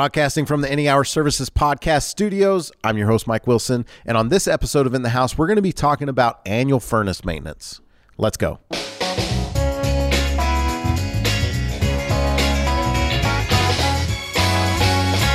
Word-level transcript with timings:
Broadcasting 0.00 0.46
from 0.46 0.60
the 0.60 0.70
Any 0.70 0.88
Hour 0.88 1.02
Services 1.02 1.50
Podcast 1.50 2.04
Studios, 2.04 2.70
I'm 2.84 2.96
your 2.96 3.08
host, 3.08 3.26
Mike 3.26 3.48
Wilson. 3.48 3.84
And 4.06 4.16
on 4.16 4.28
this 4.28 4.46
episode 4.46 4.86
of 4.86 4.94
In 4.94 5.02
the 5.02 5.08
House, 5.08 5.36
we're 5.36 5.48
going 5.48 5.56
to 5.56 5.62
be 5.62 5.72
talking 5.72 6.08
about 6.08 6.40
annual 6.46 6.78
furnace 6.78 7.24
maintenance. 7.24 7.80
Let's 8.16 8.36
go. 8.36 8.60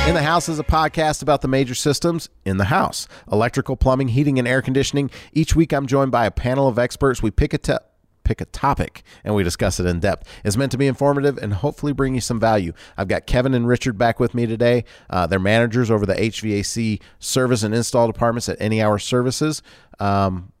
In 0.06 0.14
the 0.14 0.22
House 0.22 0.48
is 0.48 0.58
a 0.58 0.64
podcast 0.64 1.20
about 1.20 1.42
the 1.42 1.48
major 1.48 1.74
systems 1.74 2.30
in 2.46 2.56
the 2.56 2.64
house 2.64 3.08
electrical, 3.30 3.76
plumbing, 3.76 4.08
heating, 4.08 4.38
and 4.38 4.48
air 4.48 4.62
conditioning. 4.62 5.10
Each 5.34 5.54
week, 5.54 5.74
I'm 5.74 5.86
joined 5.86 6.12
by 6.12 6.24
a 6.24 6.30
panel 6.30 6.66
of 6.66 6.78
experts. 6.78 7.22
We 7.22 7.30
pick 7.30 7.52
a 7.52 7.58
te- 7.58 7.74
pick 8.26 8.40
a 8.40 8.44
topic 8.46 9.04
and 9.24 9.34
we 9.34 9.44
discuss 9.44 9.78
it 9.78 9.86
in 9.86 10.00
depth. 10.00 10.28
It's 10.44 10.56
meant 10.56 10.72
to 10.72 10.78
be 10.78 10.88
informative 10.88 11.38
and 11.38 11.54
hopefully 11.54 11.92
bring 11.92 12.14
you 12.14 12.20
some 12.20 12.40
value. 12.40 12.72
I've 12.96 13.08
got 13.08 13.26
Kevin 13.26 13.54
and 13.54 13.68
Richard 13.68 13.96
back 13.96 14.18
with 14.18 14.34
me 14.34 14.46
today. 14.46 14.84
Uh, 15.08 15.26
they're 15.26 15.38
managers 15.38 15.90
over 15.90 16.04
the 16.04 16.14
HVAC 16.14 17.00
service 17.20 17.62
and 17.62 17.74
install 17.74 18.06
departments 18.08 18.48
at 18.48 18.60
Any 18.60 18.82
Hour 18.82 18.98
Services. 18.98 19.62
Um, 20.00 20.52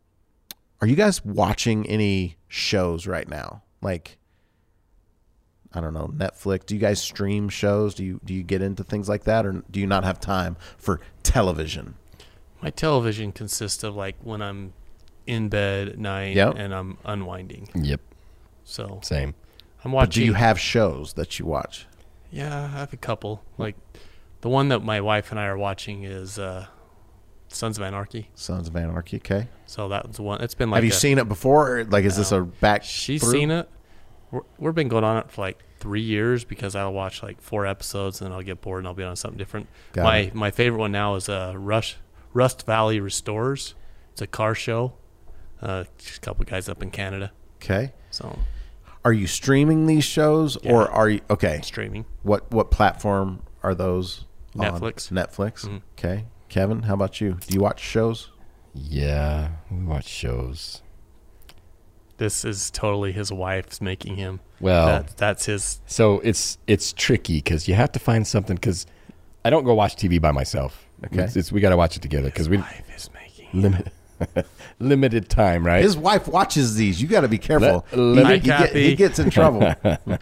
are 0.80 0.86
you 0.86 0.96
guys 0.96 1.24
watching 1.24 1.86
any 1.88 2.36
shows 2.46 3.06
right 3.06 3.28
now? 3.28 3.62
Like, 3.82 4.18
I 5.72 5.80
don't 5.80 5.92
know, 5.92 6.08
Netflix. 6.08 6.66
Do 6.66 6.74
you 6.74 6.80
guys 6.80 7.02
stream 7.02 7.48
shows? 7.48 7.94
Do 7.94 8.04
you 8.04 8.20
do 8.24 8.32
you 8.32 8.42
get 8.42 8.62
into 8.62 8.84
things 8.84 9.08
like 9.08 9.24
that, 9.24 9.44
or 9.44 9.64
do 9.70 9.80
you 9.80 9.86
not 9.86 10.04
have 10.04 10.20
time 10.20 10.56
for 10.78 11.00
television? 11.22 11.94
My 12.62 12.70
television 12.70 13.32
consists 13.32 13.82
of 13.82 13.94
like 13.96 14.16
when 14.22 14.40
I'm 14.40 14.72
in 15.26 15.48
bed 15.48 15.88
at 15.88 15.98
night 15.98 16.34
Yep. 16.36 16.54
and 16.56 16.74
I'm 16.74 16.98
unwinding. 17.04 17.68
Yep, 17.74 18.00
So 18.64 19.00
same. 19.02 19.34
I'm 19.84 19.90
But 19.92 19.96
watching. 19.96 20.20
do 20.22 20.26
you 20.26 20.32
have 20.34 20.58
shows 20.58 21.12
that 21.14 21.38
you 21.38 21.46
watch? 21.46 21.86
Yeah, 22.30 22.64
I 22.64 22.66
have 22.68 22.92
a 22.92 22.96
couple. 22.96 23.42
Like 23.58 23.76
the 24.40 24.48
one 24.48 24.68
that 24.68 24.80
my 24.82 25.00
wife 25.00 25.30
and 25.30 25.38
I 25.40 25.46
are 25.46 25.56
watching 25.58 26.04
is 26.04 26.38
uh, 26.38 26.66
Sons 27.48 27.78
of 27.78 27.84
Anarchy. 27.84 28.30
Sons 28.34 28.68
of 28.68 28.76
Anarchy. 28.76 29.16
Okay. 29.18 29.48
So 29.66 29.88
that's 29.88 30.18
one. 30.18 30.40
It's 30.42 30.54
been 30.54 30.70
like 30.70 30.78
have 30.78 30.84
you 30.84 30.90
a- 30.90 30.94
seen 30.94 31.18
it 31.18 31.28
before? 31.28 31.78
Or 31.78 31.84
like, 31.84 32.04
is 32.04 32.16
this 32.16 32.32
a 32.32 32.40
back? 32.42 32.82
She's 32.84 33.22
through? 33.22 33.32
seen 33.32 33.50
it. 33.50 33.68
We're, 34.32 34.40
we've 34.58 34.74
been 34.74 34.88
going 34.88 35.04
on 35.04 35.18
it 35.18 35.30
for 35.30 35.42
like 35.42 35.62
three 35.78 36.00
years 36.02 36.44
because 36.44 36.74
I'll 36.74 36.92
watch 36.92 37.22
like 37.22 37.40
four 37.40 37.64
episodes 37.66 38.20
and 38.20 38.28
then 38.30 38.36
I'll 38.36 38.42
get 38.44 38.60
bored 38.60 38.78
and 38.80 38.88
I'll 38.88 38.94
be 38.94 39.04
on 39.04 39.14
something 39.14 39.38
different. 39.38 39.68
Got 39.92 40.02
my 40.04 40.16
it. 40.18 40.34
my 40.34 40.50
favorite 40.50 40.80
one 40.80 40.92
now 40.92 41.14
is 41.14 41.28
uh, 41.28 41.54
Rush 41.56 41.96
Rust 42.32 42.66
Valley 42.66 42.98
Restores. 42.98 43.74
It's 44.12 44.20
a 44.22 44.26
car 44.26 44.54
show. 44.54 44.94
Uh, 45.62 45.84
just 45.98 46.18
a 46.18 46.20
couple 46.20 46.44
guys 46.44 46.68
up 46.68 46.82
in 46.82 46.90
Canada. 46.90 47.32
Okay. 47.56 47.92
So 48.10 48.38
Are 49.04 49.12
you 49.12 49.26
streaming 49.26 49.86
these 49.86 50.04
shows, 50.04 50.58
Yeah. 50.62 50.72
or 50.72 50.90
are 50.90 51.08
you 51.08 51.20
okay? 51.30 51.60
streaming. 51.62 52.04
What 52.22 52.50
what 52.52 52.70
platform 52.70 53.42
are 53.62 53.74
those? 53.74 54.24
on? 54.58 54.62
Netflix. 54.80 55.10
Netflix. 55.10 55.66
Mhm. 55.66 55.82
Okay. 55.98 56.24
Kevin, 56.48 56.82
how 56.82 56.94
about 56.94 57.20
you? 57.20 57.38
Do 57.46 57.54
you 57.54 57.60
watch 57.60 57.80
shows? 57.80 58.30
Yeah, 58.74 59.48
we 59.70 59.84
watch 59.84 60.06
shows. 60.06 60.82
This 62.18 62.44
is 62.44 62.70
totally 62.70 63.12
his 63.12 63.30
wife's 63.30 63.80
making 63.80 64.16
him. 64.16 64.40
Well, 64.60 64.86
that, 64.86 65.16
that's 65.18 65.44
his. 65.46 65.80
so 65.86 66.20
it's 66.20 66.56
it's 66.66 66.92
tricky 66.94 67.36
because 67.38 67.68
you 67.68 67.74
have 67.74 67.92
to 67.92 67.98
find 67.98 68.26
something. 68.26 68.56
Because 68.56 68.86
I 69.44 69.50
don't 69.50 69.64
go 69.64 69.74
watch 69.74 69.96
TV 69.96 70.18
by 70.20 70.32
myself. 70.32 70.86
Okay. 71.04 71.24
it's, 71.24 71.36
it's- 71.36 71.52
we 71.52 71.60
got 71.60 71.70
to 71.70 71.76
watch 71.76 71.96
it 71.96 72.00
together 72.02 72.28
because 72.28 72.48
we 72.48 72.56
wife 72.56 72.84
is 72.94 73.10
making. 73.12 73.48
him. 73.48 73.60
limit 73.62 73.92
limited 74.78 75.28
time, 75.28 75.64
right? 75.66 75.82
His 75.82 75.96
wife 75.96 76.28
watches 76.28 76.74
these. 76.74 77.00
You 77.00 77.08
got 77.08 77.22
to 77.22 77.28
be 77.28 77.38
careful. 77.38 77.84
Let- 77.92 77.96
let 77.98 78.26
he, 78.26 78.32
me- 78.32 78.38
he 78.38 78.46
get- 78.46 78.74
he 78.76 78.94
gets 78.96 79.18
in 79.18 79.30
trouble. 79.30 79.60
well, 79.84 80.18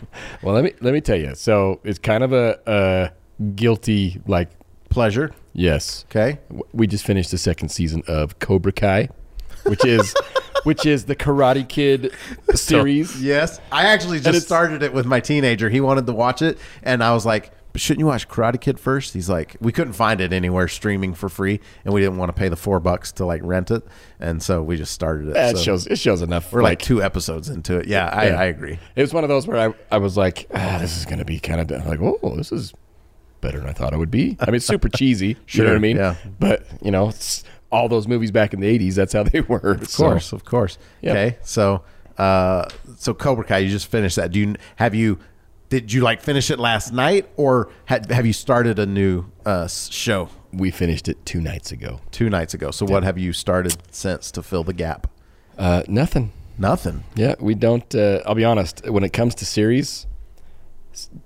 let 0.55 0.65
me 0.65 0.73
let 0.81 0.95
me 0.95 1.01
tell 1.01 1.19
you. 1.19 1.35
So 1.35 1.81
it's 1.85 1.99
kind 1.99 2.23
of 2.25 2.33
a, 2.33 2.59
a 2.67 3.45
guilty 3.55 4.21
like 4.27 4.49
Pleasure. 4.91 5.33
yes. 5.55 6.05
Okay. 6.09 6.39
We 6.73 6.87
just 6.87 7.05
finished 7.05 7.31
the 7.33 7.39
second 7.39 7.71
season 7.71 8.05
of 8.07 8.39
Cobra 8.39 8.71
Kai, 8.73 9.09
which 9.65 9.85
is 9.85 10.15
which 10.63 10.87
is 10.87 11.05
the 11.07 11.17
Karate 11.17 11.69
Kid 11.69 12.13
series. 12.55 13.21
Yes. 13.21 13.61
I 13.73 13.87
actually 13.87 14.21
just 14.21 14.47
started 14.47 14.83
it 14.85 14.93
with 14.93 15.05
my 15.05 15.19
teenager. 15.21 15.69
He 15.69 15.81
wanted 15.81 16.07
to 16.07 16.13
watch 16.13 16.43
it, 16.43 16.59
and 16.85 17.03
I 17.03 17.13
was 17.13 17.27
like, 17.27 17.47
"But 17.47 17.55
shouldn't 17.81 18.01
you 18.01 18.07
watch 18.07 18.29
Karate 18.29 18.61
Kid 18.61 18.79
first? 18.79 19.15
He's 19.15 19.29
like, 19.29 19.57
we 19.61 19.73
couldn't 19.73 19.95
find 19.95 20.21
it 20.21 20.33
anywhere 20.33 20.69
streaming 20.69 21.15
for 21.15 21.29
free, 21.29 21.61
and 21.85 21.93
we 21.93 22.01
didn't 22.01 22.19
want 22.19 22.29
to 22.29 22.33
pay 22.39 22.49
the 22.49 22.57
four 22.57 22.79
bucks 22.81 23.11
to 23.13 23.27
like 23.27 23.41
rent 23.45 23.71
it, 23.71 23.83
and 24.21 24.43
so 24.43 24.63
we 24.63 24.77
just 24.77 24.93
started 24.93 25.29
it. 25.29 25.35
That 25.35 25.57
So 25.57 25.63
shows 25.63 25.87
it 25.87 25.99
shows 25.99 26.23
enough. 26.23 26.53
we're 26.53 26.63
like, 26.63 26.81
two 26.81 27.03
episodes 27.03 27.49
into 27.49 27.79
it. 27.79 27.87
Yeah, 27.87 28.07
I, 28.13 28.27
Yeah. 28.29 28.41
I 28.41 28.45
agree. 28.45 28.79
It 28.97 29.01
was 29.03 29.13
one 29.13 29.25
of 29.25 29.29
those 29.29 29.47
where 29.47 29.71
I, 29.71 29.75
I 29.91 29.99
was 29.99 30.17
like, 30.17 30.47
ah, 30.55 30.79
this 30.81 30.97
is 30.97 31.05
going 31.05 31.19
to 31.19 31.25
be 31.25 31.39
kind 31.41 31.61
of 31.61 31.87
like, 31.87 32.01
oh, 32.01 32.35
this 32.37 32.53
is 32.53 32.73
better 33.41 33.59
than 33.59 33.69
I 33.69 33.73
thought 33.73 33.93
it 33.93 33.99
would 33.99 34.11
be. 34.11 34.37
I 34.41 34.47
mean, 34.47 34.55
it's 34.57 34.67
super 34.67 34.89
cheesy. 34.97 35.29
you 35.29 35.35
know 35.35 35.41
Sure, 35.47 35.67
what 35.67 35.75
I 35.75 35.79
mean? 35.79 35.97
yeah. 35.97 36.15
But, 36.39 36.67
you 36.83 36.91
know, 36.91 37.09
it's 37.09 37.45
all 37.71 37.89
those 37.89 38.07
movies 38.07 38.31
back 38.31 38.55
in 38.55 38.61
the 38.61 38.79
80s, 38.79 38.95
that's 38.95 39.13
how 39.13 39.25
they 39.25 39.41
were. 39.49 39.73
Of 39.73 39.93
course, 39.95 40.33
of 40.33 40.45
course. 40.45 40.79
Yep. 41.03 41.11
Okay, 41.17 41.39
so 41.43 41.83
uh, 42.19 42.69
so 42.97 43.13
Cobra 43.13 43.45
Kai, 43.45 43.59
you 43.59 43.69
just 43.69 43.89
finished 43.91 44.15
that. 44.17 44.31
Do 44.31 44.39
you 44.39 44.55
have 44.77 44.95
you? 44.95 45.19
Did 45.75 45.93
you 45.93 46.03
like 46.03 46.21
finish 46.23 46.51
it 46.53 46.61
last 46.61 46.93
night, 46.93 47.29
or 47.37 47.69
had, 47.87 48.09
have 48.13 48.25
you 48.25 48.33
started 48.33 48.79
a 48.79 48.87
new 48.87 49.25
uh, 49.45 49.67
show 49.67 50.29
We 50.53 50.71
finished 50.71 51.09
it 51.09 51.27
two 51.27 51.41
nights 51.41 51.73
ago. 51.73 52.01
two 52.13 52.31
nights 52.31 52.55
ago? 52.55 52.71
So 52.71 52.87
what 52.87 53.03
have 53.03 53.19
you 53.19 53.33
started 53.33 53.77
since 53.91 54.31
to 54.31 54.43
fill 54.45 54.63
the 54.63 54.73
gap? 54.73 55.09
Uh, 55.59 55.83
nothing. 55.89 56.31
Nothing. 56.59 57.03
Yeah, 57.17 57.35
we 57.41 57.57
don't. 57.57 57.93
Uh, 57.93 58.21
I'll 58.25 58.37
be 58.37 58.45
honest. 58.45 58.89
When 58.89 59.03
it 59.03 59.13
comes 59.13 59.35
to 59.35 59.45
series, 59.45 60.07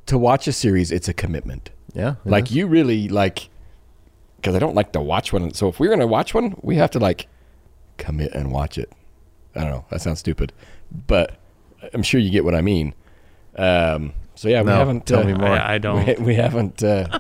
to 0.07 0.17
watch 0.17 0.49
a 0.49 0.53
series, 0.53 0.91
it's 0.91 1.09
a 1.09 1.13
commitment. 1.13 1.69
Yeah, 1.93 2.15
Like 2.25 2.47
is. 2.47 2.57
you 2.57 2.69
really 2.69 3.07
like, 3.09 3.51
because 4.37 4.55
I 4.55 4.59
don't 4.61 4.75
like 4.75 4.93
to 4.93 5.01
watch 5.03 5.31
one. 5.31 5.53
So 5.53 5.69
if 5.69 5.79
we're 5.79 5.91
gonna 5.91 6.07
watch 6.07 6.33
one, 6.33 6.55
we 6.63 6.77
have 6.77 6.91
to 6.93 6.99
like 6.99 7.27
commit 7.99 8.33
and 8.33 8.51
watch 8.51 8.79
it. 8.79 8.91
I 9.55 9.61
don't 9.61 9.71
know. 9.73 9.85
That 9.91 10.01
sounds 10.01 10.21
stupid, 10.21 10.55
but 11.07 11.37
I'm 11.93 12.03
sure 12.03 12.19
you 12.19 12.31
get 12.31 12.47
what 12.47 12.55
I 12.55 12.63
mean. 12.63 12.95
Um, 13.57 14.15
so 14.39 14.49
yeah, 14.49 14.61
we 14.63 14.67
No, 14.67 14.77
haven't. 14.77 15.05
tell 15.05 15.23
uh, 15.23 15.25
me 15.25 15.35
more. 15.35 15.49
I, 15.49 15.75
I 15.75 15.79
don't. 15.79 16.07
We, 16.07 16.15
we 16.27 16.35
haven't 16.37 16.85
uh, 16.85 17.19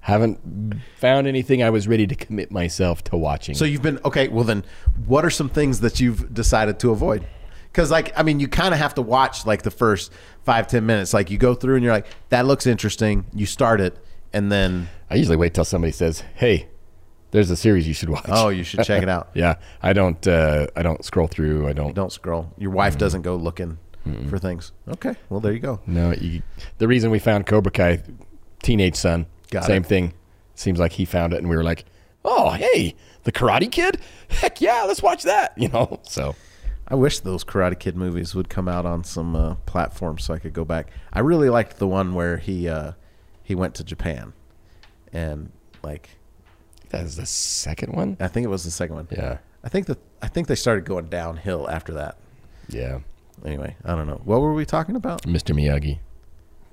haven't 0.00 0.80
found 0.96 1.28
anything 1.28 1.62
I 1.62 1.70
was 1.70 1.86
ready 1.86 2.08
to 2.08 2.16
commit 2.16 2.50
myself 2.50 3.04
to 3.04 3.16
watching. 3.16 3.54
So 3.54 3.64
you've 3.64 3.82
been 3.82 4.00
okay. 4.04 4.26
Well, 4.26 4.42
then, 4.42 4.64
what 5.06 5.24
are 5.24 5.30
some 5.30 5.48
things 5.48 5.78
that 5.80 6.00
you've 6.00 6.34
decided 6.34 6.80
to 6.80 6.90
avoid? 6.90 7.24
Because, 7.70 7.92
like, 7.92 8.18
I 8.18 8.24
mean, 8.24 8.40
you 8.40 8.48
kind 8.48 8.74
of 8.74 8.80
have 8.80 8.94
to 8.94 9.02
watch 9.02 9.46
like 9.46 9.62
the 9.62 9.70
first 9.70 10.12
five 10.42 10.66
ten 10.66 10.84
minutes. 10.84 11.14
Like, 11.14 11.30
you 11.30 11.38
go 11.38 11.54
through 11.54 11.76
and 11.76 11.84
you're 11.84 11.92
like, 11.92 12.08
that 12.30 12.46
looks 12.46 12.66
interesting. 12.66 13.26
You 13.32 13.46
start 13.46 13.80
it, 13.80 13.96
and 14.32 14.50
then 14.50 14.88
I 15.08 15.14
usually 15.14 15.36
wait 15.36 15.54
till 15.54 15.64
somebody 15.64 15.92
says, 15.92 16.24
"Hey, 16.34 16.66
there's 17.30 17.48
a 17.52 17.56
series 17.56 17.86
you 17.86 17.94
should 17.94 18.08
watch." 18.08 18.26
oh, 18.26 18.48
you 18.48 18.64
should 18.64 18.82
check 18.82 19.04
it 19.04 19.08
out. 19.08 19.28
yeah. 19.34 19.54
I 19.84 19.92
don't. 19.92 20.26
Uh, 20.26 20.66
I 20.74 20.82
don't 20.82 21.04
scroll 21.04 21.28
through. 21.28 21.68
I 21.68 21.74
don't. 21.74 21.94
Don't 21.94 22.12
scroll. 22.12 22.52
Your 22.58 22.72
wife 22.72 22.98
doesn't 22.98 23.22
go 23.22 23.36
looking 23.36 23.78
for 24.28 24.38
things. 24.38 24.72
Okay, 24.88 25.14
well, 25.28 25.40
there 25.40 25.52
you 25.52 25.58
go. 25.60 25.80
No, 25.86 26.12
you, 26.12 26.42
the 26.78 26.88
reason 26.88 27.10
we 27.10 27.18
found 27.18 27.46
Cobra 27.46 27.72
Kai, 27.72 28.02
teenage 28.62 28.96
son, 28.96 29.26
Got 29.50 29.64
same 29.64 29.82
it. 29.82 29.86
thing. 29.88 30.12
Seems 30.54 30.78
like 30.78 30.92
he 30.92 31.04
found 31.04 31.32
it, 31.32 31.38
and 31.38 31.48
we 31.48 31.56
were 31.56 31.62
like, 31.64 31.84
"Oh, 32.24 32.50
hey, 32.50 32.94
the 33.24 33.32
Karate 33.32 33.70
Kid! 33.70 34.00
Heck 34.28 34.60
yeah, 34.60 34.84
let's 34.86 35.02
watch 35.02 35.22
that!" 35.24 35.52
You 35.58 35.68
know. 35.68 36.00
So 36.02 36.34
I 36.88 36.94
wish 36.94 37.20
those 37.20 37.44
Karate 37.44 37.78
Kid 37.78 37.96
movies 37.96 38.34
would 38.34 38.48
come 38.48 38.68
out 38.68 38.86
on 38.86 39.04
some 39.04 39.36
uh, 39.36 39.54
platforms 39.66 40.24
so 40.24 40.32
I 40.34 40.38
could 40.38 40.52
go 40.52 40.64
back. 40.64 40.90
I 41.12 41.20
really 41.20 41.50
liked 41.50 41.78
the 41.78 41.86
one 41.88 42.14
where 42.14 42.38
he 42.38 42.68
uh, 42.68 42.92
he 43.42 43.54
went 43.54 43.74
to 43.76 43.84
Japan, 43.84 44.32
and 45.12 45.50
like 45.82 46.10
that 46.90 47.04
is 47.04 47.16
the 47.16 47.26
second 47.26 47.92
one. 47.94 48.16
I 48.20 48.28
think 48.28 48.44
it 48.44 48.50
was 48.50 48.64
the 48.64 48.70
second 48.70 48.96
one. 48.96 49.08
Yeah, 49.10 49.38
I 49.62 49.68
think 49.68 49.86
that 49.86 49.98
I 50.22 50.28
think 50.28 50.46
they 50.48 50.54
started 50.54 50.84
going 50.84 51.08
downhill 51.08 51.68
after 51.68 51.92
that. 51.94 52.16
yeah. 52.68 53.00
Anyway, 53.44 53.76
I 53.84 53.94
don't 53.94 54.06
know. 54.06 54.20
What 54.24 54.40
were 54.40 54.54
we 54.54 54.64
talking 54.64 54.96
about? 54.96 55.22
Mr. 55.22 55.54
Miyagi. 55.54 55.98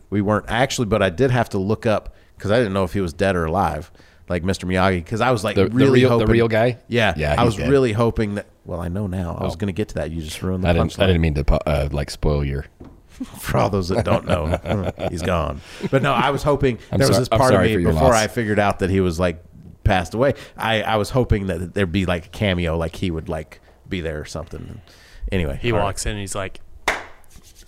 We 0.09 0.22
weren't 0.22 0.46
actually, 0.47 0.85
but 0.85 1.01
I 1.01 1.09
did 1.09 1.31
have 1.31 1.50
to 1.50 1.57
look 1.57 1.85
up 1.85 2.16
because 2.38 2.51
I 2.51 2.57
didn't 2.57 2.74
know 2.74 2.84
if 2.84 2.94
he 2.94 3.01
was 3.01 3.13
dead 3.13 3.35
or 3.35 3.46
alive, 3.46 3.91
like 4.29 4.43
Mr. 4.43 4.66
Miyagi. 4.66 4.97
Because 5.03 5.22
I 5.22 5.32
was 5.32 5.43
like 5.43 5.55
The, 5.55 5.66
the 5.66 5.70
really 5.76 6.02
real, 6.02 6.09
hoping, 6.09 6.28
the 6.28 6.34
real 6.34 6.47
guy. 6.47 6.78
Yeah, 6.88 7.14
Yeah, 7.17 7.35
I 7.38 7.43
was 7.43 7.55
dead. 7.55 7.70
really 7.70 7.93
hoping 7.93 8.35
that. 8.35 8.46
Well, 8.66 8.79
I 8.79 8.88
know 8.88 9.08
now. 9.08 9.35
I 9.40 9.43
was 9.43 9.53
Oh. 9.53 9.58
going 9.58 9.67
to 9.67 9.73
get 9.73 9.90
to 9.90 9.96
that. 9.96 10.11
You 10.11 10.22
just 10.22 10.41
ruined 10.41 10.64
the 10.64 10.70
I 10.70 10.73
didn't. 10.73 10.99
I 10.99 11.08
didn't 11.08 11.22
mean 11.22 11.34
to 11.34 11.67
uh, 11.67 11.90
like 11.91 12.09
spoil 12.09 12.43
your. 12.46 12.66
For 13.09 13.58
all 13.59 13.70
those 13.70 13.90
that 13.90 14.03
don't 14.05 14.26
know, 14.26 14.91
he's 15.11 15.22
gone. 15.22 15.61
But 15.91 16.02
no, 16.02 16.14
I 16.14 16.32
was 16.32 16.41
hoping 16.41 16.79
I'm 16.91 16.97
there 16.97 17.08
was 17.08 17.20
this 17.20 17.29
part 17.29 17.53
of 17.53 17.61
me 17.61 17.78
before 17.78 17.93
loss. 17.93 18.14
I 18.16 18.28
figured 18.28 18.58
out 18.58 18.79
that 18.79 18.90
he 18.90 19.02
was 19.02 19.20
like 19.20 19.43
passed 19.84 20.16
away. 20.16 20.34
I, 20.58 20.82
I 20.82 20.96
was 20.96 21.11
hoping 21.11 21.46
that 21.47 21.76
there'd 21.76 21.91
be 21.91 22.08
like 22.08 22.26
a 22.26 22.29
cameo, 22.29 22.76
like 22.76 22.96
he 22.96 23.11
would 23.11 23.29
like 23.29 23.61
be 23.88 24.02
there 24.02 24.20
or 24.20 24.26
something. 24.26 24.82
Anyway, 25.31 25.58
He 25.61 25.72
all 25.72 25.79
right. 25.79 25.84
walks 25.85 26.05
in 26.05 26.11
and 26.11 26.20
he's 26.20 26.35
like, 26.35 26.59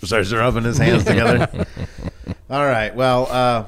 starts 0.04 0.32
rubbing 0.32 0.64
his 0.64 0.78
hands 0.78 1.04
together. 1.04 1.66
All 2.50 2.66
right. 2.66 2.94
Well, 2.94 3.28
uh, 3.32 3.66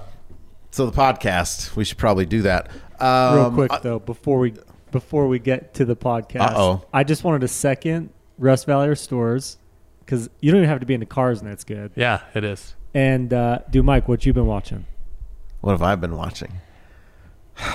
so 0.69 0.85
the 0.85 0.91
podcast, 0.95 1.75
we 1.75 1.83
should 1.83 1.97
probably 1.97 2.27
do 2.27 2.43
that. 2.43 2.69
Um, 2.99 3.35
Real 3.35 3.51
quick 3.51 3.71
though, 3.81 3.97
before 3.99 4.37
we 4.39 4.53
before 4.91 5.27
we 5.27 5.39
get 5.39 5.73
to 5.75 5.85
the 5.85 5.95
podcast, 5.95 6.41
Uh-oh. 6.51 6.85
I 6.93 7.03
just 7.03 7.23
wanted 7.23 7.41
to 7.41 7.47
second 7.47 8.11
Rust 8.37 8.67
Valley 8.67 8.87
Restores 8.89 9.57
because 9.99 10.29
you 10.41 10.51
don't 10.51 10.59
even 10.59 10.69
have 10.69 10.79
to 10.81 10.85
be 10.85 10.93
into 10.93 11.07
cars, 11.07 11.41
and 11.41 11.49
that's 11.49 11.63
good. 11.63 11.91
"Yeah, 11.95 12.21
it 12.35 12.43
is." 12.43 12.75
And 12.93 13.33
uh, 13.33 13.59
do 13.69 13.81
Mike, 13.81 14.07
what 14.07 14.25
you 14.25 14.33
been 14.33 14.45
watching? 14.45 14.85
What 15.61 15.71
have 15.71 15.81
I 15.81 15.95
been 15.95 16.15
watching? 16.15 16.61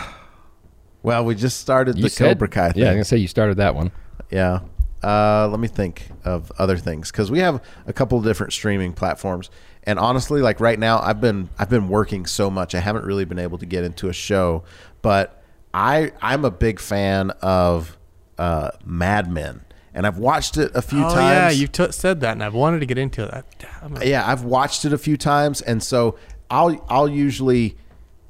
well, 1.02 1.24
we 1.24 1.34
just 1.34 1.58
started 1.60 1.96
You 1.96 2.04
the 2.04 2.10
said- 2.10 2.34
Cobra 2.36 2.48
Kai 2.48 2.72
thing. 2.72 2.82
Yeah, 2.82 2.88
I'm 2.90 2.94
gonna 2.94 3.04
say 3.04 3.16
you 3.16 3.28
started 3.28 3.56
that 3.56 3.74
one. 3.74 3.90
Yeah. 4.30 4.60
Uh, 5.02 5.48
let 5.50 5.58
me 5.58 5.68
think 5.68 6.08
of 6.24 6.52
other 6.58 6.76
things 6.76 7.10
because 7.10 7.30
we 7.30 7.40
have 7.40 7.62
a 7.86 7.92
couple 7.92 8.18
of 8.18 8.24
different 8.24 8.52
streaming 8.52 8.92
platforms, 8.92 9.50
and 9.84 9.98
honestly, 9.98 10.40
like 10.40 10.60
right 10.60 10.78
now, 10.78 11.00
I've 11.00 11.20
been 11.20 11.48
I've 11.58 11.70
been 11.70 11.88
working 11.88 12.26
so 12.26 12.50
much, 12.50 12.74
I 12.74 12.80
haven't 12.80 13.04
really 13.04 13.24
been 13.24 13.38
able 13.38 13.58
to 13.58 13.66
get 13.66 13.84
into 13.84 14.08
a 14.08 14.12
show. 14.12 14.64
But 15.02 15.42
I 15.74 16.12
I'm 16.20 16.44
a 16.44 16.50
big 16.50 16.78
fan 16.78 17.30
of 17.42 17.96
uh, 18.38 18.70
Mad 18.84 19.30
Men, 19.30 19.62
and 19.92 20.06
I've 20.06 20.18
watched 20.18 20.56
it 20.56 20.70
a 20.74 20.82
few 20.82 21.04
oh 21.04 21.08
times. 21.14 21.16
yeah, 21.16 21.50
you 21.50 21.66
t- 21.66 21.92
said 21.92 22.20
that, 22.20 22.32
and 22.32 22.44
I've 22.44 22.54
wanted 22.54 22.80
to 22.80 22.86
get 22.86 22.98
into 22.98 23.24
it. 23.24 23.44
I'm 23.82 24.00
yeah, 24.02 24.28
I've 24.30 24.44
watched 24.44 24.84
it 24.84 24.92
a 24.92 24.98
few 24.98 25.16
times, 25.16 25.60
and 25.62 25.82
so 25.82 26.16
I'll 26.50 26.84
I'll 26.88 27.08
usually, 27.08 27.76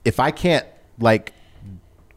if 0.04 0.18
I 0.20 0.30
can't 0.30 0.66
like 0.98 1.32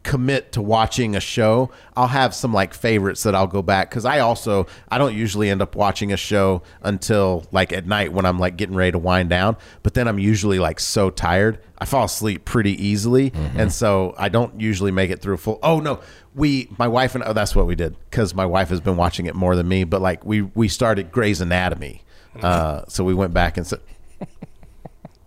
commit 0.06 0.52
to 0.52 0.62
watching 0.62 1.16
a 1.16 1.20
show, 1.20 1.68
I'll 1.96 2.06
have 2.06 2.32
some 2.32 2.54
like 2.54 2.72
favorites 2.72 3.24
that 3.24 3.34
I'll 3.34 3.48
go 3.48 3.60
back 3.60 3.90
because 3.90 4.04
I 4.04 4.20
also 4.20 4.68
I 4.88 4.98
don't 4.98 5.14
usually 5.14 5.50
end 5.50 5.60
up 5.60 5.74
watching 5.74 6.12
a 6.12 6.16
show 6.16 6.62
until 6.80 7.44
like 7.50 7.72
at 7.72 7.86
night 7.86 8.12
when 8.12 8.24
I'm 8.24 8.38
like 8.38 8.56
getting 8.56 8.76
ready 8.76 8.92
to 8.92 8.98
wind 8.98 9.30
down. 9.30 9.56
But 9.82 9.94
then 9.94 10.06
I'm 10.06 10.20
usually 10.20 10.60
like 10.60 10.78
so 10.78 11.10
tired, 11.10 11.58
I 11.78 11.86
fall 11.86 12.04
asleep 12.04 12.44
pretty 12.44 12.80
easily, 12.82 13.32
and 13.56 13.72
so 13.72 14.14
I 14.16 14.28
don't 14.28 14.60
usually 14.60 14.92
make 14.92 15.10
it 15.10 15.20
through 15.20 15.38
full. 15.38 15.58
Oh 15.62 15.80
no. 15.80 16.00
We, 16.36 16.68
my 16.78 16.86
wife 16.86 17.14
and 17.14 17.24
oh, 17.24 17.32
that's 17.32 17.56
what 17.56 17.66
we 17.66 17.74
did 17.74 17.96
because 18.10 18.34
my 18.34 18.44
wife 18.44 18.68
has 18.68 18.80
been 18.80 18.98
watching 18.98 19.24
it 19.24 19.34
more 19.34 19.56
than 19.56 19.66
me. 19.66 19.84
But 19.84 20.02
like 20.02 20.24
we, 20.24 20.42
we 20.42 20.68
started 20.68 21.10
Grey's 21.10 21.40
Anatomy, 21.40 22.02
uh, 22.42 22.82
so 22.88 23.04
we 23.04 23.14
went 23.14 23.32
back 23.32 23.56
and 23.56 23.66
said, 23.66 23.80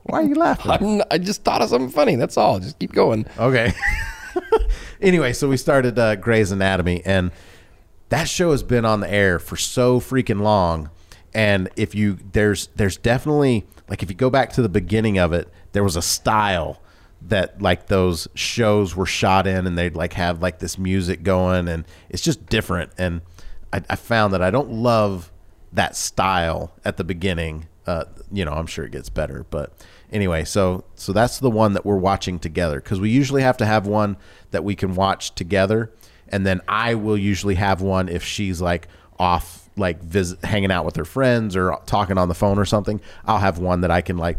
"Why 0.03 0.19
are 0.19 0.23
you 0.23 0.35
laughing?" 0.35 1.01
I'm, 1.01 1.07
I 1.09 1.17
just 1.17 1.43
thought 1.43 1.63
of 1.63 1.69
something 1.69 1.89
funny. 1.89 2.15
That's 2.15 2.37
all. 2.37 2.59
Just 2.59 2.77
keep 2.77 2.93
going. 2.93 3.25
Okay. 3.39 3.73
anyway, 5.01 5.33
so 5.33 5.47
we 5.47 5.57
started 5.57 5.97
uh, 5.97 6.15
Grey's 6.15 6.51
Anatomy, 6.51 7.01
and 7.05 7.31
that 8.09 8.27
show 8.27 8.51
has 8.51 8.63
been 8.63 8.85
on 8.85 8.99
the 8.99 9.11
air 9.11 9.39
for 9.39 9.55
so 9.55 9.99
freaking 9.99 10.41
long. 10.41 10.89
And 11.33 11.69
if 11.75 11.93
you 11.93 12.17
there's 12.31 12.67
there's 12.75 12.97
definitely 12.97 13.65
like 13.87 14.01
if 14.03 14.09
you 14.09 14.15
go 14.15 14.29
back 14.29 14.51
to 14.53 14.61
the 14.61 14.69
beginning 14.69 15.17
of 15.17 15.33
it, 15.33 15.47
there 15.73 15.83
was 15.83 15.95
a 15.95 16.01
style 16.01 16.81
that 17.21 17.61
like 17.61 17.87
those 17.87 18.27
shows 18.33 18.95
were 18.95 19.05
shot 19.05 19.45
in, 19.45 19.67
and 19.67 19.77
they'd 19.77 19.95
like 19.95 20.13
have 20.13 20.41
like 20.41 20.59
this 20.59 20.77
music 20.77 21.23
going, 21.23 21.67
and 21.67 21.85
it's 22.09 22.23
just 22.23 22.45
different. 22.47 22.91
And 22.97 23.21
I, 23.71 23.83
I 23.89 23.95
found 23.95 24.33
that 24.33 24.41
I 24.41 24.49
don't 24.51 24.71
love 24.71 25.31
that 25.73 25.95
style 25.95 26.73
at 26.83 26.97
the 26.97 27.03
beginning. 27.03 27.67
Uh, 27.85 28.05
you 28.31 28.45
know, 28.45 28.51
I'm 28.51 28.67
sure 28.67 28.85
it 28.85 28.91
gets 28.91 29.09
better, 29.09 29.45
but 29.49 29.73
anyway, 30.11 30.43
so 30.43 30.83
so 30.95 31.13
that's 31.13 31.39
the 31.39 31.49
one 31.49 31.73
that 31.73 31.85
we're 31.85 31.97
watching 31.97 32.39
together 32.39 32.79
because 32.79 32.99
we 32.99 33.09
usually 33.09 33.41
have 33.41 33.57
to 33.57 33.65
have 33.65 33.87
one 33.87 34.17
that 34.51 34.63
we 34.63 34.75
can 34.75 34.95
watch 34.95 35.35
together, 35.35 35.91
and 36.27 36.45
then 36.45 36.61
I 36.67 36.95
will 36.95 37.17
usually 37.17 37.55
have 37.55 37.81
one 37.81 38.09
if 38.09 38.23
she's 38.23 38.61
like 38.61 38.87
off, 39.17 39.69
like 39.75 40.01
visit, 40.01 40.43
hanging 40.43 40.71
out 40.71 40.85
with 40.85 40.95
her 40.95 41.05
friends 41.05 41.55
or 41.55 41.77
talking 41.85 42.17
on 42.17 42.27
the 42.27 42.35
phone 42.35 42.57
or 42.57 42.65
something. 42.65 43.01
I'll 43.25 43.39
have 43.39 43.59
one 43.59 43.81
that 43.81 43.91
I 43.91 44.01
can 44.01 44.17
like 44.17 44.37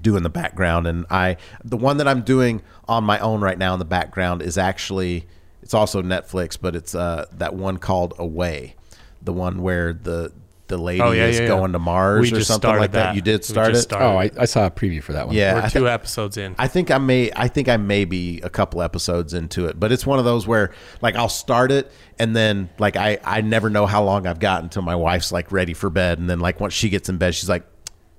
do 0.00 0.16
in 0.16 0.22
the 0.22 0.30
background 0.30 0.86
and 0.86 1.04
i 1.10 1.36
the 1.64 1.76
one 1.76 1.96
that 1.96 2.06
i'm 2.06 2.22
doing 2.22 2.62
on 2.86 3.02
my 3.02 3.18
own 3.18 3.40
right 3.40 3.58
now 3.58 3.72
in 3.72 3.78
the 3.78 3.84
background 3.84 4.40
is 4.40 4.56
actually 4.56 5.26
it's 5.62 5.74
also 5.74 6.00
netflix 6.00 6.56
but 6.60 6.76
it's 6.76 6.94
uh 6.94 7.24
that 7.32 7.54
one 7.54 7.76
called 7.76 8.14
away 8.18 8.74
the 9.22 9.32
one 9.32 9.62
where 9.62 9.92
the 9.92 10.32
the 10.70 10.78
lady 10.78 11.02
Oh, 11.02 11.10
yeah, 11.10 11.26
is 11.26 11.36
yeah, 11.36 11.42
yeah. 11.42 11.48
going 11.48 11.72
to 11.72 11.78
mars 11.78 12.32
We 12.32 12.38
or 12.38 12.42
something 12.42 12.70
like 12.70 12.92
that. 12.92 13.08
that. 13.08 13.14
you 13.14 13.20
did 13.20 13.44
start 13.44 13.72
it 13.74 13.76
started. 13.76 14.06
Oh, 14.06 14.16
I, 14.16 14.30
I 14.42 14.44
saw 14.46 14.64
a 14.64 14.70
preview 14.70 15.02
for 15.02 15.12
that 15.12 15.26
one. 15.26 15.36
yeah 15.36 15.54
We're 15.54 15.60
I 15.62 15.68
two 15.68 15.80
thi- 15.84 15.88
episodes 15.90 16.36
in. 16.38 16.54
I 16.58 16.66
think 16.68 16.90
I 16.90 16.96
may 16.96 17.30
I 17.36 17.48
think 17.48 17.68
I 17.68 17.76
may 17.76 18.06
be 18.06 18.40
a 18.40 18.48
couple 18.48 18.80
episodes 18.80 19.34
into 19.34 19.66
it, 19.66 19.78
but 19.78 19.92
it's 19.92 20.06
one 20.06 20.18
of 20.18 20.24
those 20.24 20.46
where 20.46 20.72
like 21.02 21.14
I'll 21.16 21.28
start 21.28 21.70
it 21.70 21.92
and 22.18 22.34
then 22.34 22.70
like 22.78 22.96
I 22.96 23.18
I 23.24 23.42
never 23.42 23.68
know 23.68 23.84
how 23.84 24.02
long 24.02 24.26
I've 24.26 24.40
got 24.40 24.62
until 24.62 24.82
my 24.82 24.96
wife's 24.96 25.30
like 25.32 25.52
ready 25.52 25.74
for 25.74 25.90
bed 25.90 26.18
and 26.18 26.30
then 26.30 26.40
like 26.40 26.58
once 26.60 26.72
she 26.72 26.88
gets 26.88 27.08
in 27.10 27.18
bed 27.18 27.34
she's 27.34 27.48
like 27.50 27.66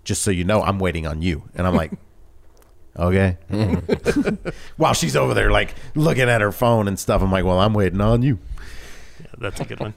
just 0.03 0.21
so 0.21 0.29
you 0.31 0.43
know 0.43 0.61
I'm 0.61 0.77
waiting 0.79 1.07
on 1.07 1.21
you 1.21 1.43
and 1.55 1.65
I'm 1.65 1.75
like 1.75 1.91
okay 2.97 3.37
while 4.77 4.93
she's 4.93 5.15
over 5.15 5.33
there 5.33 5.49
like 5.51 5.75
looking 5.95 6.27
at 6.29 6.41
her 6.41 6.51
phone 6.51 6.87
and 6.87 6.99
stuff 6.99 7.21
I'm 7.21 7.31
like 7.31 7.45
well 7.45 7.59
I'm 7.59 7.73
waiting 7.73 8.01
on 8.01 8.21
you 8.21 8.39
Yeah, 9.19 9.27
that's 9.37 9.59
a 9.61 9.65
good 9.65 9.79
one. 9.79 9.93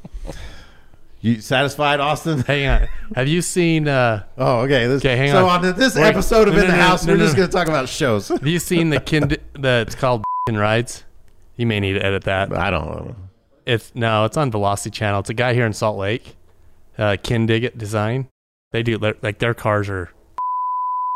You 1.24 1.40
satisfied 1.40 2.00
Austin 2.00 2.38
Hang 2.46 2.66
on. 2.68 2.88
Have 3.16 3.28
you 3.28 3.40
seen? 3.42 3.88
Uh, 3.88 4.24
oh 4.38 4.60
okay 4.60 4.86
this, 4.86 5.00
Okay, 5.02 5.16
hang 5.16 5.30
so 5.30 5.48
on. 5.48 5.64
on 5.64 5.74
this 5.78 5.94
We're- 5.96 6.08
episode 6.08 6.48
of 6.48 6.54
no, 6.54 6.60
In 6.60 6.66
the 6.68 6.76
no, 6.76 6.82
House 6.82 7.06
we're 7.06 7.16
just 7.16 7.34
no. 7.36 7.42
gonna 7.42 7.52
talk 7.52 7.66
about 7.68 7.88
shows 7.88 8.28
have 8.28 8.46
you 8.46 8.58
seen 8.58 8.90
the 8.90 9.00
kind 9.00 9.36
that's 9.58 9.94
called 9.94 10.22
and 10.48 10.58
rides? 10.58 11.04
You 11.56 11.66
may 11.66 11.80
need 11.80 11.94
to 11.94 12.04
edit 12.04 12.24
that. 12.24 12.52
I 12.52 12.70
don't 12.70 12.86
know 12.86 13.16
It's 13.66 13.92
no, 13.94 14.24
it's 14.26 14.36
on 14.36 14.50
Velocity 14.50 14.90
Channel. 14.90 15.20
It's 15.20 15.30
a 15.30 15.34
guy 15.34 15.54
here 15.54 15.64
in 15.66 15.72
Salt 15.72 15.96
Lake, 15.98 16.36
uh, 16.98 17.16
Kindig 17.22 17.76
Design. 17.78 18.28
They 18.72 18.82
do 18.82 18.98
like 18.98 19.38
their 19.38 19.54
cars 19.54 19.88
are. 19.88 20.10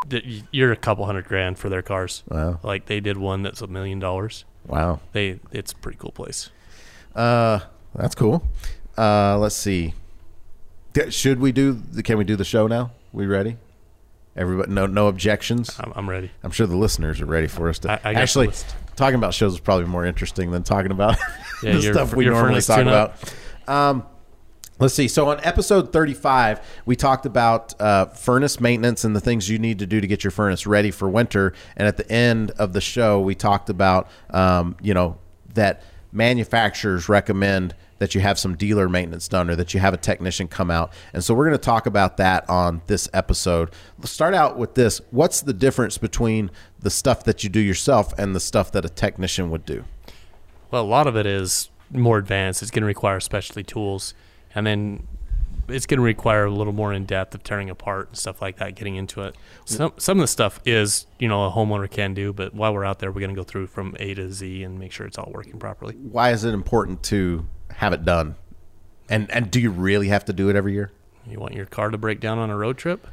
You're 0.53 0.73
a 0.73 0.77
couple 0.77 1.05
hundred 1.07 1.27
grand 1.27 1.59
for 1.59 1.69
their 1.69 1.83
cars. 1.83 2.23
wow 2.29 2.61
Like 2.63 2.87
they 2.87 3.01
did 3.01 3.19
one 3.19 3.43
that's 3.43 3.61
a 3.61 3.67
million 3.67 3.99
dollars. 3.99 4.45
wow 4.67 5.01
They 5.13 5.41
it's 5.53 5.73
a 5.73 5.77
pretty 5.77 5.99
cool 5.99 6.13
place. 6.13 6.51
Uh, 7.15 7.61
that's 7.95 8.15
cool. 8.15 8.47
Uh, 8.99 9.39
let's 9.39 9.55
see. 9.55 9.95
Should 11.11 11.39
we 11.39 11.53
do? 11.53 11.73
The, 11.73 12.03
can 12.03 12.19
we 12.19 12.25
do 12.25 12.35
the 12.35 12.45
show 12.45 12.67
now? 12.67 12.91
We 13.13 13.27
ready? 13.27 13.57
Everybody, 14.37 14.73
no, 14.73 14.87
no 14.87 15.07
objections. 15.09 15.79
I'm, 15.79 15.93
I'm 15.95 16.11
ready. 16.11 16.31
I'm 16.43 16.51
sure 16.51 16.67
the 16.67 16.77
listeners 16.77 17.21
are 17.21 17.27
ready 17.27 17.47
for 17.47 17.69
us 17.69 17.79
to. 17.81 17.93
I- 17.93 18.11
I 18.11 18.15
actually, 18.15 18.51
talking 18.97 19.15
about 19.17 19.35
shows 19.35 19.55
is 19.55 19.61
probably 19.61 19.87
more 19.87 20.05
interesting 20.05 20.51
than 20.51 20.63
talking 20.65 20.91
about 20.91 21.17
Yeah, 21.63 21.75
the 21.75 21.83
stuff 21.83 22.15
we 22.15 22.25
normally 22.27 22.61
talk 22.61 22.81
about. 22.81 23.15
Um, 23.67 24.05
let's 24.79 24.95
see. 24.95 25.09
So 25.09 25.29
on 25.29 25.41
episode 25.45 25.93
35, 25.93 26.61
we 26.87 26.95
talked 26.97 27.27
about 27.27 27.81
uh, 27.81 28.07
furnace 28.07 28.61
maintenance 28.61 29.05
and 29.05 29.15
the 29.15 29.21
things 29.21 29.49
you 29.49 29.59
need 29.59 29.79
to 29.81 29.87
do 29.87 30.01
to 30.01 30.07
get 30.07 30.23
your 30.25 30.31
furnace 30.33 30.67
ready 30.67 30.91
for 30.91 31.09
winter. 31.09 31.53
And 31.77 31.87
at 31.87 31.97
the 31.97 32.11
end 32.11 32.51
of 32.53 32.73
the 32.73 32.81
show, 32.81 33.21
we 33.21 33.35
talked 33.35 33.71
about 33.71 34.09
um, 34.31 34.77
you 34.83 34.95
know 34.95 35.19
that 35.55 35.83
manufacturers 36.13 37.09
recommend 37.09 37.75
that 37.99 38.15
you 38.15 38.21
have 38.21 38.39
some 38.39 38.57
dealer 38.57 38.89
maintenance 38.89 39.29
done 39.29 39.51
or 39.51 39.57
that 39.57 39.75
you 39.75 39.81
have 39.81 39.95
a 39.95 39.99
technician 39.99 40.49
come 40.49 40.71
out. 40.71 40.93
And 41.13 41.23
so 41.23 41.35
we're 41.35 41.47
going 41.47 41.59
to 41.59 41.65
talk 41.65 41.87
about 41.87 42.17
that 42.17 42.49
on 42.49 42.83
this 42.87 43.09
episode. 43.13 43.71
Let's 43.99 44.13
start 44.13 44.35
out 44.35 44.57
with 44.57 44.75
this. 44.75 45.01
What's 45.11 45.41
the 45.41 45.53
difference 45.53 45.99
between 45.99 46.51
the 46.79 46.91
stuff 46.91 47.25
that 47.25 47.45
you 47.45 47.51
do 47.51 47.61
yourself 47.61 48.13
and 48.19 48.35
the 48.35 48.41
stuff 48.41 48.73
that 48.73 48.85
a 48.85 48.89
technician 48.89 49.51
would 49.51 49.65
do? 49.65 49.85
Well, 50.71 50.83
a 50.83 50.87
lot 50.87 51.07
of 51.07 51.17
it 51.17 51.27
is 51.27 51.71
more 51.91 52.19
advanced. 52.19 52.63
It's 52.63 52.71
going 52.71 52.83
to 52.83 52.87
require 52.87 53.21
specialty 53.21 53.63
tools, 53.63 54.15
and 54.55 54.67
then 54.67 55.07
it's 55.69 55.87
going 55.87 55.99
to 55.99 56.05
require 56.05 56.45
a 56.45 56.51
little 56.51 56.73
more 56.73 56.93
in 56.93 57.05
depth 57.05 57.35
of 57.35 57.43
tearing 57.43 57.71
apart 57.71 58.09
and 58.09 58.17
stuff 58.17 58.41
like 58.41 58.57
that, 58.57 58.75
getting 58.75 58.97
into 58.97 59.23
it. 59.23 59.37
Some 59.65 59.93
some 59.97 60.19
of 60.19 60.23
the 60.23 60.29
stuff 60.29 60.61
is 60.65 61.07
you 61.19 61.29
know 61.29 61.47
a 61.47 61.51
homeowner 61.51 61.91
can 61.91 62.15
do, 62.15 62.33
but 62.33 62.55
while 62.55 62.75
we're 62.75 62.85
out 62.85 62.99
there, 62.99 63.11
we're 63.11 63.21
going 63.21 63.35
to 63.35 63.37
go 63.37 63.45
through 63.45 63.69
from 63.69 63.97
A 63.99 64.15
to 64.15 64.33
Z 64.33 64.63
and 64.63 64.79
make 64.79 64.93
sure 64.93 65.07
it's 65.07 65.19
all 65.19 65.31
working 65.33 65.59
properly. 65.59 65.95
Why 65.95 66.33
is 66.33 66.45
it 66.45 66.55
important 66.55 67.03
to 67.05 67.47
have 67.73 67.93
it 67.93 68.05
done? 68.05 68.37
And 69.09 69.31
and 69.31 69.51
do 69.51 69.61
you 69.61 69.71
really 69.71 70.09
have 70.09 70.25
to 70.27 70.33
do 70.33 70.49
it 70.49 70.57
every 70.57 70.73
year? 70.73 70.91
You 71.27 71.39
want 71.39 71.55
your 71.55 71.67
car 71.67 71.91
to 71.91 71.99
break 71.99 72.21
down 72.21 72.39
on 72.39 72.51
a 72.51 72.57
road 72.57 72.79
trip? 72.79 73.07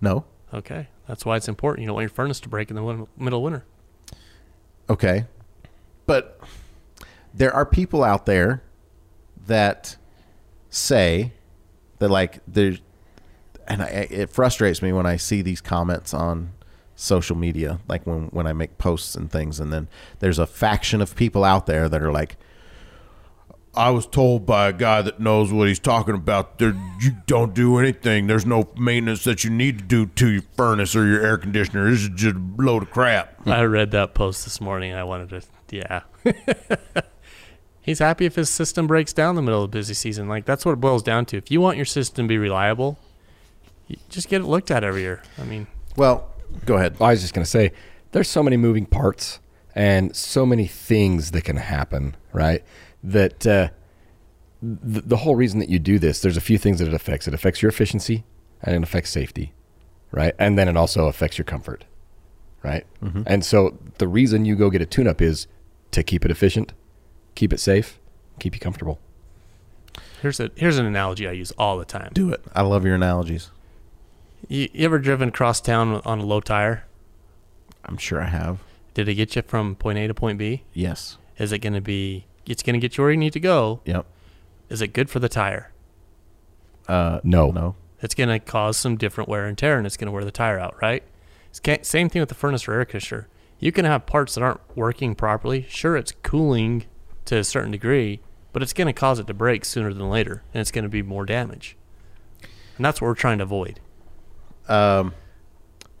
No. 0.00 0.24
Okay, 0.52 0.88
that's 1.06 1.24
why 1.24 1.36
it's 1.36 1.48
important. 1.48 1.82
You 1.82 1.88
don't 1.88 1.94
want 1.94 2.04
your 2.04 2.10
furnace 2.14 2.40
to 2.40 2.48
break 2.48 2.70
in 2.70 2.76
the 2.76 2.82
win- 2.82 3.06
middle 3.16 3.40
of 3.40 3.44
winter. 3.44 3.64
Okay. 4.88 5.26
But 6.06 6.40
there 7.34 7.52
are 7.52 7.66
people 7.66 8.02
out 8.02 8.24
there 8.24 8.62
that 9.46 9.96
say 10.70 11.32
that 11.98 12.08
like 12.08 12.40
there's 12.46 12.80
and 13.66 13.82
I, 13.82 13.86
it 14.10 14.30
frustrates 14.30 14.80
me 14.80 14.92
when 14.92 15.06
I 15.06 15.16
see 15.16 15.42
these 15.42 15.60
comments 15.60 16.14
on 16.14 16.52
social 16.96 17.36
media 17.36 17.78
like 17.86 18.06
when 18.06 18.24
when 18.28 18.46
I 18.46 18.52
make 18.52 18.78
posts 18.78 19.14
and 19.14 19.30
things 19.30 19.60
and 19.60 19.72
then 19.72 19.88
there's 20.18 20.38
a 20.38 20.46
faction 20.46 21.00
of 21.00 21.14
people 21.14 21.44
out 21.44 21.66
there 21.66 21.88
that 21.88 22.02
are 22.02 22.10
like 22.10 22.36
I 23.78 23.90
was 23.90 24.06
told 24.06 24.44
by 24.44 24.68
a 24.68 24.72
guy 24.72 25.02
that 25.02 25.20
knows 25.20 25.52
what 25.52 25.68
he's 25.68 25.78
talking 25.78 26.16
about. 26.16 26.58
There, 26.58 26.74
you 27.00 27.12
don't 27.26 27.54
do 27.54 27.78
anything. 27.78 28.26
There's 28.26 28.44
no 28.44 28.68
maintenance 28.76 29.22
that 29.22 29.44
you 29.44 29.50
need 29.50 29.78
to 29.78 29.84
do 29.84 30.06
to 30.06 30.28
your 30.28 30.42
furnace 30.56 30.96
or 30.96 31.06
your 31.06 31.24
air 31.24 31.38
conditioner. 31.38 31.88
This 31.88 32.00
is 32.00 32.08
just 32.08 32.34
a 32.34 32.40
load 32.58 32.82
of 32.82 32.90
crap. 32.90 33.46
I 33.46 33.62
read 33.62 33.92
that 33.92 34.14
post 34.14 34.42
this 34.42 34.60
morning. 34.60 34.94
I 34.94 35.04
wanted 35.04 35.28
to, 35.30 35.42
yeah. 35.70 36.02
He's 37.82 38.00
happy 38.00 38.26
if 38.26 38.34
his 38.34 38.50
system 38.50 38.88
breaks 38.88 39.12
down 39.12 39.30
in 39.30 39.36
the 39.36 39.42
middle 39.42 39.62
of 39.62 39.70
the 39.70 39.78
busy 39.78 39.94
season. 39.94 40.28
Like 40.28 40.44
that's 40.44 40.66
what 40.66 40.72
it 40.72 40.80
boils 40.80 41.04
down 41.04 41.24
to. 41.26 41.36
If 41.36 41.48
you 41.52 41.60
want 41.60 41.76
your 41.76 41.86
system 41.86 42.26
to 42.26 42.28
be 42.28 42.36
reliable, 42.36 42.98
you 43.86 43.96
just 44.08 44.28
get 44.28 44.40
it 44.40 44.46
looked 44.46 44.72
at 44.72 44.82
every 44.82 45.02
year. 45.02 45.22
I 45.38 45.44
mean, 45.44 45.68
Well, 45.96 46.28
go 46.66 46.74
ahead. 46.74 46.96
I 47.00 47.12
was 47.12 47.20
just 47.20 47.32
going 47.32 47.44
to 47.44 47.50
say, 47.50 47.70
there's 48.10 48.28
so 48.28 48.42
many 48.42 48.56
moving 48.56 48.86
parts 48.86 49.38
and 49.72 50.16
so 50.16 50.44
many 50.44 50.66
things 50.66 51.30
that 51.30 51.44
can 51.44 51.56
happen, 51.56 52.16
right? 52.32 52.64
That 53.02 53.46
uh, 53.46 53.68
the, 54.62 55.00
the 55.02 55.16
whole 55.18 55.36
reason 55.36 55.60
that 55.60 55.68
you 55.68 55.78
do 55.78 55.98
this, 55.98 56.20
there's 56.20 56.36
a 56.36 56.40
few 56.40 56.58
things 56.58 56.78
that 56.80 56.88
it 56.88 56.94
affects. 56.94 57.28
It 57.28 57.34
affects 57.34 57.62
your 57.62 57.68
efficiency 57.70 58.24
and 58.62 58.74
it 58.74 58.82
affects 58.82 59.10
safety, 59.10 59.52
right? 60.10 60.34
And 60.38 60.58
then 60.58 60.68
it 60.68 60.76
also 60.76 61.06
affects 61.06 61.38
your 61.38 61.44
comfort. 61.44 61.84
right? 62.62 62.86
Mm-hmm. 63.02 63.22
And 63.26 63.44
so 63.44 63.78
the 63.98 64.08
reason 64.08 64.44
you 64.44 64.56
go 64.56 64.70
get 64.70 64.82
a 64.82 64.86
tune-up 64.86 65.20
is 65.20 65.46
to 65.92 66.02
keep 66.02 66.24
it 66.24 66.30
efficient, 66.30 66.72
keep 67.34 67.52
it 67.52 67.60
safe, 67.60 67.98
keep 68.38 68.54
you 68.54 68.60
comfortable. 68.60 68.98
Here's 70.22 70.40
a 70.40 70.50
here's 70.56 70.78
an 70.78 70.86
analogy 70.86 71.28
I 71.28 71.32
use 71.32 71.52
all 71.52 71.78
the 71.78 71.84
time. 71.84 72.10
Do 72.12 72.30
it. 72.32 72.44
I 72.54 72.62
love 72.62 72.84
your 72.84 72.94
analogies. 72.94 73.50
You, 74.48 74.68
you 74.72 74.84
ever 74.84 74.98
driven 74.98 75.28
across 75.30 75.60
town 75.60 76.00
on 76.04 76.18
a 76.20 76.24
low 76.24 76.40
tire? 76.40 76.84
I'm 77.84 77.96
sure 77.96 78.20
I 78.20 78.26
have. 78.26 78.58
Did 78.94 79.08
it 79.08 79.14
get 79.14 79.34
you 79.36 79.42
from 79.42 79.74
point 79.76 79.98
A 79.98 80.06
to 80.08 80.14
point 80.14 80.38
B? 80.38 80.64
Yes. 80.72 81.18
Is 81.38 81.52
it 81.52 81.58
going 81.60 81.72
to 81.74 81.80
be? 81.80 82.26
It's 82.50 82.62
going 82.62 82.74
to 82.74 82.80
get 82.80 82.96
you 82.96 83.04
where 83.04 83.10
you 83.10 83.16
need 83.16 83.32
to 83.34 83.40
go. 83.40 83.80
Yep. 83.84 84.06
Is 84.68 84.80
it 84.82 84.88
good 84.88 85.10
for 85.10 85.18
the 85.18 85.28
tire? 85.28 85.70
Uh, 86.86 87.20
No. 87.24 87.50
no. 87.50 87.74
It's 88.00 88.14
going 88.14 88.28
to 88.28 88.38
cause 88.38 88.76
some 88.76 88.96
different 88.96 89.28
wear 89.28 89.46
and 89.46 89.58
tear, 89.58 89.76
and 89.76 89.86
it's 89.86 89.96
going 89.96 90.06
to 90.06 90.12
wear 90.12 90.24
the 90.24 90.30
tire 90.30 90.58
out, 90.58 90.76
right? 90.80 91.02
It's 91.50 91.88
same 91.88 92.08
thing 92.08 92.20
with 92.20 92.28
the 92.28 92.34
furnace 92.34 92.68
or 92.68 92.74
air 92.74 92.84
conditioner. 92.84 93.26
You 93.58 93.72
can 93.72 93.84
have 93.84 94.06
parts 94.06 94.34
that 94.36 94.42
aren't 94.42 94.60
working 94.76 95.14
properly. 95.16 95.66
Sure, 95.68 95.96
it's 95.96 96.12
cooling 96.22 96.84
to 97.24 97.38
a 97.38 97.44
certain 97.44 97.72
degree, 97.72 98.20
but 98.52 98.62
it's 98.62 98.72
going 98.72 98.86
to 98.86 98.92
cause 98.92 99.18
it 99.18 99.26
to 99.26 99.34
break 99.34 99.64
sooner 99.64 99.92
than 99.92 100.08
later, 100.08 100.42
and 100.54 100.60
it's 100.60 100.70
going 100.70 100.84
to 100.84 100.88
be 100.88 101.02
more 101.02 101.26
damage. 101.26 101.76
And 102.76 102.84
that's 102.84 103.00
what 103.00 103.08
we're 103.08 103.14
trying 103.14 103.38
to 103.38 103.44
avoid. 103.44 103.80
um, 104.68 105.12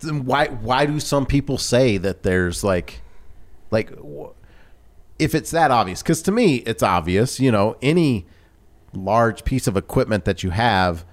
then 0.00 0.24
why 0.24 0.46
why 0.46 0.86
do 0.86 1.00
some 1.00 1.26
people 1.26 1.58
say 1.58 1.96
that 1.96 2.22
there's 2.22 2.62
like 2.62 3.00
like 3.72 3.90
wh- 3.98 4.30
if 5.18 5.34
it's 5.34 5.50
that 5.50 5.70
obvious 5.70 6.02
because 6.02 6.22
to 6.22 6.32
me 6.32 6.56
it's 6.56 6.82
obvious 6.82 7.40
you 7.40 7.50
know 7.50 7.76
any 7.82 8.26
large 8.92 9.44
piece 9.44 9.66
of 9.66 9.76
equipment 9.76 10.24
that 10.24 10.42
you 10.42 10.50
have 10.50 11.04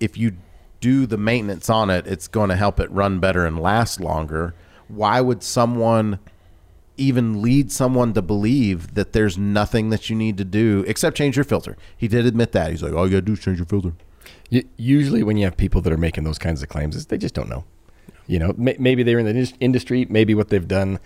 if 0.00 0.16
you 0.16 0.32
do 0.80 1.06
the 1.06 1.16
maintenance 1.16 1.70
on 1.70 1.90
it 1.90 2.06
it's 2.06 2.28
going 2.28 2.48
to 2.48 2.56
help 2.56 2.80
it 2.80 2.90
run 2.90 3.18
better 3.20 3.46
and 3.46 3.58
last 3.60 4.00
longer 4.00 4.54
why 4.88 5.20
would 5.20 5.42
someone 5.42 6.18
even 6.98 7.40
lead 7.40 7.72
someone 7.72 8.12
to 8.12 8.20
believe 8.20 8.94
that 8.94 9.12
there's 9.12 9.38
nothing 9.38 9.88
that 9.90 10.10
you 10.10 10.16
need 10.16 10.36
to 10.36 10.44
do 10.44 10.84
except 10.86 11.16
change 11.16 11.36
your 11.36 11.44
filter 11.44 11.76
he 11.96 12.06
did 12.08 12.26
admit 12.26 12.52
that 12.52 12.70
he's 12.70 12.82
like 12.82 12.92
all 12.92 13.06
you 13.06 13.12
gotta 13.12 13.22
do 13.22 13.32
is 13.32 13.40
change 13.40 13.58
your 13.58 13.66
filter 13.66 13.92
Usually, 14.76 15.22
when 15.22 15.38
you 15.38 15.44
have 15.44 15.56
people 15.56 15.80
that 15.80 15.92
are 15.92 15.98
making 15.98 16.24
those 16.24 16.38
kinds 16.38 16.62
of 16.62 16.68
claims, 16.68 16.94
is 16.94 17.06
they 17.06 17.16
just 17.16 17.34
don't 17.34 17.48
know. 17.48 17.64
You 18.26 18.38
know, 18.38 18.54
maybe 18.56 19.02
they're 19.02 19.18
in 19.18 19.26
the 19.26 19.52
industry. 19.60 20.06
Maybe 20.08 20.34
what 20.34 20.48
they've 20.48 20.66
done. 20.66 20.98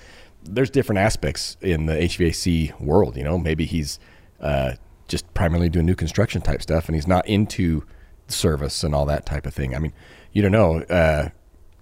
There's 0.49 0.71
different 0.71 0.99
aspects 0.99 1.57
in 1.61 1.87
the 1.87 1.95
HVAC 1.95 2.81
world. 2.81 3.17
You 3.17 3.25
know, 3.25 3.39
maybe 3.39 3.65
he's 3.65 3.99
uh, 4.41 4.73
just 5.09 5.33
primarily 5.35 5.69
doing 5.69 5.87
new 5.87 5.95
construction 5.95 6.43
type 6.43 6.63
stuff, 6.63 6.87
and 6.87 6.95
he's 6.95 7.07
not 7.07 7.27
into 7.27 7.85
service 8.29 8.83
and 8.83 8.95
all 8.95 9.07
that 9.07 9.27
type 9.27 9.47
of 9.47 9.55
thing. 9.55 9.75
I 9.75 9.79
mean, 9.79 9.93
you 10.33 10.43
don't 10.43 10.53
know. 10.53 10.83
Uh, 10.83 11.31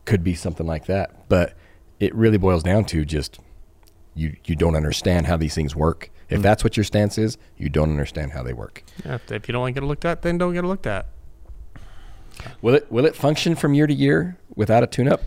could 0.04 0.22
be 0.22 0.34
something 0.34 0.66
like 0.66 0.86
that, 0.86 1.28
but 1.28 1.54
it 1.98 2.14
really 2.14 2.36
boils 2.36 2.62
down 2.62 2.84
to 2.86 3.04
just 3.04 3.38
you 4.14 4.36
you 4.44 4.54
don't 4.56 4.76
understand 4.76 5.26
how 5.26 5.36
these 5.36 5.54
things 5.54 5.74
work. 5.74 6.10
If 6.28 6.42
that's 6.42 6.64
what 6.64 6.76
your 6.76 6.84
stance 6.84 7.18
is, 7.18 7.38
you 7.56 7.68
don't 7.68 7.90
understand 7.90 8.32
how 8.32 8.42
they 8.42 8.52
work. 8.52 8.82
Yeah, 9.04 9.18
if, 9.28 9.48
you 9.48 9.52
don't 9.52 9.60
want 9.60 9.74
to 9.74 9.80
get 9.80 9.84
it 9.84 9.88
looked 9.88 10.04
at, 10.04 10.22
then 10.22 10.38
don't 10.38 10.54
get 10.54 10.64
it 10.64 10.66
looked 10.66 10.86
at. 10.86 11.06
Will 12.62 12.74
it 12.74 12.90
will 12.90 13.06
it 13.06 13.14
function 13.14 13.54
from 13.54 13.74
year 13.74 13.86
to 13.86 13.94
year 13.94 14.36
without 14.54 14.82
a 14.82 14.86
tune 14.86 15.08
up? 15.08 15.22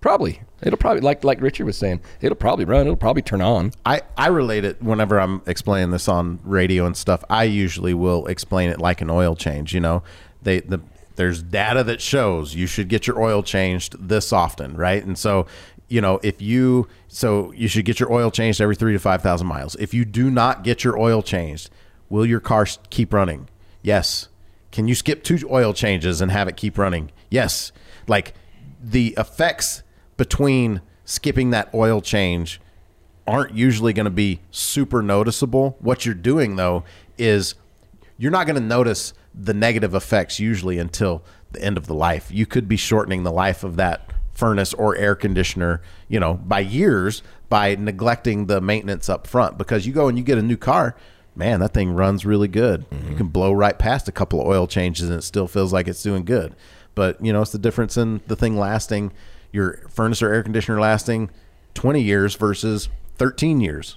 Probably. 0.00 0.40
It'll 0.62 0.78
probably 0.78 1.00
like 1.00 1.24
like 1.24 1.40
Richard 1.40 1.64
was 1.64 1.76
saying, 1.76 2.00
it'll 2.20 2.36
probably 2.36 2.64
run, 2.64 2.82
it'll 2.82 2.96
probably 2.96 3.22
turn 3.22 3.40
on. 3.40 3.72
I, 3.84 4.02
I 4.16 4.28
relate 4.28 4.64
it 4.64 4.82
whenever 4.82 5.18
I'm 5.18 5.42
explaining 5.46 5.90
this 5.90 6.08
on 6.08 6.38
radio 6.44 6.86
and 6.86 6.96
stuff. 6.96 7.24
I 7.30 7.44
usually 7.44 7.94
will 7.94 8.26
explain 8.26 8.70
it 8.70 8.78
like 8.78 9.00
an 9.00 9.10
oil 9.10 9.36
change. 9.36 9.74
You 9.74 9.80
know, 9.80 10.02
they 10.42 10.60
the 10.60 10.80
there's 11.16 11.42
data 11.42 11.84
that 11.84 12.00
shows 12.00 12.54
you 12.54 12.66
should 12.66 12.88
get 12.88 13.06
your 13.06 13.20
oil 13.20 13.42
changed 13.42 14.08
this 14.08 14.32
often, 14.32 14.76
right? 14.76 15.04
And 15.04 15.18
so, 15.18 15.46
you 15.88 16.00
know, 16.00 16.18
if 16.22 16.40
you 16.40 16.88
so 17.08 17.52
you 17.52 17.68
should 17.68 17.84
get 17.84 18.00
your 18.00 18.12
oil 18.12 18.30
changed 18.30 18.60
every 18.60 18.76
three 18.76 18.92
to 18.92 18.98
five 18.98 19.22
thousand 19.22 19.46
miles. 19.46 19.76
If 19.76 19.92
you 19.92 20.04
do 20.04 20.30
not 20.30 20.62
get 20.64 20.84
your 20.84 20.98
oil 20.98 21.22
changed, 21.22 21.70
will 22.08 22.26
your 22.26 22.40
car 22.40 22.66
keep 22.90 23.12
running? 23.12 23.48
Yes. 23.82 24.28
Can 24.72 24.88
you 24.88 24.94
skip 24.94 25.24
two 25.24 25.38
oil 25.50 25.72
changes 25.72 26.20
and 26.20 26.30
have 26.30 26.48
it 26.48 26.56
keep 26.56 26.78
running? 26.78 27.10
Yes. 27.28 27.72
Like 28.06 28.34
the 28.82 29.14
effects 29.18 29.82
between 30.20 30.82
skipping 31.06 31.48
that 31.48 31.72
oil 31.72 32.02
change 32.02 32.60
aren't 33.26 33.54
usually 33.54 33.94
going 33.94 34.04
to 34.04 34.10
be 34.10 34.38
super 34.50 35.00
noticeable. 35.00 35.78
What 35.80 36.04
you're 36.04 36.14
doing 36.14 36.56
though 36.56 36.84
is 37.16 37.54
you're 38.18 38.30
not 38.30 38.46
going 38.46 38.60
to 38.60 38.68
notice 38.68 39.14
the 39.34 39.54
negative 39.54 39.94
effects 39.94 40.38
usually 40.38 40.76
until 40.76 41.24
the 41.52 41.64
end 41.64 41.78
of 41.78 41.86
the 41.86 41.94
life. 41.94 42.28
You 42.30 42.44
could 42.44 42.68
be 42.68 42.76
shortening 42.76 43.22
the 43.22 43.32
life 43.32 43.64
of 43.64 43.76
that 43.76 44.12
furnace 44.34 44.74
or 44.74 44.94
air 44.94 45.14
conditioner, 45.14 45.80
you 46.06 46.20
know, 46.20 46.34
by 46.34 46.60
years 46.60 47.22
by 47.48 47.76
neglecting 47.76 48.44
the 48.44 48.60
maintenance 48.60 49.08
up 49.08 49.26
front 49.26 49.56
because 49.56 49.86
you 49.86 49.94
go 49.94 50.06
and 50.06 50.18
you 50.18 50.22
get 50.22 50.36
a 50.36 50.42
new 50.42 50.58
car, 50.58 50.94
man, 51.34 51.60
that 51.60 51.72
thing 51.72 51.94
runs 51.94 52.26
really 52.26 52.46
good. 52.46 52.84
You 52.90 52.98
can 52.98 53.14
mm-hmm. 53.14 53.26
blow 53.28 53.54
right 53.54 53.78
past 53.78 54.06
a 54.06 54.12
couple 54.12 54.42
of 54.42 54.46
oil 54.46 54.66
changes 54.66 55.08
and 55.08 55.18
it 55.18 55.22
still 55.22 55.48
feels 55.48 55.72
like 55.72 55.88
it's 55.88 56.02
doing 56.02 56.26
good. 56.26 56.54
But, 56.94 57.24
you 57.24 57.32
know, 57.32 57.40
it's 57.40 57.52
the 57.52 57.58
difference 57.58 57.96
in 57.96 58.20
the 58.26 58.36
thing 58.36 58.58
lasting 58.58 59.12
your 59.52 59.88
furnace 59.88 60.22
or 60.22 60.32
air 60.32 60.42
conditioner 60.42 60.80
lasting 60.80 61.30
20 61.74 62.00
years 62.00 62.34
versus 62.34 62.88
13 63.18 63.60
years. 63.60 63.96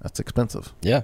That's 0.00 0.20
expensive. 0.20 0.72
Yeah. 0.82 1.02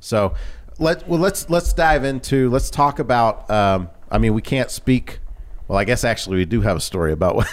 So 0.00 0.34
let 0.78 1.08
well 1.08 1.18
let's 1.18 1.50
let's 1.50 1.72
dive 1.72 2.04
into 2.04 2.50
let's 2.50 2.70
talk 2.70 2.98
about. 2.98 3.50
Um, 3.50 3.90
I 4.10 4.18
mean, 4.18 4.34
we 4.34 4.42
can't 4.42 4.70
speak. 4.70 5.20
Well, 5.66 5.78
I 5.78 5.84
guess 5.84 6.02
actually 6.02 6.38
we 6.38 6.44
do 6.46 6.62
have 6.62 6.78
a 6.78 6.80
story 6.80 7.12
about 7.12 7.36
what, 7.36 7.48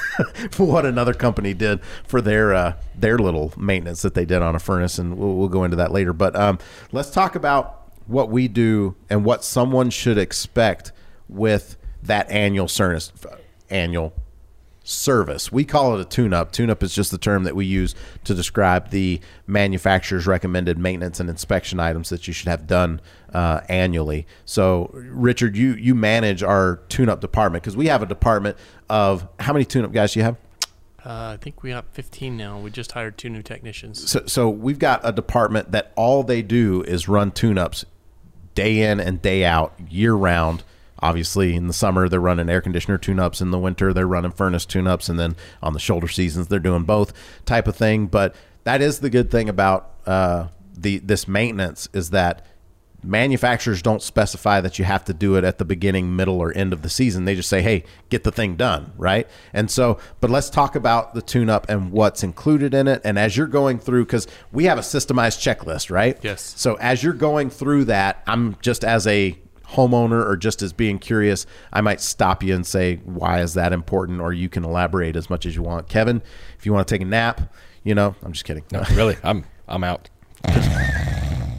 what 0.57 0.85
another 0.85 1.13
company 1.13 1.53
did 1.53 1.81
for 2.05 2.21
their 2.21 2.53
uh, 2.53 2.73
their 2.95 3.17
little 3.17 3.51
maintenance 3.57 4.01
that 4.03 4.13
they 4.13 4.25
did 4.25 4.41
on 4.41 4.55
a 4.55 4.59
furnace, 4.59 4.99
and 4.99 5.17
we'll, 5.17 5.35
we'll 5.35 5.49
go 5.49 5.63
into 5.63 5.75
that 5.77 5.91
later. 5.91 6.13
But 6.13 6.35
um, 6.35 6.59
let's 6.91 7.11
talk 7.11 7.35
about 7.35 7.91
what 8.07 8.29
we 8.29 8.47
do 8.47 8.95
and 9.09 9.25
what 9.25 9.43
someone 9.43 9.89
should 9.89 10.17
expect 10.17 10.91
with 11.27 11.75
that 12.03 12.29
annual 12.29 12.67
service 12.67 13.11
annual 13.69 14.13
service. 14.85 15.51
We 15.51 15.65
call 15.65 15.97
it 15.97 16.01
a 16.01 16.05
tune 16.05 16.33
up. 16.33 16.51
Tune 16.51 16.69
up 16.69 16.83
is 16.83 16.93
just 16.93 17.11
the 17.11 17.17
term 17.17 17.43
that 17.43 17.55
we 17.55 17.65
use 17.65 17.95
to 18.23 18.33
describe 18.33 18.91
the 18.91 19.19
manufacturer's 19.47 20.27
recommended 20.27 20.77
maintenance 20.77 21.19
and 21.19 21.29
inspection 21.29 21.79
items 21.79 22.09
that 22.09 22.27
you 22.27 22.33
should 22.33 22.47
have 22.47 22.67
done 22.67 23.01
uh, 23.33 23.61
annually. 23.67 24.27
So, 24.45 24.91
Richard, 24.93 25.57
you 25.57 25.73
you 25.73 25.95
manage 25.95 26.43
our 26.43 26.77
tune 26.87 27.09
up 27.09 27.19
department 27.19 27.63
because 27.63 27.75
we 27.75 27.87
have 27.87 28.01
a 28.01 28.05
department 28.05 28.57
of 28.89 29.27
how 29.39 29.51
many 29.51 29.65
tune 29.65 29.83
up 29.83 29.91
guys 29.91 30.13
do 30.13 30.19
you 30.19 30.23
have? 30.23 30.37
Uh, 31.05 31.33
I 31.33 31.37
think 31.39 31.61
we 31.61 31.69
got 31.69 31.85
15 31.93 32.35
now. 32.35 32.59
We 32.59 32.71
just 32.71 32.93
hired 32.93 33.17
two 33.17 33.29
new 33.29 33.43
technicians. 33.43 34.09
So, 34.09 34.23
so 34.25 34.49
we've 34.49 34.79
got 34.79 35.01
a 35.03 35.11
department 35.11 35.71
that 35.71 35.91
all 35.95 36.23
they 36.23 36.41
do 36.41 36.81
is 36.81 37.07
run 37.07 37.31
tune 37.31 37.59
ups 37.59 37.85
day 38.55 38.81
in 38.81 38.99
and 38.99 39.21
day 39.21 39.45
out, 39.45 39.73
year 39.89 40.13
round. 40.13 40.63
Obviously, 40.99 41.55
in 41.55 41.67
the 41.67 41.73
summer, 41.73 42.07
they're 42.07 42.19
running 42.19 42.49
air 42.49 42.61
conditioner 42.61 42.97
tune 42.97 43.19
ups. 43.19 43.41
In 43.41 43.51
the 43.51 43.59
winter, 43.59 43.93
they're 43.93 44.07
running 44.07 44.31
furnace 44.31 44.65
tune 44.65 44.87
ups. 44.87 45.09
And 45.09 45.19
then 45.19 45.35
on 45.61 45.73
the 45.73 45.79
shoulder 45.79 46.07
seasons, 46.07 46.47
they're 46.47 46.59
doing 46.59 46.83
both 46.83 47.13
type 47.45 47.67
of 47.67 47.75
thing. 47.75 48.07
But 48.07 48.35
that 48.63 48.81
is 48.81 48.99
the 48.99 49.09
good 49.09 49.29
thing 49.29 49.49
about 49.49 49.91
uh, 50.05 50.47
the 50.77 50.99
this 50.99 51.27
maintenance 51.27 51.87
is 51.93 52.11
that 52.11 52.45
manufacturers 53.05 53.81
don't 53.81 54.01
specify 54.01 54.59
that 54.61 54.79
you 54.79 54.85
have 54.85 55.05
to 55.05 55.13
do 55.13 55.35
it 55.35 55.43
at 55.43 55.57
the 55.57 55.65
beginning, 55.65 56.15
middle, 56.15 56.39
or 56.39 56.51
end 56.53 56.73
of 56.73 56.81
the 56.81 56.89
season. 56.89 57.25
They 57.25 57.35
just 57.35 57.49
say, 57.49 57.61
hey, 57.61 57.83
get 58.09 58.23
the 58.23 58.31
thing 58.31 58.55
done, 58.55 58.93
right? 58.97 59.27
And 59.53 59.69
so, 59.69 59.99
but 60.19 60.29
let's 60.29 60.49
talk 60.49 60.75
about 60.75 61.13
the 61.13 61.21
tune 61.21 61.49
up 61.49 61.69
and 61.69 61.91
what's 61.91 62.23
included 62.23 62.73
in 62.73 62.87
it. 62.87 63.01
And 63.03 63.19
as 63.19 63.37
you're 63.37 63.47
going 63.47 63.79
through, 63.79 64.05
because 64.05 64.27
we 64.51 64.65
have 64.65 64.77
a 64.77 64.81
systemized 64.81 65.39
checklist, 65.39 65.91
right? 65.91 66.17
Yes. 66.23 66.53
So 66.57 66.75
as 66.75 67.03
you're 67.03 67.13
going 67.13 67.49
through 67.49 67.85
that, 67.85 68.23
I'm 68.27 68.57
just 68.61 68.83
as 68.83 69.05
a 69.07 69.37
homeowner 69.71 70.25
or 70.25 70.37
just 70.37 70.61
as 70.61 70.73
being 70.73 70.99
curious, 70.99 71.45
I 71.73 71.81
might 71.81 72.01
stop 72.01 72.43
you 72.43 72.53
and 72.55 72.65
say, 72.65 72.97
why 73.05 73.41
is 73.41 73.53
that 73.55 73.73
important? 73.73 74.21
Or 74.21 74.31
you 74.33 74.49
can 74.49 74.63
elaborate 74.63 75.15
as 75.15 75.29
much 75.29 75.45
as 75.45 75.55
you 75.55 75.63
want. 75.63 75.87
Kevin, 75.89 76.21
if 76.57 76.65
you 76.65 76.73
want 76.73 76.87
to 76.87 76.93
take 76.93 77.01
a 77.01 77.05
nap, 77.05 77.53
you 77.83 77.95
know, 77.95 78.15
I'm 78.23 78.31
just 78.31 78.45
kidding. 78.45 78.63
No, 78.71 78.83
really, 78.93 79.17
I'm 79.23 79.45
I'm 79.67 79.83
out. 79.83 80.09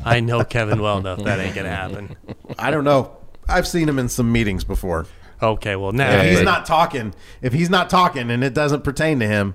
I 0.04 0.20
know 0.20 0.44
Kevin 0.44 0.80
well 0.80 0.98
enough 0.98 1.22
that 1.24 1.40
ain't 1.40 1.54
gonna 1.54 1.68
happen. 1.74 2.16
I 2.58 2.70
don't 2.70 2.84
know. 2.84 3.16
I've 3.48 3.66
seen 3.66 3.88
him 3.88 3.98
in 3.98 4.08
some 4.08 4.30
meetings 4.32 4.64
before. 4.64 5.06
Okay, 5.42 5.76
well 5.76 5.92
now 5.92 6.10
If 6.22 6.30
he's 6.30 6.42
not 6.42 6.64
talking, 6.66 7.14
if 7.42 7.52
he's 7.52 7.68
not 7.70 7.90
talking 7.90 8.30
and 8.30 8.42
it 8.42 8.54
doesn't 8.54 8.82
pertain 8.84 9.18
to 9.20 9.26
him, 9.26 9.54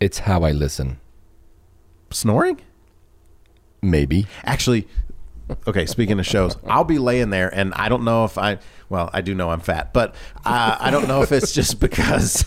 It's 0.00 0.20
how 0.20 0.42
I 0.44 0.52
listen. 0.52 0.98
snoring? 2.10 2.60
Maybe. 3.82 4.26
Actually, 4.44 4.86
okay, 5.66 5.86
speaking 5.86 6.18
of 6.18 6.26
shows, 6.26 6.56
I'll 6.66 6.84
be 6.84 6.98
laying 6.98 7.30
there 7.30 7.52
and 7.52 7.72
I 7.74 7.88
don't 7.88 8.04
know 8.04 8.24
if 8.24 8.38
I, 8.38 8.58
well, 8.88 9.10
I 9.12 9.20
do 9.20 9.34
know 9.34 9.50
I'm 9.50 9.60
fat, 9.60 9.92
but 9.92 10.14
uh, 10.44 10.76
I 10.78 10.90
don't 10.90 11.08
know 11.08 11.22
if 11.22 11.32
it's 11.32 11.52
just 11.52 11.80
because 11.80 12.44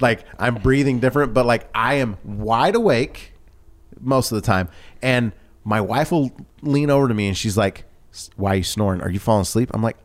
like 0.00 0.24
I'm 0.38 0.56
breathing 0.56 1.00
different, 1.00 1.34
but 1.34 1.46
like 1.46 1.68
I 1.74 1.94
am 1.94 2.16
wide 2.24 2.74
awake 2.74 3.32
most 4.00 4.32
of 4.32 4.36
the 4.36 4.46
time. 4.46 4.68
And 5.02 5.32
my 5.64 5.80
wife 5.80 6.12
will 6.12 6.30
lean 6.62 6.90
over 6.90 7.08
to 7.08 7.14
me 7.14 7.28
and 7.28 7.36
she's 7.36 7.56
like, 7.56 7.84
Why 8.36 8.52
are 8.52 8.56
you 8.56 8.62
snoring? 8.62 9.00
Are 9.00 9.10
you 9.10 9.18
falling 9.18 9.42
asleep? 9.42 9.70
I'm 9.74 9.82
like, 9.82 9.96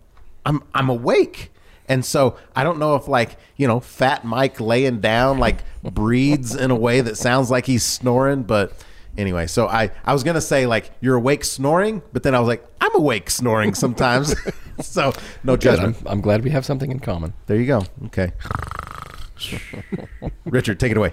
I'm, 0.45 0.63
I'm 0.73 0.89
awake. 0.89 1.51
And 1.87 2.05
so 2.05 2.37
I 2.55 2.63
don't 2.63 2.79
know 2.79 2.95
if 2.95 3.07
like, 3.07 3.37
you 3.57 3.67
know, 3.67 3.79
fat 3.79 4.23
Mike 4.23 4.59
laying 4.59 5.01
down 5.01 5.39
like 5.39 5.57
breathes 5.83 6.55
in 6.55 6.71
a 6.71 6.75
way 6.75 7.01
that 7.01 7.17
sounds 7.17 7.51
like 7.51 7.65
he's 7.65 7.83
snoring, 7.83 8.43
but 8.43 8.73
anyway, 9.17 9.47
so 9.47 9.67
I 9.67 9.91
I 10.03 10.13
was 10.13 10.23
going 10.23 10.35
to 10.35 10.41
say 10.41 10.65
like 10.65 10.91
you're 11.01 11.15
awake 11.15 11.43
snoring, 11.43 12.01
but 12.13 12.23
then 12.23 12.35
I 12.35 12.39
was 12.39 12.47
like 12.47 12.65
I'm 12.79 12.95
awake 12.95 13.29
snoring 13.29 13.73
sometimes. 13.73 14.35
so 14.81 15.13
no 15.43 15.53
Good. 15.53 15.61
judgment. 15.61 15.97
I'm, 16.01 16.07
I'm 16.07 16.21
glad 16.21 16.43
we 16.43 16.49
have 16.51 16.65
something 16.65 16.91
in 16.91 16.99
common. 16.99 17.33
There 17.47 17.57
you 17.57 17.65
go. 17.65 17.83
Okay. 18.05 18.31
Richard, 20.45 20.79
take 20.79 20.91
it 20.91 20.97
away. 20.97 21.11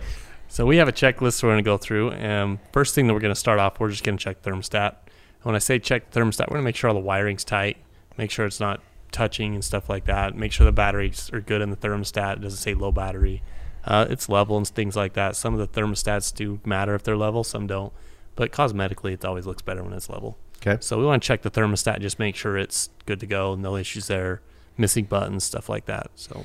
So 0.48 0.64
we 0.64 0.78
have 0.78 0.88
a 0.88 0.92
checklist 0.92 1.42
we're 1.42 1.50
going 1.50 1.62
to 1.62 1.68
go 1.68 1.76
through. 1.76 2.12
And 2.12 2.58
first 2.72 2.94
thing 2.94 3.06
that 3.06 3.14
we're 3.14 3.20
going 3.20 3.34
to 3.34 3.38
start 3.38 3.58
off, 3.58 3.80
we're 3.80 3.90
just 3.90 4.04
going 4.04 4.16
to 4.16 4.22
check 4.22 4.42
thermostat. 4.42 4.96
When 5.42 5.54
I 5.54 5.58
say 5.58 5.78
check 5.78 6.10
thermostat, 6.10 6.48
we're 6.48 6.56
going 6.56 6.62
to 6.62 6.64
make 6.64 6.76
sure 6.76 6.88
all 6.88 6.94
the 6.94 7.00
wiring's 7.00 7.44
tight, 7.44 7.76
make 8.16 8.30
sure 8.30 8.46
it's 8.46 8.60
not 8.60 8.80
touching 9.12 9.54
and 9.54 9.64
stuff 9.64 9.88
like 9.88 10.06
that. 10.06 10.34
Make 10.34 10.52
sure 10.52 10.64
the 10.64 10.72
batteries 10.72 11.30
are 11.32 11.40
good 11.40 11.60
in 11.62 11.70
the 11.70 11.76
thermostat. 11.76 12.34
It 12.34 12.40
doesn't 12.40 12.58
say 12.58 12.74
low 12.74 12.92
battery. 12.92 13.42
Uh, 13.88 14.06
it's 14.10 14.28
level 14.28 14.58
and 14.58 14.68
things 14.68 14.94
like 14.94 15.14
that. 15.14 15.34
Some 15.34 15.58
of 15.58 15.60
the 15.60 15.80
thermostats 15.80 16.32
do 16.32 16.60
matter 16.64 16.94
if 16.94 17.02
they're 17.02 17.16
level, 17.16 17.42
some 17.42 17.66
don't. 17.66 17.92
But 18.36 18.52
cosmetically, 18.52 19.14
it 19.14 19.24
always 19.24 19.46
looks 19.46 19.62
better 19.62 19.82
when 19.82 19.94
it's 19.94 20.10
level. 20.10 20.36
Okay. 20.58 20.76
So 20.80 20.98
we 20.98 21.06
want 21.06 21.22
to 21.22 21.26
check 21.26 21.40
the 21.40 21.50
thermostat, 21.50 22.00
just 22.00 22.18
make 22.18 22.36
sure 22.36 22.58
it's 22.58 22.90
good 23.06 23.18
to 23.20 23.26
go, 23.26 23.54
no 23.54 23.76
issues 23.76 24.06
there, 24.06 24.42
missing 24.76 25.06
buttons, 25.06 25.44
stuff 25.44 25.70
like 25.70 25.86
that. 25.86 26.10
So 26.16 26.44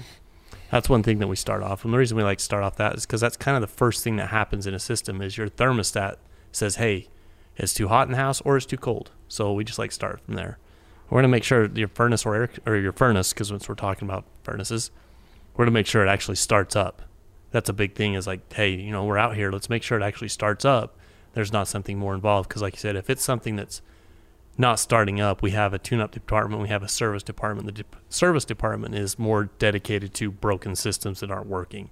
that's 0.71 0.87
one 0.87 1.03
thing 1.03 1.19
that 1.19 1.27
we 1.27 1.35
start 1.35 1.61
off. 1.61 1.83
And 1.83 1.93
the 1.93 1.97
reason 1.97 2.15
we 2.15 2.23
like 2.23 2.37
to 2.37 2.43
start 2.43 2.63
off 2.63 2.77
that 2.77 2.95
is 2.95 3.05
because 3.05 3.19
that's 3.19 3.35
kind 3.35 3.57
of 3.57 3.61
the 3.61 3.67
first 3.67 4.03
thing 4.05 4.15
that 4.15 4.29
happens 4.29 4.65
in 4.65 4.73
a 4.73 4.79
system 4.79 5.21
is 5.21 5.37
your 5.37 5.49
thermostat 5.49 6.15
says, 6.53 6.77
hey, 6.77 7.09
it's 7.57 7.73
too 7.73 7.89
hot 7.89 8.07
in 8.07 8.13
the 8.13 8.17
house 8.17 8.39
or 8.41 8.55
it's 8.55 8.65
too 8.65 8.77
cold. 8.77 9.11
So 9.27 9.51
we 9.51 9.65
just 9.65 9.79
like 9.79 9.91
start 9.91 10.21
from 10.21 10.35
there. 10.35 10.59
We're 11.09 11.17
gonna 11.17 11.27
make 11.27 11.43
sure 11.43 11.65
your 11.65 11.89
furnace 11.89 12.25
or 12.25 12.35
air, 12.35 12.49
or 12.65 12.77
your 12.77 12.93
furnace, 12.93 13.33
because 13.33 13.51
once 13.51 13.67
we're 13.67 13.75
talking 13.75 14.07
about 14.07 14.23
furnaces, 14.43 14.91
we're 15.55 15.65
gonna 15.65 15.73
make 15.73 15.87
sure 15.87 16.05
it 16.05 16.09
actually 16.09 16.37
starts 16.37 16.75
up. 16.75 17.01
That's 17.53 17.69
a 17.69 17.73
big 17.73 17.95
thing. 17.95 18.15
Is 18.15 18.27
like, 18.27 18.51
hey, 18.51 18.71
you 18.71 18.91
know, 18.91 19.05
we're 19.05 19.17
out 19.17 19.37
here. 19.37 19.49
Let's 19.49 19.69
make 19.69 19.83
sure 19.83 19.97
it 19.97 20.03
actually 20.03 20.27
starts 20.27 20.65
up. 20.65 20.97
There's 21.33 21.53
not 21.53 21.69
something 21.69 21.97
more 21.97 22.13
involved. 22.13 22.49
Because, 22.49 22.61
like 22.61 22.73
you 22.73 22.79
said, 22.79 22.97
if 22.97 23.09
it's 23.09 23.23
something 23.23 23.55
that's 23.55 23.81
not 24.57 24.79
starting 24.79 25.21
up, 25.21 25.41
we 25.41 25.51
have 25.51 25.73
a 25.73 25.79
tune-up 25.79 26.11
department. 26.11 26.61
We 26.61 26.67
have 26.69 26.83
a 26.83 26.89
service 26.89 27.23
department. 27.23 27.65
The 27.67 27.83
de- 27.83 27.97
service 28.09 28.43
department 28.43 28.95
is 28.95 29.17
more 29.17 29.45
dedicated 29.57 30.13
to 30.15 30.29
broken 30.31 30.75
systems 30.75 31.21
that 31.21 31.31
aren't 31.31 31.47
working. 31.47 31.89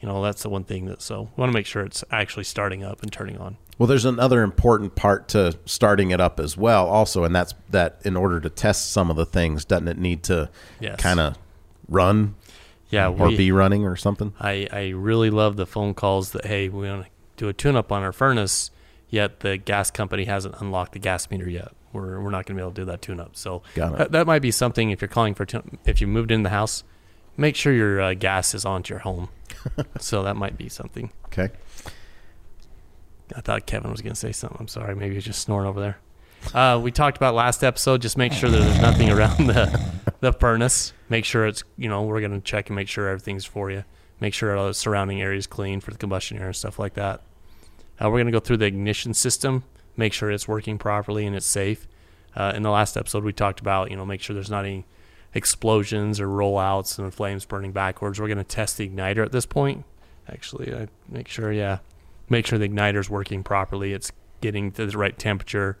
You 0.00 0.08
know, 0.08 0.22
that's 0.22 0.42
the 0.42 0.48
one 0.48 0.62
thing 0.64 0.86
that. 0.86 1.02
So, 1.02 1.22
we 1.36 1.40
want 1.40 1.50
to 1.50 1.54
make 1.54 1.66
sure 1.66 1.82
it's 1.82 2.04
actually 2.10 2.44
starting 2.44 2.84
up 2.84 3.02
and 3.02 3.10
turning 3.10 3.38
on. 3.38 3.56
Well, 3.78 3.86
there's 3.86 4.04
another 4.04 4.42
important 4.42 4.94
part 4.94 5.28
to 5.28 5.58
starting 5.64 6.10
it 6.10 6.20
up 6.20 6.38
as 6.40 6.56
well, 6.56 6.86
also, 6.86 7.24
and 7.24 7.34
that's 7.34 7.54
that 7.70 8.00
in 8.04 8.16
order 8.16 8.40
to 8.40 8.50
test 8.50 8.90
some 8.92 9.08
of 9.10 9.16
the 9.16 9.26
things, 9.26 9.64
doesn't 9.64 9.88
it 9.88 9.98
need 9.98 10.22
to 10.24 10.50
Yes. 10.80 10.98
kind 11.00 11.20
of 11.20 11.36
run 11.88 12.34
Yeah. 12.90 13.08
or 13.08 13.28
we- 13.28 13.36
be 13.36 13.52
running 13.52 13.84
or 13.84 13.96
something? 13.96 14.32
I, 14.40 14.68
I 14.72 14.88
really 14.90 15.30
love 15.30 15.56
the 15.56 15.66
phone 15.66 15.94
calls 15.94 16.32
that 16.32 16.46
hey 16.46 16.68
we 16.68 16.88
want 16.88 17.04
to 17.04 17.10
do 17.36 17.48
a 17.48 17.52
tune 17.52 17.76
up 17.76 17.92
on 17.92 18.02
our 18.02 18.12
furnace 18.12 18.70
yet 19.10 19.40
the 19.40 19.56
gas 19.56 19.90
company 19.90 20.24
hasn't 20.24 20.54
unlocked 20.60 20.92
the 20.92 20.98
gas 20.98 21.30
meter 21.30 21.48
yet. 21.48 21.72
We're, 21.92 22.20
we're 22.20 22.30
not 22.30 22.44
going 22.44 22.56
to 22.56 22.60
be 22.60 22.60
able 22.60 22.72
to 22.72 22.80
do 22.82 22.84
that 22.86 23.00
tune 23.00 23.18
up 23.20 23.34
so 23.34 23.62
that, 23.74 24.12
that 24.12 24.26
might 24.26 24.42
be 24.42 24.50
something 24.50 24.90
if 24.90 25.00
you're 25.00 25.08
calling 25.08 25.34
for 25.34 25.46
tune- 25.46 25.78
if 25.86 26.00
you 26.00 26.06
moved 26.06 26.30
in 26.30 26.42
the 26.42 26.50
house 26.50 26.84
make 27.36 27.54
sure 27.56 27.72
your 27.72 28.00
uh, 28.00 28.14
gas 28.14 28.54
is 28.54 28.64
onto 28.64 28.92
your 28.92 29.00
home. 29.00 29.28
So 30.00 30.22
that 30.24 30.36
might 30.36 30.56
be 30.58 30.68
something. 30.68 31.10
Okay. 31.26 31.48
I 33.34 33.40
thought 33.40 33.66
Kevin 33.66 33.90
was 33.90 34.00
going 34.00 34.12
to 34.14 34.18
say 34.18 34.32
something. 34.32 34.56
I'm 34.60 34.68
sorry. 34.68 34.94
Maybe 34.94 35.14
he's 35.14 35.24
just 35.24 35.40
snoring 35.42 35.68
over 35.68 35.80
there. 35.80 35.98
Uh, 36.54 36.78
we 36.82 36.90
talked 36.90 37.16
about 37.16 37.34
last 37.34 37.62
episode. 37.64 38.00
Just 38.00 38.16
make 38.16 38.32
sure 38.32 38.48
that 38.48 38.58
there's 38.58 38.80
nothing 38.80 39.10
around 39.10 39.46
the 39.48 39.92
the 40.20 40.32
furnace 40.32 40.92
make 41.08 41.24
sure 41.24 41.46
it's 41.46 41.64
you 41.76 41.88
know 41.88 42.02
we're 42.02 42.20
to 42.32 42.40
check 42.40 42.68
and 42.68 42.76
make 42.76 42.88
sure 42.88 43.08
everything's 43.08 43.44
for 43.44 43.70
you. 43.70 43.84
Make 44.20 44.34
sure 44.34 44.54
the 44.66 44.72
surrounding 44.72 45.22
area 45.22 45.38
is 45.38 45.46
clean 45.46 45.80
for 45.80 45.92
the 45.92 45.98
combustion 45.98 46.38
air 46.38 46.46
and 46.46 46.56
stuff 46.56 46.78
like 46.78 46.94
that. 46.94 47.22
Uh, 48.00 48.10
we're 48.10 48.18
to 48.26 48.32
go 48.32 48.40
through 48.40 48.56
the 48.56 48.66
ignition 48.66 49.14
system 49.14 49.64
make 49.98 50.14
sure 50.14 50.30
it's 50.30 50.48
working 50.48 50.78
properly 50.78 51.26
and 51.26 51.36
it's 51.36 51.44
safe. 51.44 51.86
Uh, 52.34 52.52
in 52.54 52.62
the 52.62 52.70
last 52.70 52.96
episode 52.96 53.24
we 53.24 53.32
talked 53.32 53.60
about 53.60 53.90
you 53.90 53.96
know 53.96 54.06
make 54.06 54.22
sure 54.22 54.32
there's 54.32 54.50
not 54.50 54.64
any 54.64 54.86
explosions 55.34 56.20
or 56.20 56.28
rollouts 56.28 56.98
and 56.98 57.12
flames 57.12 57.44
burning 57.44 57.72
backwards. 57.72 58.18
We're 58.18 58.28
to 58.38 58.44
test 58.44 58.78
the 58.78 58.88
igniter 58.88 59.24
at 59.24 59.32
this 59.32 59.44
point. 59.44 59.84
Actually 60.30 60.74
i 60.74 60.88
make 61.08 61.26
sure 61.26 61.50
yeah 61.50 61.78
make 62.28 62.46
sure 62.46 62.58
the 62.58 62.68
igniter's 62.68 63.10
working 63.10 63.42
properly. 63.42 63.92
It's 63.92 64.12
getting 64.40 64.70
to 64.72 64.86
the 64.86 64.96
right 64.96 65.18
temperature. 65.18 65.78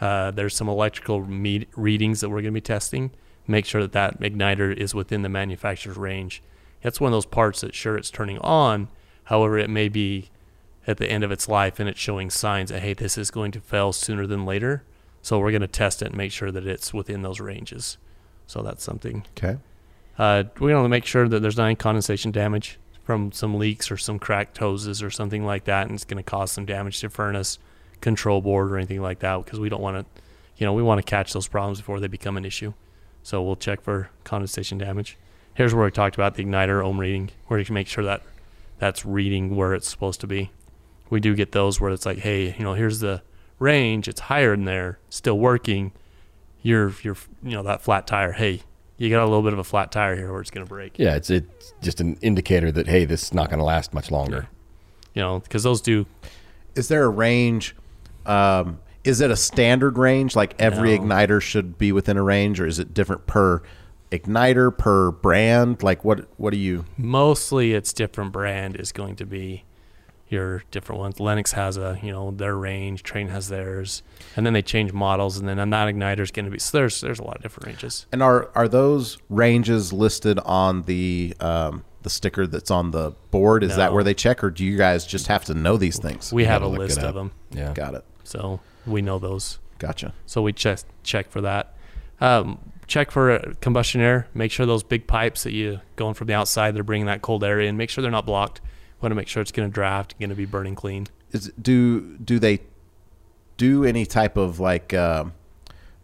Uh, 0.00 0.30
there's 0.30 0.56
some 0.56 0.68
electrical 0.68 1.20
readings 1.22 2.20
that 2.20 2.28
we're 2.28 2.36
going 2.36 2.44
to 2.44 2.52
be 2.52 2.60
testing. 2.60 3.10
Make 3.50 3.66
sure 3.66 3.82
that 3.82 3.92
that 3.92 4.20
igniter 4.20 4.72
is 4.72 4.94
within 4.94 5.22
the 5.22 5.28
manufacturer's 5.28 5.96
range. 5.96 6.40
That's 6.82 7.00
one 7.00 7.08
of 7.08 7.16
those 7.16 7.26
parts 7.26 7.62
that 7.62 7.74
sure 7.74 7.96
it's 7.96 8.10
turning 8.10 8.38
on, 8.38 8.88
however 9.24 9.58
it 9.58 9.68
may 9.68 9.88
be 9.88 10.30
at 10.86 10.98
the 10.98 11.10
end 11.10 11.24
of 11.24 11.32
its 11.32 11.48
life 11.48 11.80
and 11.80 11.88
it's 11.88 11.98
showing 11.98 12.30
signs 12.30 12.70
that 12.70 12.80
hey 12.80 12.94
this 12.94 13.18
is 13.18 13.30
going 13.30 13.50
to 13.52 13.60
fail 13.60 13.92
sooner 13.92 14.26
than 14.26 14.46
later. 14.46 14.84
So 15.20 15.40
we're 15.40 15.50
going 15.50 15.60
to 15.62 15.66
test 15.66 16.00
it 16.00 16.06
and 16.06 16.16
make 16.16 16.30
sure 16.30 16.52
that 16.52 16.64
it's 16.64 16.94
within 16.94 17.22
those 17.22 17.40
ranges. 17.40 17.98
So 18.46 18.62
that's 18.62 18.84
something. 18.84 19.24
Okay. 19.36 19.58
Uh, 20.16 20.44
we're 20.60 20.70
going 20.70 20.84
to 20.84 20.88
make 20.88 21.06
sure 21.06 21.28
that 21.28 21.40
there's 21.40 21.56
not 21.56 21.66
any 21.66 21.74
condensation 21.74 22.30
damage 22.30 22.78
from 23.02 23.32
some 23.32 23.58
leaks 23.58 23.90
or 23.90 23.96
some 23.96 24.20
cracked 24.20 24.58
hoses 24.58 25.02
or 25.02 25.10
something 25.10 25.44
like 25.44 25.64
that, 25.64 25.86
and 25.86 25.96
it's 25.96 26.04
going 26.04 26.22
to 26.22 26.30
cause 26.30 26.52
some 26.52 26.64
damage 26.64 27.00
to 27.00 27.10
furnace, 27.10 27.58
control 28.00 28.40
board, 28.40 28.70
or 28.70 28.76
anything 28.76 29.02
like 29.02 29.18
that 29.18 29.44
because 29.44 29.58
we 29.58 29.68
don't 29.68 29.80
want 29.80 29.96
to, 29.98 30.22
you 30.56 30.64
know, 30.64 30.72
we 30.72 30.82
want 30.82 30.98
to 30.98 31.02
catch 31.02 31.32
those 31.32 31.48
problems 31.48 31.78
before 31.78 31.98
they 31.98 32.06
become 32.06 32.36
an 32.36 32.44
issue. 32.44 32.72
So 33.22 33.42
we'll 33.42 33.56
check 33.56 33.80
for 33.82 34.10
condensation 34.24 34.78
damage. 34.78 35.16
Here's 35.54 35.74
where 35.74 35.84
we 35.84 35.90
talked 35.90 36.14
about 36.14 36.34
the 36.34 36.44
igniter 36.44 36.84
ohm 36.84 36.98
reading, 36.98 37.30
where 37.46 37.58
you 37.58 37.64
can 37.64 37.74
make 37.74 37.86
sure 37.86 38.04
that 38.04 38.22
that's 38.78 39.04
reading 39.04 39.56
where 39.56 39.74
it's 39.74 39.88
supposed 39.88 40.20
to 40.20 40.26
be. 40.26 40.50
We 41.10 41.20
do 41.20 41.34
get 41.34 41.52
those 41.52 41.80
where 41.80 41.90
it's 41.90 42.06
like, 42.06 42.18
hey, 42.18 42.54
you 42.56 42.64
know, 42.64 42.74
here's 42.74 43.00
the 43.00 43.22
range, 43.58 44.08
it's 44.08 44.20
higher 44.20 44.54
in 44.54 44.64
there, 44.64 44.98
still 45.10 45.38
working. 45.38 45.92
You're, 46.62 46.94
you're, 47.02 47.16
you 47.42 47.52
know, 47.52 47.62
that 47.64 47.82
flat 47.82 48.06
tire. 48.06 48.32
Hey, 48.32 48.62
you 48.96 49.08
got 49.08 49.22
a 49.22 49.24
little 49.24 49.42
bit 49.42 49.54
of 49.54 49.58
a 49.58 49.64
flat 49.64 49.90
tire 49.90 50.14
here 50.14 50.30
where 50.30 50.42
it's 50.42 50.50
going 50.50 50.64
to 50.64 50.68
break. 50.68 50.98
Yeah, 50.98 51.16
it's 51.16 51.30
it's 51.30 51.72
just 51.80 52.02
an 52.02 52.18
indicator 52.20 52.70
that 52.70 52.86
hey, 52.86 53.06
this 53.06 53.24
is 53.24 53.34
not 53.34 53.48
going 53.48 53.58
to 53.58 53.64
last 53.64 53.94
much 53.94 54.10
longer. 54.10 54.46
You 55.14 55.22
know, 55.22 55.40
because 55.40 55.62
those 55.62 55.80
do. 55.80 56.04
Is 56.74 56.88
there 56.88 57.04
a 57.04 57.08
range? 57.08 57.74
Um, 58.26 58.78
is 59.04 59.20
it 59.20 59.30
a 59.30 59.36
standard 59.36 59.96
range? 59.98 60.36
Like 60.36 60.54
every 60.58 60.96
No. 60.96 61.04
igniter 61.04 61.40
should 61.40 61.78
be 61.78 61.92
within 61.92 62.16
a 62.16 62.22
range, 62.22 62.60
or 62.60 62.66
is 62.66 62.78
it 62.78 62.92
different 62.94 63.26
per 63.26 63.62
igniter 64.10 64.76
per 64.76 65.10
brand? 65.10 65.82
Like 65.82 66.04
what? 66.04 66.26
What 66.36 66.50
do 66.52 66.58
you? 66.58 66.84
Mostly, 66.96 67.72
it's 67.74 67.92
different 67.92 68.32
brand 68.32 68.76
is 68.76 68.92
going 68.92 69.16
to 69.16 69.26
be 69.26 69.64
your 70.28 70.62
different 70.70 71.00
ones. 71.00 71.18
Lennox 71.18 71.52
has 71.52 71.76
a, 71.76 71.98
you 72.02 72.12
know, 72.12 72.30
their 72.30 72.56
range. 72.56 73.02
Trane 73.02 73.30
has 73.30 73.48
theirs, 73.48 74.02
and 74.36 74.46
then 74.46 74.52
they 74.52 74.62
change 74.62 74.92
models, 74.92 75.38
and 75.38 75.48
then 75.48 75.58
a 75.58 75.66
non 75.66 75.92
igniter 75.92 76.20
is 76.20 76.30
going 76.30 76.44
to 76.44 76.50
be. 76.50 76.58
So 76.58 76.78
there's 76.78 77.00
there's 77.00 77.18
a 77.18 77.24
lot 77.24 77.36
of 77.36 77.42
different 77.42 77.66
ranges. 77.66 78.06
And 78.12 78.22
are 78.22 78.50
are 78.54 78.68
those 78.68 79.18
ranges 79.28 79.92
listed 79.92 80.38
on 80.44 80.82
the 80.82 81.34
um, 81.40 81.84
the 82.02 82.10
sticker 82.10 82.46
that's 82.46 82.70
on 82.70 82.90
the 82.92 83.12
board? 83.30 83.64
Is 83.64 83.76
that 83.76 83.92
where 83.92 84.04
they 84.04 84.14
check, 84.14 84.44
or 84.44 84.50
do 84.50 84.64
you 84.64 84.76
guys 84.76 85.04
just 85.06 85.26
have 85.26 85.44
to 85.46 85.54
know 85.54 85.76
these 85.76 85.98
things? 85.98 86.32
We 86.32 86.44
have 86.44 86.62
a 86.62 86.66
look 86.68 86.78
list 86.80 86.98
of 87.00 87.14
them, 87.14 87.32
Yeah. 87.50 87.72
Got 87.72 87.94
it. 87.94 88.04
so 88.24 88.60
we 88.86 89.02
know 89.02 89.18
those. 89.18 89.58
Gotcha. 89.78 90.12
So 90.26 90.42
we 90.42 90.52
check 90.52 90.80
check 91.02 91.30
for 91.30 91.40
that. 91.40 91.74
Um, 92.20 92.58
check 92.86 93.10
for 93.10 93.30
uh, 93.30 93.54
combustion 93.60 94.00
air. 94.00 94.28
Make 94.34 94.52
sure 94.52 94.66
those 94.66 94.82
big 94.82 95.06
pipes 95.06 95.42
that 95.44 95.52
you 95.52 95.80
going 95.96 96.14
from 96.14 96.26
the 96.26 96.34
outside, 96.34 96.74
they're 96.74 96.82
bringing 96.84 97.06
that 97.06 97.22
cold 97.22 97.42
air 97.42 97.60
in. 97.60 97.76
Make 97.76 97.88
sure 97.90 98.02
they're 98.02 98.10
not 98.10 98.26
blocked. 98.26 98.60
Want 99.00 99.12
to 99.12 99.16
make 99.16 99.28
sure 99.28 99.40
it's 99.40 99.52
going 99.52 99.68
to 99.68 99.72
draft, 99.72 100.18
going 100.18 100.28
to 100.28 100.36
be 100.36 100.44
burning 100.44 100.74
clean. 100.74 101.06
Is 101.32 101.50
do 101.60 102.18
do 102.18 102.38
they 102.38 102.60
do 103.56 103.84
any 103.84 104.04
type 104.04 104.36
of 104.36 104.60
like 104.60 104.92
um 104.92 105.32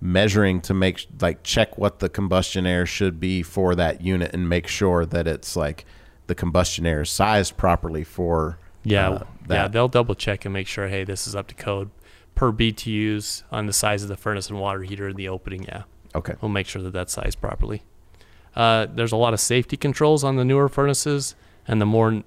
measuring 0.00 0.60
to 0.60 0.74
make 0.74 1.06
like 1.20 1.42
check 1.42 1.76
what 1.76 1.98
the 1.98 2.08
combustion 2.08 2.66
air 2.66 2.86
should 2.86 3.18
be 3.18 3.42
for 3.42 3.74
that 3.74 4.00
unit 4.00 4.32
and 4.34 4.48
make 4.48 4.66
sure 4.66 5.04
that 5.06 5.26
it's 5.26 5.56
like 5.56 5.84
the 6.26 6.34
combustion 6.34 6.86
air 6.86 7.02
is 7.02 7.10
sized 7.10 7.56
properly 7.56 8.04
for 8.04 8.58
Yeah, 8.84 9.10
uh, 9.10 9.24
yeah, 9.48 9.68
they'll 9.68 9.88
double 9.88 10.14
check 10.14 10.44
and 10.44 10.54
make 10.54 10.66
sure. 10.66 10.88
Hey, 10.88 11.04
this 11.04 11.26
is 11.26 11.34
up 11.34 11.48
to 11.48 11.54
code 11.54 11.90
per 12.36 12.52
BTUs 12.52 13.42
on 13.50 13.66
the 13.66 13.72
size 13.72 14.04
of 14.04 14.08
the 14.08 14.16
furnace 14.16 14.48
and 14.48 14.60
water 14.60 14.82
heater 14.82 15.08
in 15.08 15.16
the 15.16 15.28
opening. 15.28 15.64
Yeah, 15.64 15.82
okay. 16.14 16.34
we'll 16.40 16.50
make 16.50 16.68
sure 16.68 16.80
that 16.82 16.92
that's 16.92 17.14
sized 17.14 17.40
properly. 17.40 17.82
Uh, 18.54 18.86
there's 18.86 19.12
a 19.12 19.16
lot 19.16 19.34
of 19.34 19.40
safety 19.40 19.76
controls 19.76 20.22
on 20.22 20.36
the 20.36 20.44
newer 20.44 20.68
furnaces, 20.68 21.34
and 21.66 21.80
the 21.80 21.86
more, 21.86 22.22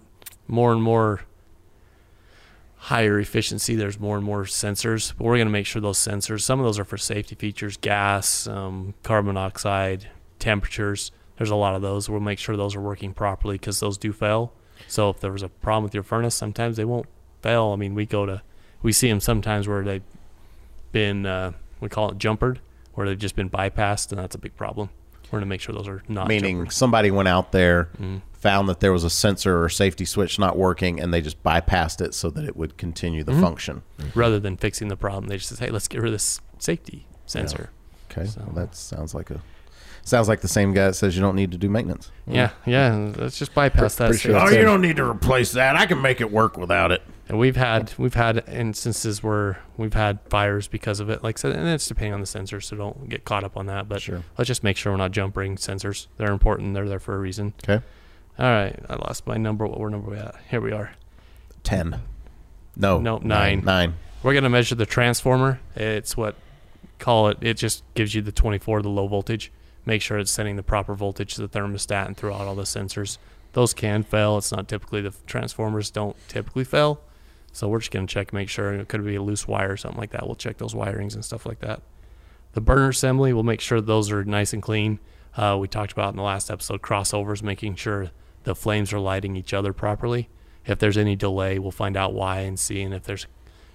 more 0.47 0.73
and 0.73 0.83
more 0.83 1.21
higher 2.79 3.19
efficiency, 3.19 3.75
there's 3.75 3.99
more 3.99 4.17
and 4.17 4.25
more 4.25 4.43
sensors. 4.43 5.13
But 5.17 5.25
we're 5.25 5.37
going 5.37 5.47
to 5.47 5.51
make 5.51 5.65
sure 5.65 5.81
those 5.81 5.97
sensors. 5.97 6.41
Some 6.41 6.59
of 6.59 6.65
those 6.65 6.79
are 6.79 6.85
for 6.85 6.97
safety 6.97 7.35
features, 7.35 7.77
gas, 7.77 8.47
um, 8.47 8.93
carbon 9.03 9.33
monoxide, 9.33 10.09
temperatures. 10.39 11.11
There's 11.37 11.49
a 11.49 11.55
lot 11.55 11.75
of 11.75 11.81
those. 11.81 12.09
We'll 12.09 12.19
make 12.19 12.39
sure 12.39 12.57
those 12.57 12.75
are 12.75 12.81
working 12.81 13.13
properly 13.13 13.55
because 13.55 13.79
those 13.79 13.97
do 13.97 14.11
fail. 14.11 14.53
So 14.87 15.09
if 15.09 15.19
there 15.19 15.31
was 15.31 15.43
a 15.43 15.49
problem 15.49 15.83
with 15.83 15.93
your 15.93 16.03
furnace, 16.03 16.35
sometimes 16.35 16.77
they 16.77 16.85
won't 16.85 17.07
fail. 17.41 17.71
I 17.73 17.75
mean, 17.75 17.95
we 17.95 18.05
go 18.05 18.25
to, 18.25 18.41
we 18.81 18.91
see 18.91 19.09
them 19.09 19.19
sometimes 19.19 19.67
where 19.67 19.83
they've 19.83 20.03
been, 20.91 21.25
uh, 21.25 21.51
we 21.79 21.89
call 21.89 22.09
it 22.11 22.17
jumpered, 22.17 22.59
where 22.93 23.07
they've 23.07 23.17
just 23.19 23.35
been 23.35 23.49
bypassed, 23.49 24.11
and 24.11 24.19
that's 24.19 24.35
a 24.35 24.39
big 24.39 24.55
problem. 24.55 24.89
We're 25.25 25.39
going 25.39 25.41
to 25.41 25.47
make 25.49 25.61
sure 25.61 25.75
those 25.75 25.87
are 25.87 26.01
not 26.07 26.27
Meaning 26.27 26.57
jumpers. 26.61 26.75
somebody 26.75 27.11
went 27.11 27.27
out 27.27 27.51
there, 27.51 27.89
Mm-hmm. 27.95 28.17
found 28.33 28.67
that 28.69 28.79
there 28.79 28.91
was 28.91 29.03
a 29.03 29.09
sensor 29.11 29.61
or 29.63 29.69
safety 29.69 30.05
switch 30.05 30.39
not 30.39 30.57
working, 30.57 30.99
and 30.99 31.13
they 31.13 31.21
just 31.21 31.43
bypassed 31.43 32.01
it 32.01 32.13
so 32.15 32.29
that 32.31 32.45
it 32.45 32.55
would 32.57 32.77
continue 32.77 33.23
Mm-hmm. 33.23 33.35
the 33.35 33.41
function. 33.41 33.81
rather 34.15 34.39
than 34.39 34.57
fixing 34.57 34.87
the 34.87 34.97
problem, 34.97 35.27
they 35.27 35.37
just 35.37 35.55
say, 35.55 35.65
"Hey, 35.65 35.71
let's 35.71 35.87
get 35.87 35.99
rid 36.01 36.07
of 36.07 36.13
this 36.13 36.41
safety 36.57 37.05
sensor." 37.27 37.69
Okay, 38.11 38.25
So- 38.25 38.41
well, 38.47 38.55
that 38.65 38.75
sounds 38.75 39.13
like 39.13 39.29
a 39.29 39.39
sounds 40.03 40.27
like 40.27 40.41
the 40.41 40.47
same 40.47 40.73
guy 40.73 40.87
that 40.87 40.93
says 40.95 41.15
you 41.15 41.21
don't 41.21 41.35
need 41.35 41.51
to 41.51 41.57
do 41.57 41.69
maintenance. 41.69 42.11
Yeah, 42.27 42.51
yeah. 42.65 43.11
Let's 43.17 43.37
just 43.39 43.53
bypass 43.53 43.95
that. 43.95 44.07
pretty 44.07 44.19
sure 44.19 44.39
safety 44.39 44.55
Oh, 44.55 44.59
you 44.59 44.65
don't 44.65 44.81
need 44.81 44.95
to 44.97 45.05
replace 45.09 45.51
that. 45.53 45.75
I 45.75 45.85
can 45.85 46.01
make 46.01 46.21
it 46.21 46.31
work 46.31 46.57
without 46.57 46.91
it. 46.91 47.01
And 47.27 47.37
we've 47.37 47.55
had 47.55 47.93
we've 47.97 48.15
had 48.15 48.43
instances 48.49 49.21
where 49.21 49.59
we've 49.77 49.93
had 49.93 50.19
fires 50.29 50.67
because 50.67 50.99
of 50.99 51.09
it. 51.09 51.23
Like 51.23 51.37
I 51.37 51.41
said, 51.41 51.51
and 51.55 51.67
it's 51.67 51.85
depending 51.87 52.13
on 52.13 52.21
the 52.21 52.25
sensor, 52.25 52.59
so 52.59 52.75
don't 52.75 53.07
get 53.07 53.23
caught 53.23 53.43
up 53.43 53.55
on 53.55 53.67
that. 53.67 53.87
But 53.87 54.01
Sure. 54.01 54.23
let's 54.37 54.47
just 54.47 54.63
make 54.63 54.77
sure 54.77 54.91
we're 54.91 54.97
not 54.97 55.11
jumpering 55.11 55.55
sensors. 55.57 56.07
They're 56.17 56.31
important. 56.31 56.73
They're 56.73 56.89
there 56.89 56.99
for 56.99 57.15
a 57.15 57.19
reason. 57.19 57.53
Okay, 57.63 57.83
All 58.39 58.49
right, 58.49 58.79
I 58.89 58.95
lost 58.95 59.27
my 59.27 59.37
number. 59.37 59.67
What 59.67 59.79
we're 59.79 59.89
number 59.89 60.09
we 60.09 60.17
at? 60.17 60.35
Here 60.49 60.59
we 60.61 60.71
are. 60.71 60.91
ten. 61.63 62.01
No, 62.75 62.99
No, 62.99 63.17
nine. 63.19 63.61
Nine. 63.63 63.95
We're 64.23 64.33
gonna 64.33 64.49
measure 64.49 64.73
the 64.75 64.85
transformer. 64.85 65.59
It's 65.75 66.17
what 66.17 66.35
call 66.97 67.27
it. 67.29 67.37
It 67.41 67.55
just 67.55 67.83
gives 67.93 68.15
you 68.15 68.21
the 68.21 68.31
24, 68.31 68.81
the 68.81 68.89
low 68.89 69.07
voltage. 69.07 69.51
Make 69.85 70.01
sure 70.01 70.17
it's 70.19 70.31
sending 70.31 70.55
the 70.55 70.63
proper 70.63 70.93
voltage 70.93 71.35
to 71.35 71.45
the 71.45 71.49
thermostat 71.49 72.05
and 72.07 72.15
throughout 72.17 72.41
all 72.41 72.55
the 72.55 72.63
sensors. 72.63 73.17
Those 73.53 73.73
can 73.73 74.03
fail. 74.03 74.37
It's 74.37 74.51
not 74.51 74.67
typically 74.67 75.01
the 75.01 75.13
transformers 75.25 75.89
don't 75.89 76.15
typically 76.27 76.63
fail. 76.63 77.01
So 77.51 77.67
we're 77.67 77.79
just 77.79 77.91
gonna 77.91 78.05
check, 78.05 78.31
make 78.31 78.49
sure 78.49 78.73
it 78.73 78.87
could 78.87 79.03
be 79.03 79.15
a 79.15 79.21
loose 79.21 79.47
wire 79.47 79.71
or 79.71 79.77
something 79.77 79.99
like 79.99 80.11
that. 80.11 80.25
We'll 80.27 80.35
check 80.35 80.57
those 80.57 80.73
wirings 80.75 81.15
and 81.15 81.25
stuff 81.25 81.45
like 81.45 81.59
that. 81.61 81.81
The 82.53 82.61
burner 82.61 82.89
assembly, 82.89 83.33
we'll 83.33 83.43
make 83.43 83.61
sure 83.61 83.81
those 83.81 84.11
are 84.11 84.23
nice 84.23 84.53
and 84.53 84.61
clean. 84.61 84.99
Uh, 85.35 85.57
we 85.59 85.67
talked 85.67 85.91
about 85.91 86.09
in 86.09 86.17
the 86.17 86.23
last 86.23 86.51
episode 86.51 86.81
crossovers, 86.81 87.41
making 87.41 87.75
sure 87.75 88.11
the 88.43 88.55
flames 88.55 88.93
are 88.93 88.99
lighting 88.99 89.35
each 89.35 89.53
other 89.53 89.73
properly. 89.73 90.29
If 90.65 90.77
there's 90.79 90.97
any 90.97 91.15
delay, 91.15 91.57
we'll 91.57 91.71
find 91.71 91.95
out 91.97 92.13
why 92.13 92.41
and 92.41 92.59
see. 92.59 92.81
And 92.81 92.93
if 92.93 93.03
there's, 93.03 93.25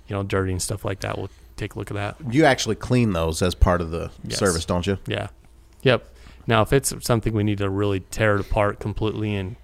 you 0.06 0.14
know, 0.14 0.22
dirty 0.22 0.52
and 0.52 0.62
stuff 0.62 0.84
like 0.84 1.00
that, 1.00 1.16
we'll 1.18 1.30
take 1.56 1.74
a 1.74 1.78
look 1.78 1.90
at 1.90 1.94
that. 1.94 2.32
You 2.32 2.44
actually 2.44 2.74
clean 2.76 3.12
those 3.12 3.42
as 3.42 3.54
part 3.54 3.80
of 3.80 3.90
the 3.90 4.10
Yes. 4.24 4.38
service, 4.38 4.64
don't 4.64 4.86
you? 4.86 4.98
Yeah. 5.06 5.28
Yep. 5.84 6.08
Now, 6.46 6.62
if 6.62 6.72
it's 6.72 6.92
something 7.00 7.32
we 7.32 7.44
need 7.44 7.58
to 7.58 7.70
really 7.70 8.00
tear 8.00 8.34
it 8.34 8.40
apart 8.40 8.80
completely 8.80 9.34
and, 9.34 9.56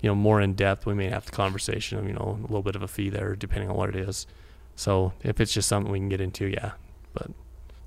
you 0.00 0.10
know, 0.10 0.14
more 0.14 0.40
in 0.40 0.54
depth, 0.54 0.84
we 0.84 0.94
may 0.94 1.08
have 1.08 1.26
the 1.26 1.30
conversation 1.30 2.06
you 2.06 2.12
know, 2.12 2.38
a 2.40 2.42
little 2.42 2.62
bit 2.62 2.74
of 2.74 2.82
a 2.82 2.88
fee 2.88 3.08
there, 3.08 3.36
depending 3.36 3.70
on 3.70 3.76
what 3.76 3.88
it 3.88 3.96
is. 3.96 4.26
So 4.74 5.12
if 5.22 5.40
it's 5.40 5.52
just 5.52 5.68
something 5.68 5.90
we 5.92 5.98
can 5.98 6.08
get 6.08 6.20
into, 6.20 6.46
yeah. 6.46 6.72
But 7.14 7.30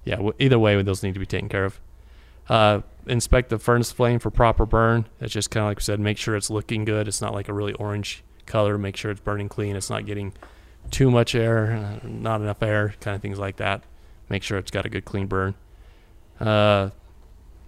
yeah, 0.04 0.20
either 0.39 0.58
way, 0.58 0.82
those 0.82 1.04
need 1.04 1.13
to 1.13 1.20
be 1.20 1.26
taken 1.26 1.50
care 1.50 1.65
of. 1.65 1.80
Uh, 2.50 2.82
inspect 3.06 3.50
the 3.50 3.60
furnace 3.60 3.91
flame 3.91 4.20
for 4.20 4.32
proper 4.32 4.65
burn. 4.65 5.08
It's 5.20 5.34
just 5.34 5.52
kind 5.52 5.63
of 5.63 5.70
like 5.70 5.78
we 5.78 5.84
said, 5.84 6.00
make 6.00 6.17
sure 6.17 6.36
it's 6.36 6.50
looking 6.50 6.86
good. 6.86 7.08
It's 7.08 7.22
not 7.22 7.34
like 7.34 7.48
a 7.48 7.54
really 7.54 7.74
orange 7.74 8.24
color. 8.46 8.78
Make 8.78 8.98
sure 8.98 9.12
it's 9.12 9.22
burning 9.22 9.50
clean. 9.50 9.76
It's 9.76 9.89
not 9.89 10.06
getting 10.06 10.34
too 10.89 11.12
much 11.12 11.36
air, 11.36 12.00
uh, 12.04 12.08
not 12.08 12.41
enough 12.41 12.62
air, 12.62 12.96
kind 13.00 13.15
of 13.15 13.22
things 13.22 13.39
like 13.39 13.58
that. 13.58 13.84
Make 14.30 14.44
sure 14.44 14.58
it's 14.58 14.72
got 14.72 14.86
a 14.86 14.89
good 14.89 15.06
clean 15.06 15.28
burn. 15.28 15.56
Uh, 16.39 16.89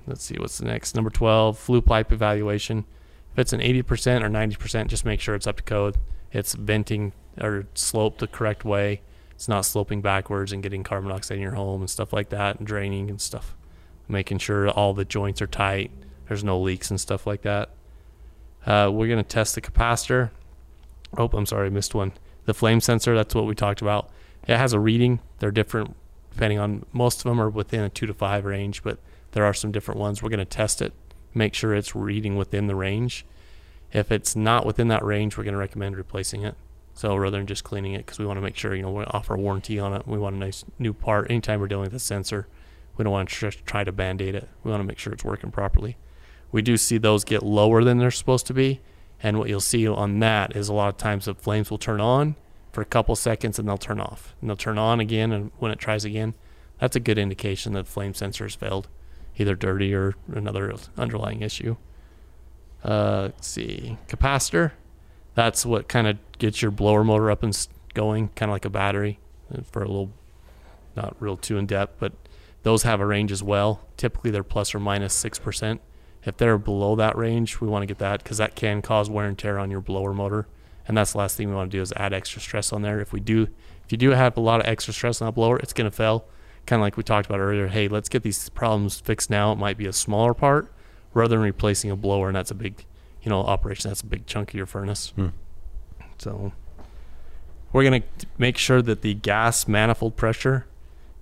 let's 0.07 0.23
see 0.23 0.35
what's 0.37 0.57
the 0.57 0.65
next? 0.65 0.95
Number 0.95 1.09
12 1.09 1.57
flue 1.57 1.81
pipe 1.81 2.11
evaluation. 2.11 2.85
If 3.33 3.39
it's 3.39 3.53
an 3.53 3.61
80% 3.61 4.21
or 4.23 4.29
90% 4.29 4.87
just 4.87 5.05
make 5.05 5.19
sure 5.19 5.35
it's 5.35 5.47
up 5.47 5.57
to 5.57 5.63
code. 5.63 5.97
It's 6.31 6.53
venting 6.53 7.13
or 7.41 7.67
sloped 7.73 8.19
the 8.19 8.27
correct 8.27 8.65
way. 8.65 9.01
It's 9.31 9.47
not 9.47 9.65
sloping 9.65 10.01
backwards 10.01 10.51
and 10.51 10.63
getting 10.63 10.83
carbon 10.83 11.09
dioxide 11.09 11.37
in 11.37 11.41
your 11.43 11.55
home 11.55 11.81
and 11.81 11.89
stuff 11.89 12.13
like 12.13 12.29
that 12.29 12.57
and 12.57 12.67
draining 12.67 13.09
and 13.09 13.19
stuff. 13.19 13.55
Making 14.07 14.37
sure 14.37 14.69
all 14.69 14.93
the 14.93 15.05
joints 15.05 15.41
are 15.41 15.47
tight 15.47 15.91
there's 16.27 16.43
no 16.43 16.59
leaks 16.59 16.89
and 16.89 16.99
stuff 16.99 17.27
like 17.27 17.41
that. 17.43 17.69
Uh, 18.65 18.89
we're 18.91 19.07
going 19.07 19.23
to 19.23 19.23
test 19.23 19.55
the 19.55 19.61
capacitor. 19.61 20.31
Oh 21.15 21.29
i'm 21.33 21.45
sorry 21.45 21.67
i 21.67 21.69
missed 21.69 21.93
one. 21.93 22.13
The 22.45 22.53
flame 22.53 22.81
sensor 22.81 23.15
that's 23.15 23.35
what 23.35 23.45
we 23.45 23.55
talked 23.55 23.81
about. 23.81 24.09
It 24.47 24.57
has 24.57 24.73
a 24.73 24.79
reading. 24.79 25.19
They're 25.39 25.51
different 25.51 25.95
depending 26.31 26.57
on 26.57 26.85
most 26.91 27.19
of 27.19 27.25
them 27.25 27.39
are 27.39 27.49
within 27.49 27.81
a 27.81 27.89
two 27.89 28.07
to 28.07 28.13
five 28.13 28.45
range 28.45 28.81
but 28.81 28.97
there 29.33 29.45
are 29.45 29.53
some 29.53 29.71
different 29.71 29.99
ones. 29.99 30.23
We're 30.23 30.29
going 30.29 30.39
to 30.39 30.45
test 30.45 30.81
it, 30.81 30.93
make 31.33 31.53
sure 31.53 31.75
it's 31.75 31.95
reading 31.95 32.35
within 32.35 32.67
the 32.67 32.75
range. 32.75 33.25
If 33.91 34.11
it's 34.11 34.35
not 34.35 34.65
within 34.65 34.87
that 34.87 35.03
range, 35.03 35.37
we're 35.37 35.43
going 35.43 35.53
to 35.53 35.59
recommend 35.59 35.97
replacing 35.97 36.43
it. 36.43 36.55
So 36.95 37.15
rather 37.15 37.37
than 37.37 37.47
just 37.47 37.63
cleaning 37.63 37.93
it, 37.93 38.05
because 38.05 38.19
we 38.19 38.25
want 38.25 38.37
to 38.37 38.41
make 38.41 38.55
sure 38.55 38.73
you 38.75 38.83
know 38.83 38.91
we 38.91 39.03
offer 39.05 39.33
a 39.33 39.39
warranty 39.39 39.79
on 39.79 39.93
it. 39.93 40.07
We 40.07 40.17
want 40.17 40.35
a 40.35 40.39
nice 40.39 40.63
new 40.79 40.93
part. 40.93 41.29
Anytime 41.29 41.59
we're 41.59 41.67
dealing 41.67 41.85
with 41.85 41.93
a 41.93 41.99
sensor, 41.99 42.47
we 42.95 43.03
don't 43.03 43.11
want 43.11 43.29
to 43.29 43.51
try 43.51 43.83
to 43.83 43.91
band-aid 43.91 44.35
it. 44.35 44.47
We 44.63 44.71
want 44.71 44.81
to 44.81 44.87
make 44.87 44.99
sure 44.99 45.11
it's 45.11 45.23
working 45.23 45.51
properly. 45.51 45.97
We 46.51 46.61
do 46.61 46.77
see 46.77 46.99
those 46.99 47.23
get 47.23 47.41
lower 47.41 47.83
than 47.83 47.97
they're 47.97 48.11
supposed 48.11 48.45
to 48.47 48.53
be, 48.53 48.81
and 49.23 49.39
what 49.39 49.49
you'll 49.49 49.59
see 49.59 49.87
on 49.87 50.19
that 50.19 50.55
is 50.55 50.69
a 50.69 50.73
lot 50.73 50.89
of 50.89 50.97
times 50.97 51.25
the 51.25 51.33
flames 51.33 51.71
will 51.71 51.79
turn 51.79 51.99
on 51.99 52.35
for 52.71 52.81
a 52.81 52.85
couple 52.85 53.15
seconds 53.15 53.57
and 53.57 53.67
they'll 53.67 53.77
turn 53.77 53.99
off, 53.99 54.35
and 54.39 54.49
they'll 54.49 54.57
turn 54.57 54.77
on 54.77 54.99
again, 54.99 55.31
and 55.31 55.51
when 55.57 55.71
it 55.71 55.79
tries 55.79 56.05
again, 56.05 56.35
that's 56.79 56.95
a 56.95 56.99
good 56.99 57.17
indication 57.17 57.73
that 57.73 57.85
the 57.85 57.91
flame 57.91 58.13
sensor 58.13 58.43
has 58.43 58.53
failed 58.53 58.87
either 59.37 59.55
dirty 59.55 59.93
or 59.93 60.13
another 60.33 60.73
underlying 60.97 61.41
issue. 61.41 61.75
Uh, 62.83 63.23
let's 63.23 63.47
see, 63.47 63.97
capacitor. 64.07 64.71
That's 65.35 65.65
what 65.65 65.87
kind 65.87 66.07
of 66.07 66.17
gets 66.37 66.61
your 66.61 66.71
blower 66.71 67.03
motor 67.03 67.31
up 67.31 67.41
and 67.41 67.67
going, 67.93 68.29
kind 68.29 68.49
of 68.49 68.53
like 68.53 68.65
a 68.65 68.69
battery, 68.69 69.19
uh, 69.53 69.61
for 69.71 69.81
a 69.81 69.87
little, 69.87 70.11
not 70.95 71.15
real 71.19 71.37
too 71.37 71.57
in 71.57 71.65
depth, 71.65 71.95
but 71.99 72.13
those 72.63 72.83
have 72.83 72.99
a 72.99 73.05
range 73.05 73.31
as 73.31 73.41
well. 73.41 73.87
Typically, 73.97 74.31
they're 74.31 74.43
plus 74.43 74.75
or 74.75 74.79
minus 74.79 75.13
six 75.13 75.39
percent. 75.39 75.81
If 76.25 76.37
they're 76.37 76.57
below 76.57 76.95
that 76.95 77.17
range, 77.17 77.59
we 77.59 77.67
want 77.67 77.83
to 77.83 77.87
get 77.87 77.97
that 77.97 78.23
because 78.23 78.37
that 78.37 78.55
can 78.55 78.81
cause 78.81 79.09
wear 79.09 79.25
and 79.25 79.37
tear 79.37 79.59
on 79.59 79.71
your 79.71 79.81
blower 79.81 80.13
motor, 80.13 80.47
and 80.87 80.95
that's 80.95 81.13
the 81.13 81.17
last 81.17 81.35
thing 81.35 81.49
we 81.49 81.55
want 81.55 81.71
to 81.71 81.77
do 81.77 81.81
is 81.81 81.91
add 81.97 82.13
extra 82.13 82.39
stress 82.41 82.71
on 82.71 82.81
there. 82.81 82.99
If 83.01 83.11
we 83.11 83.19
do, 83.19 83.47
if 83.83 83.91
you 83.91 83.97
do 83.97 84.11
have 84.11 84.37
a 84.37 84.41
lot 84.41 84.59
of 84.59 84.67
extra 84.67 84.93
stress 84.93 85.21
on 85.21 85.27
that 85.27 85.33
blower, 85.33 85.57
it's 85.57 85.73
going 85.73 85.89
to 85.89 85.95
fail 85.95 86.25
kind 86.65 86.79
of 86.79 86.83
like 86.83 86.97
we 86.97 87.03
talked 87.03 87.25
about 87.25 87.39
earlier, 87.39 87.67
hey, 87.67 87.87
let's 87.87 88.09
get 88.09 88.23
these 88.23 88.49
problems 88.49 88.99
fixed 88.99 89.29
now. 89.29 89.51
It 89.51 89.57
might 89.57 89.77
be 89.77 89.85
a 89.85 89.93
smaller 89.93 90.33
part 90.33 90.71
rather 91.13 91.35
than 91.35 91.43
replacing 91.43 91.91
a 91.91 91.95
blower, 91.95 92.27
and 92.27 92.35
that's 92.35 92.51
a 92.51 92.55
big, 92.55 92.85
you 93.21 93.29
know, 93.29 93.41
operation. 93.41 93.89
That's 93.89 94.01
a 94.01 94.05
big 94.05 94.25
chunk 94.25 94.49
of 94.49 94.55
your 94.55 94.65
furnace. 94.65 95.13
Hmm. 95.15 95.27
So 96.17 96.53
we're 97.71 97.83
gonna 97.83 98.03
make 98.37 98.57
sure 98.57 98.81
that 98.81 99.01
the 99.01 99.13
gas 99.13 99.67
manifold 99.67 100.15
pressure 100.15 100.65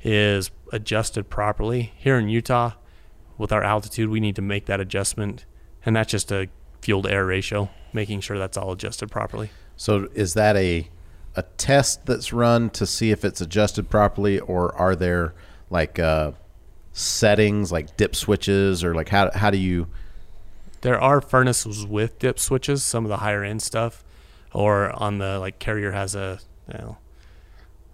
is 0.03 0.51
adjusted 0.71 1.29
properly. 1.29 1.93
Here 1.97 2.17
in 2.17 2.29
Utah, 2.29 2.73
with 3.37 3.51
our 3.51 3.63
altitude, 3.63 4.09
we 4.09 4.19
need 4.19 4.35
to 4.35 4.41
make 4.41 4.65
that 4.65 4.79
adjustment, 4.79 5.45
and 5.85 5.95
that's 5.95 6.11
just 6.11 6.31
a 6.31 6.49
fuel 6.81 7.01
to 7.03 7.11
air 7.11 7.25
ratio, 7.25 7.69
making 7.93 8.21
sure 8.21 8.37
that's 8.37 8.57
all 8.57 8.71
adjusted 8.71 9.09
properly. 9.09 9.49
So 9.75 10.09
is 10.13 10.33
that 10.35 10.55
a 10.55 10.89
a 11.35 11.43
test 11.57 12.05
that's 12.05 12.33
run 12.33 12.69
to 12.71 12.85
see 12.85 13.11
if 13.11 13.23
it's 13.23 13.41
adjusted 13.41 13.89
properly, 13.89 14.39
or 14.39 14.75
are 14.75 14.95
there 14.95 15.33
like 15.69 15.99
uh, 15.99 16.31
settings 16.93 17.71
like 17.71 17.95
dip 17.97 18.15
switches, 18.15 18.83
or 18.83 18.93
like 18.93 19.09
how 19.09 19.31
how 19.33 19.49
do 19.49 19.57
you? 19.57 19.87
There 20.81 20.99
are 20.99 21.21
furnaces 21.21 21.85
with 21.85 22.19
dip 22.19 22.39
switches, 22.39 22.83
some 22.83 23.05
of 23.05 23.09
the 23.09 23.17
higher 23.17 23.43
end 23.43 23.61
stuff, 23.61 24.03
or 24.53 24.91
on 24.91 25.19
the 25.19 25.39
like 25.39 25.59
carrier 25.59 25.91
has 25.91 26.15
a 26.15 26.39
you 26.67 26.79
know 26.79 26.97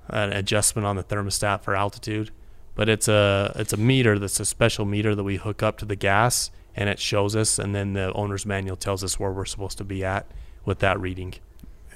an 0.09 0.31
adjustment 0.31 0.85
on 0.85 0.95
the 0.95 1.03
thermostat 1.03 1.61
for 1.61 1.75
altitude. 1.75 2.31
But 2.75 2.89
it's 2.89 3.07
a 3.07 3.53
it's 3.55 3.73
a 3.73 3.77
meter 3.77 4.19
that's 4.19 4.39
a 4.39 4.45
special 4.45 4.85
meter 4.85 5.15
that 5.15 5.23
we 5.23 5.37
hook 5.37 5.63
up 5.63 5.77
to 5.79 5.85
the 5.85 5.95
gas 5.95 6.51
and 6.75 6.89
it 6.89 6.99
shows 6.99 7.35
us 7.35 7.57
and 7.57 7.73
then 7.73 7.93
the 7.93 8.13
owner's 8.13 8.45
manual 8.45 8.77
tells 8.77 9.03
us 9.03 9.19
where 9.19 9.31
we're 9.31 9.45
supposed 9.45 9.79
to 9.79 9.83
be 9.83 10.05
at 10.05 10.27
with 10.63 10.79
that 10.79 10.99
reading. 10.99 11.33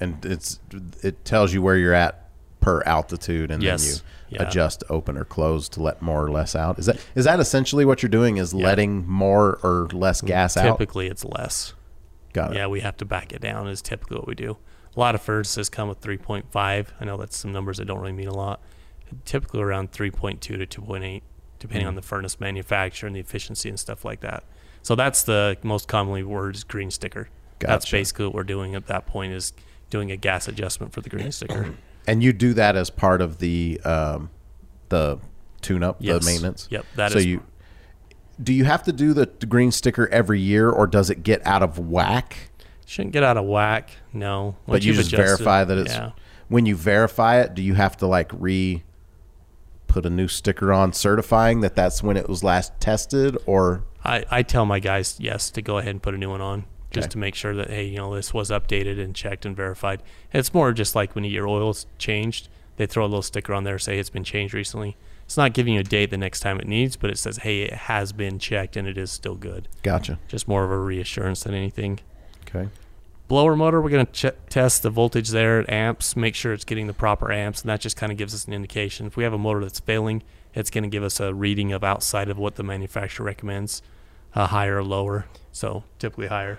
And 0.00 0.24
it's 0.24 0.58
it 1.02 1.24
tells 1.24 1.52
you 1.52 1.62
where 1.62 1.76
you're 1.76 1.94
at 1.94 2.28
per 2.60 2.82
altitude, 2.82 3.50
and 3.50 3.62
Yes. 3.62 3.82
then 3.82 3.94
you 4.30 4.36
Yeah. 4.38 4.48
adjust 4.48 4.84
open 4.88 5.16
or 5.18 5.24
close 5.24 5.68
to 5.70 5.82
let 5.82 6.00
more 6.00 6.24
or 6.24 6.30
less 6.30 6.54
out. 6.56 6.78
Is 6.78 6.86
that 6.86 6.98
is 7.14 7.24
that 7.24 7.38
essentially 7.40 7.84
what 7.84 8.02
you're 8.02 8.10
doing? 8.10 8.36
Is 8.38 8.52
Yeah. 8.54 8.64
letting 8.66 9.06
more 9.06 9.58
or 9.62 9.88
less 9.92 10.20
gas 10.20 10.56
out? 10.56 10.78
Typically 10.78 11.06
it's 11.08 11.24
less. 11.24 11.74
Got 12.32 12.52
it. 12.52 12.56
Yeah, 12.56 12.66
we 12.68 12.80
have 12.80 12.96
to 12.98 13.04
back 13.04 13.32
it 13.32 13.40
down 13.42 13.68
is 13.68 13.82
typically 13.82 14.16
what 14.16 14.26
we 14.26 14.34
do. 14.34 14.56
A 14.96 15.00
lot 15.00 15.14
of 15.14 15.22
furnaces 15.22 15.68
come 15.68 15.88
with 15.88 16.00
3.5. 16.00 16.92
I 17.00 17.04
know 17.04 17.16
that's 17.16 17.36
some 17.36 17.52
numbers 17.52 17.78
that 17.78 17.84
don't 17.86 18.00
really 18.00 18.12
mean 18.12 18.28
a 18.28 18.34
lot. 18.34 18.60
Typically 19.24 19.60
around 19.60 19.92
3.2 19.92 20.40
to 20.40 20.66
2.8, 20.66 21.22
depending 21.58 21.84
Mm. 21.86 21.90
on 21.90 21.94
the 21.96 22.02
furnace 22.02 22.40
manufacturer 22.40 23.06
and 23.06 23.14
the 23.16 23.20
efficiency 23.20 23.68
and 23.68 23.78
stuff 23.78 24.04
like 24.04 24.20
that. 24.20 24.44
So 24.82 24.94
that's 24.94 25.22
the 25.22 25.58
most 25.62 25.88
commonly 25.88 26.22
word 26.22 26.54
is 26.56 26.64
green 26.64 26.90
sticker. 26.90 27.28
That's 27.58 27.88
basically 27.90 28.24
what 28.26 28.34
we're 28.34 28.42
doing 28.44 28.74
at 28.74 28.86
that 28.88 29.06
point 29.06 29.32
is 29.34 29.52
doing 29.92 30.10
a 30.10 30.16
gas 30.16 30.48
adjustment 30.48 30.92
for 30.92 31.00
the 31.02 31.08
green 31.10 31.30
sticker. 31.38 31.74
And 32.08 32.20
you 32.22 32.32
do 32.32 32.54
that 32.54 32.74
as 32.74 32.90
part 32.90 33.20
of 33.20 33.38
the 33.38 33.80
um, 33.84 34.30
the 34.88 35.20
tune 35.60 35.84
up, 35.84 35.98
Yes. 36.00 36.24
the 36.24 36.30
maintenance. 36.32 36.66
Yep, 36.70 36.86
that 36.96 37.12
so 37.12 37.18
is- 37.18 37.26
you 37.26 37.42
do 38.42 38.52
you 38.52 38.64
have 38.64 38.82
to 38.84 38.92
do 38.92 39.12
the, 39.12 39.30
the 39.38 39.46
green 39.46 39.70
sticker 39.70 40.08
every 40.08 40.40
year, 40.40 40.68
or 40.68 40.86
does 40.88 41.10
it 41.10 41.22
get 41.22 41.46
out 41.46 41.62
of 41.62 41.78
whack? 41.78 42.50
Shouldn't 42.86 43.12
get 43.12 43.22
out 43.22 43.36
of 43.36 43.44
whack. 43.44 43.90
No. 44.12 44.56
but 44.66 44.82
you 44.82 44.88
you've 44.88 44.96
just 44.96 45.12
adjusted- 45.12 45.26
verify 45.44 45.64
that 45.64 45.78
it's 45.78 45.92
yeah. 45.94 46.10
when 46.48 46.66
you 46.66 46.74
verify 46.74 47.40
it. 47.40 47.54
Do 47.54 47.62
you 47.62 47.74
have 47.74 47.96
to 47.98 48.06
like 48.06 48.32
re 48.34 48.82
put 49.86 50.06
a 50.06 50.10
new 50.10 50.26
sticker 50.26 50.72
on 50.72 50.92
certifying 50.94 51.60
that 51.60 51.76
that's 51.76 52.02
when 52.02 52.16
it 52.16 52.26
was 52.28 52.42
last 52.42 52.72
tested, 52.80 53.36
or 53.46 53.84
I, 54.02 54.24
I 54.30 54.42
tell 54.42 54.64
my 54.66 54.80
guys 54.80 55.18
yes 55.20 55.50
to 55.50 55.62
go 55.62 55.76
ahead 55.78 55.90
and 55.90 56.02
put 56.02 56.14
a 56.14 56.18
new 56.18 56.30
one 56.30 56.40
on 56.40 56.64
just 56.92 57.06
Okay. 57.06 57.12
to 57.12 57.18
make 57.18 57.34
sure 57.34 57.54
that 57.54 57.70
hey 57.70 57.84
you 57.84 57.96
know 57.96 58.14
this 58.14 58.32
was 58.34 58.50
updated 58.50 59.02
and 59.02 59.14
checked 59.14 59.44
and 59.46 59.56
verified. 59.56 60.02
It's 60.32 60.52
more 60.54 60.72
just 60.72 60.94
like 60.94 61.14
when 61.14 61.24
your 61.24 61.46
oil's 61.48 61.86
changed, 61.98 62.48
they 62.76 62.86
throw 62.86 63.04
a 63.04 63.06
little 63.08 63.22
sticker 63.22 63.52
on 63.54 63.64
there 63.64 63.78
say 63.78 63.98
it's 63.98 64.10
been 64.10 64.24
changed 64.24 64.54
recently. 64.54 64.96
It's 65.24 65.36
not 65.36 65.54
giving 65.54 65.74
you 65.74 65.80
a 65.80 65.84
date 65.84 66.10
the 66.10 66.16
next 66.18 66.40
time 66.40 66.58
it 66.60 66.66
needs, 66.66 66.96
but 66.96 67.08
it 67.10 67.18
says 67.18 67.38
hey 67.38 67.62
it 67.62 67.72
has 67.72 68.12
been 68.12 68.38
checked 68.38 68.76
and 68.76 68.86
it 68.86 68.98
is 68.98 69.10
still 69.10 69.34
good. 69.36 69.68
gotcha? 69.82 70.18
Just 70.28 70.46
more 70.48 70.64
of 70.64 70.70
a 70.70 70.78
reassurance 70.78 71.42
than 71.44 71.54
anything. 71.54 72.00
Okay. 72.48 72.68
blower 73.28 73.56
motor 73.56 73.80
we're 73.80 73.88
going 73.88 74.04
to 74.04 74.12
ch- 74.30 74.34
test 74.50 74.82
the 74.82 74.90
voltage 74.90 75.30
there 75.30 75.58
at 75.60 75.70
amps 75.70 76.14
make 76.16 76.34
sure 76.34 76.52
it's 76.52 76.66
getting 76.66 76.86
the 76.86 76.92
proper 76.92 77.32
amps 77.32 77.62
and 77.62 77.70
that 77.70 77.80
just 77.80 77.96
kind 77.96 78.12
of 78.12 78.18
gives 78.18 78.34
us 78.34 78.44
an 78.44 78.52
indication 78.52 79.06
if 79.06 79.16
we 79.16 79.24
have 79.24 79.32
a 79.32 79.38
motor 79.38 79.60
that's 79.60 79.80
failing 79.80 80.22
it's 80.54 80.68
going 80.68 80.82
to 80.84 80.90
give 80.90 81.02
us 81.02 81.18
a 81.18 81.32
reading 81.32 81.72
of 81.72 81.82
outside 81.82 82.28
of 82.28 82.36
what 82.36 82.56
the 82.56 82.62
manufacturer 82.62 83.24
recommends 83.24 83.80
uh, 84.34 84.48
higher 84.48 84.76
or 84.78 84.84
lower 84.84 85.24
so 85.50 85.82
typically 85.98 86.26
higher 86.26 86.58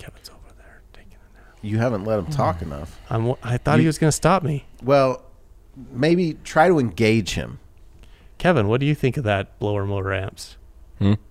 kevin's 0.00 0.28
over 0.30 0.54
there 0.58 0.82
taking 0.92 1.12
a 1.12 1.36
nap 1.36 1.56
You 1.62 1.78
haven't 1.78 2.04
let 2.04 2.18
him 2.18 2.26
talk 2.26 2.62
enough. 2.62 2.98
I'm, 3.08 3.34
i 3.42 3.56
thought 3.58 3.78
he 3.80 3.86
was 3.86 3.98
going 3.98 4.08
to 4.08 4.16
stop 4.16 4.42
me 4.42 4.64
Well, 4.82 5.22
maybe 5.92 6.34
try 6.44 6.68
to 6.68 6.78
engage 6.78 7.34
him. 7.34 7.58
kevin 8.38 8.66
what 8.68 8.80
do 8.80 8.86
you 8.86 8.94
think 8.94 9.16
of 9.16 9.24
that 9.24 9.58
blower 9.58 9.84
motor 9.86 10.12
amps 10.12 10.56
Hmm? 10.98 11.14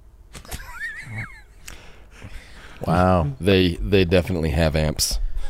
Wow, 2.88 3.32
They 3.42 3.76
they 3.76 4.06
definitely 4.06 4.52
have 4.52 4.74
amps. 4.76 5.20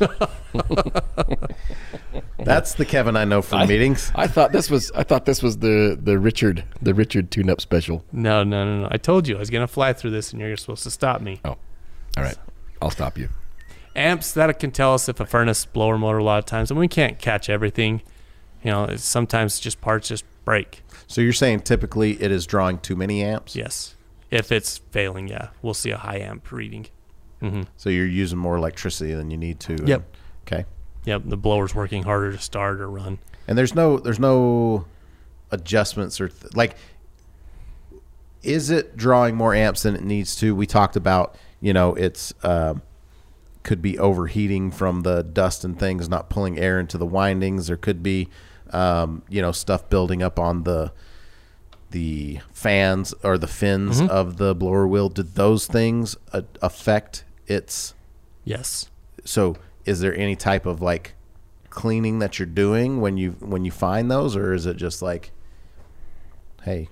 that's 2.38 2.74
the 2.74 2.84
Kevin 2.84 3.16
I 3.16 3.24
know 3.24 3.40
from 3.42 3.60
I- 3.60 3.66
meetings. 3.66 4.10
I 4.14 4.26
thought 4.26 4.50
this 4.52 4.68
was 4.70 4.90
I 4.92 5.02
thought 5.04 5.26
this 5.26 5.42
was 5.42 5.58
the 5.58 5.96
the 6.02 6.18
Richard 6.18 6.64
the 6.82 6.92
Richard 6.94 7.30
tune 7.30 7.48
up 7.50 7.60
special. 7.60 8.04
no 8.12 8.42
no 8.42 8.64
no 8.64 8.80
no 8.82 8.88
i 8.90 8.96
told 8.96 9.28
you 9.28 9.36
i 9.36 9.38
was 9.38 9.50
going 9.50 9.60
to 9.66 9.72
fly 9.72 9.92
through 9.92 10.10
this 10.10 10.32
and 10.32 10.40
you're 10.40 10.56
supposed 10.56 10.82
to 10.84 10.90
stop 10.90 11.20
me 11.20 11.40
Oh, 11.44 11.50
All 12.16 12.24
right, 12.24 12.36
I'll 12.82 12.90
stop 12.90 13.18
you. 13.18 13.28
amps 13.94 14.32
that 14.32 14.58
can 14.58 14.70
tell 14.70 14.94
us 14.94 15.08
if 15.08 15.20
a 15.20 15.26
furnace 15.26 15.64
blower 15.66 15.98
motor 15.98 16.18
a 16.18 16.24
lot 16.24 16.38
of 16.38 16.46
times 16.46 16.70
and 16.70 16.78
we 16.80 16.88
can't 16.88 17.18
catch 17.18 17.48
everything 17.50 18.02
you 18.62 18.70
know 18.70 18.84
it's 18.84 19.04
sometimes 19.04 19.58
just 19.60 19.80
parts 19.80 20.08
just 20.08 20.24
break 20.44 20.82
So 21.06 21.20
you're 21.20 21.32
saying 21.32 21.60
typically 21.60 22.20
it 22.22 22.30
is 22.30 22.46
drawing 22.46 22.78
too 22.78 22.96
many 22.96 23.22
amps? 23.22 23.54
yes 23.56 23.94
if 24.30 24.52
it's 24.52 24.78
failing 24.92 25.28
yeah 25.28 25.48
we'll 25.60 25.74
see 25.74 25.90
a 25.90 25.96
high 25.98 26.18
amp 26.18 26.50
reading 26.52 26.86
hmm 27.40 27.62
So 27.76 27.90
you're 27.90 28.06
using 28.06 28.38
more 28.38 28.56
electricity 28.56 29.12
than 29.14 29.30
you 29.30 29.36
need 29.36 29.58
to. 29.60 29.72
and- 29.74 29.88
Yep. 29.88 30.16
Okay. 30.46 30.64
yep 31.04 31.22
the 31.24 31.36
blower's 31.36 31.74
working 31.74 32.04
harder 32.04 32.30
to 32.32 32.38
start 32.38 32.80
or 32.80 32.88
run 32.88 33.18
And 33.48 33.58
there's 33.58 33.74
no 33.74 33.98
there's 33.98 34.20
no 34.20 34.84
adjustments 35.50 36.20
or 36.20 36.28
th- 36.28 36.54
like 36.54 36.76
is 38.42 38.70
it 38.70 38.96
drawing 38.96 39.34
more 39.36 39.54
amps 39.54 39.82
than 39.82 39.94
it 39.94 40.02
needs 40.02 40.34
to? 40.36 40.54
We 40.54 40.66
talked 40.66 40.96
about, 40.96 41.36
you 41.60 41.72
know, 41.72 41.94
it's 41.94 42.32
um 42.42 42.82
could 43.62 43.82
be 43.82 43.98
overheating 43.98 44.70
from 44.70 45.02
the 45.02 45.22
dust 45.22 45.64
and 45.64 45.78
things 45.78 46.08
not 46.08 46.30
pulling 46.30 46.58
air 46.58 46.80
into 46.80 46.96
the 46.96 47.06
windings. 47.06 47.66
There 47.66 47.76
could 47.76 48.02
be 48.02 48.28
um, 48.70 49.22
you 49.28 49.42
know, 49.42 49.52
stuff 49.52 49.88
building 49.90 50.22
up 50.22 50.38
on 50.38 50.62
the 50.62 50.92
the 51.90 52.38
fans 52.52 53.12
or 53.24 53.36
the 53.36 53.48
fins 53.48 54.00
of 54.00 54.36
the 54.36 54.54
blower 54.54 54.86
wheel. 54.86 55.08
Did 55.08 55.34
those 55.34 55.66
things 55.66 56.16
uh, 56.32 56.42
affect 56.62 57.24
its 57.46 57.94
yes 58.44 58.88
so 59.24 59.56
is 59.84 60.00
there 60.00 60.16
any 60.16 60.36
type 60.36 60.66
of 60.66 60.80
like 60.80 61.14
cleaning 61.68 62.18
that 62.20 62.38
you're 62.38 62.46
doing 62.46 63.00
when 63.00 63.16
you 63.16 63.32
when 63.40 63.64
you 63.64 63.70
find 63.70 64.10
those 64.10 64.36
or 64.36 64.52
is 64.52 64.66
it 64.66 64.76
just 64.76 65.02
like 65.02 65.30
hey 66.62 66.88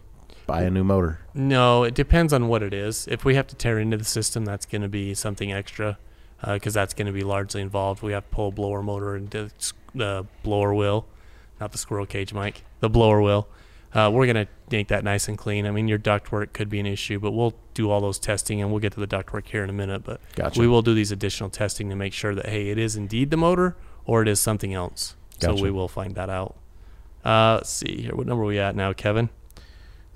buy 0.49 0.63
a 0.63 0.71
new 0.71 0.83
motor. 0.83 1.21
No 1.35 1.85
it 1.85 1.95
depends 1.95 2.33
on 2.33 2.49
what 2.49 2.65
it 2.65 2.75
is. 2.75 3.07
If 3.07 3.25
we 3.25 3.37
have 3.37 3.47
to 3.49 3.55
tear 3.55 3.79
into 3.79 3.97
the 3.97 4.05
system 4.05 4.45
that's 4.45 4.67
going 4.67 4.83
to 4.83 4.89
be 4.89 5.15
something 5.15 5.53
extra 5.53 5.99
because 6.45 6.75
that's 6.75 6.95
going 6.95 7.07
to 7.07 7.13
be 7.13 7.23
largely 7.23 7.61
involved. 7.61 8.03
We 8.03 8.13
have 8.13 8.25
to 8.25 8.35
pull 8.35 8.49
a 8.49 8.53
blower 8.53 8.83
motor 8.83 9.15
and 9.15 9.31
the 9.95 10.27
blower 10.43 10.75
wheel 10.75 11.07
not 11.61 11.73
the 11.73 11.79
squirrel 11.79 12.07
cage 12.07 12.33
Mike 12.33 12.65
the 12.81 12.89
blower 12.89 13.23
wheel. 13.23 13.47
Uh, 13.95 14.11
we're 14.13 14.27
going 14.27 14.47
to 14.47 14.49
make 14.71 14.89
that 14.89 15.03
nice 15.03 15.29
and 15.29 15.39
clean. 15.39 15.67
I 15.67 15.71
mean 15.71 15.87
your 15.87 15.99
ductwork 15.99 16.53
could 16.55 16.71
be 16.71 16.81
an 16.81 16.87
issue 16.87 17.21
but 17.21 17.33
we'll 17.33 17.55
do 17.75 17.91
all 17.91 18.01
those 18.01 18.19
testing 18.19 18.61
and 18.63 18.71
we'll 18.71 18.81
get 18.81 18.95
to 18.95 19.01
the 19.01 19.07
ductwork 19.07 19.47
here 19.49 19.63
in 19.63 19.71
a 19.71 19.75
minute 19.75 20.03
but 20.03 20.21
Gotcha. 20.35 20.59
we 20.59 20.67
will 20.67 20.83
do 20.83 20.95
these 20.95 21.13
additional 21.13 21.51
testing 21.51 21.91
to 21.91 21.95
make 21.95 22.15
sure 22.15 22.35
that 22.35 22.49
hey 22.49 22.71
it 22.71 22.79
is 22.79 22.97
indeed 22.97 23.31
the 23.31 23.37
motor 23.37 23.77
or 24.07 24.23
it 24.23 24.29
is 24.29 24.41
something 24.41 24.73
else. 24.73 25.15
So 25.41 25.55
we 25.55 25.71
will 25.71 25.87
find 25.87 26.17
that 26.17 26.31
out. 26.31 26.57
Uh, 27.25 27.57
let's 27.57 27.71
see 27.71 28.03
here. 28.03 28.17
What 28.17 28.27
number 28.27 28.43
are 28.45 28.47
we 28.47 28.59
at 28.59 28.75
now 28.75 28.95
kevin 28.95 29.29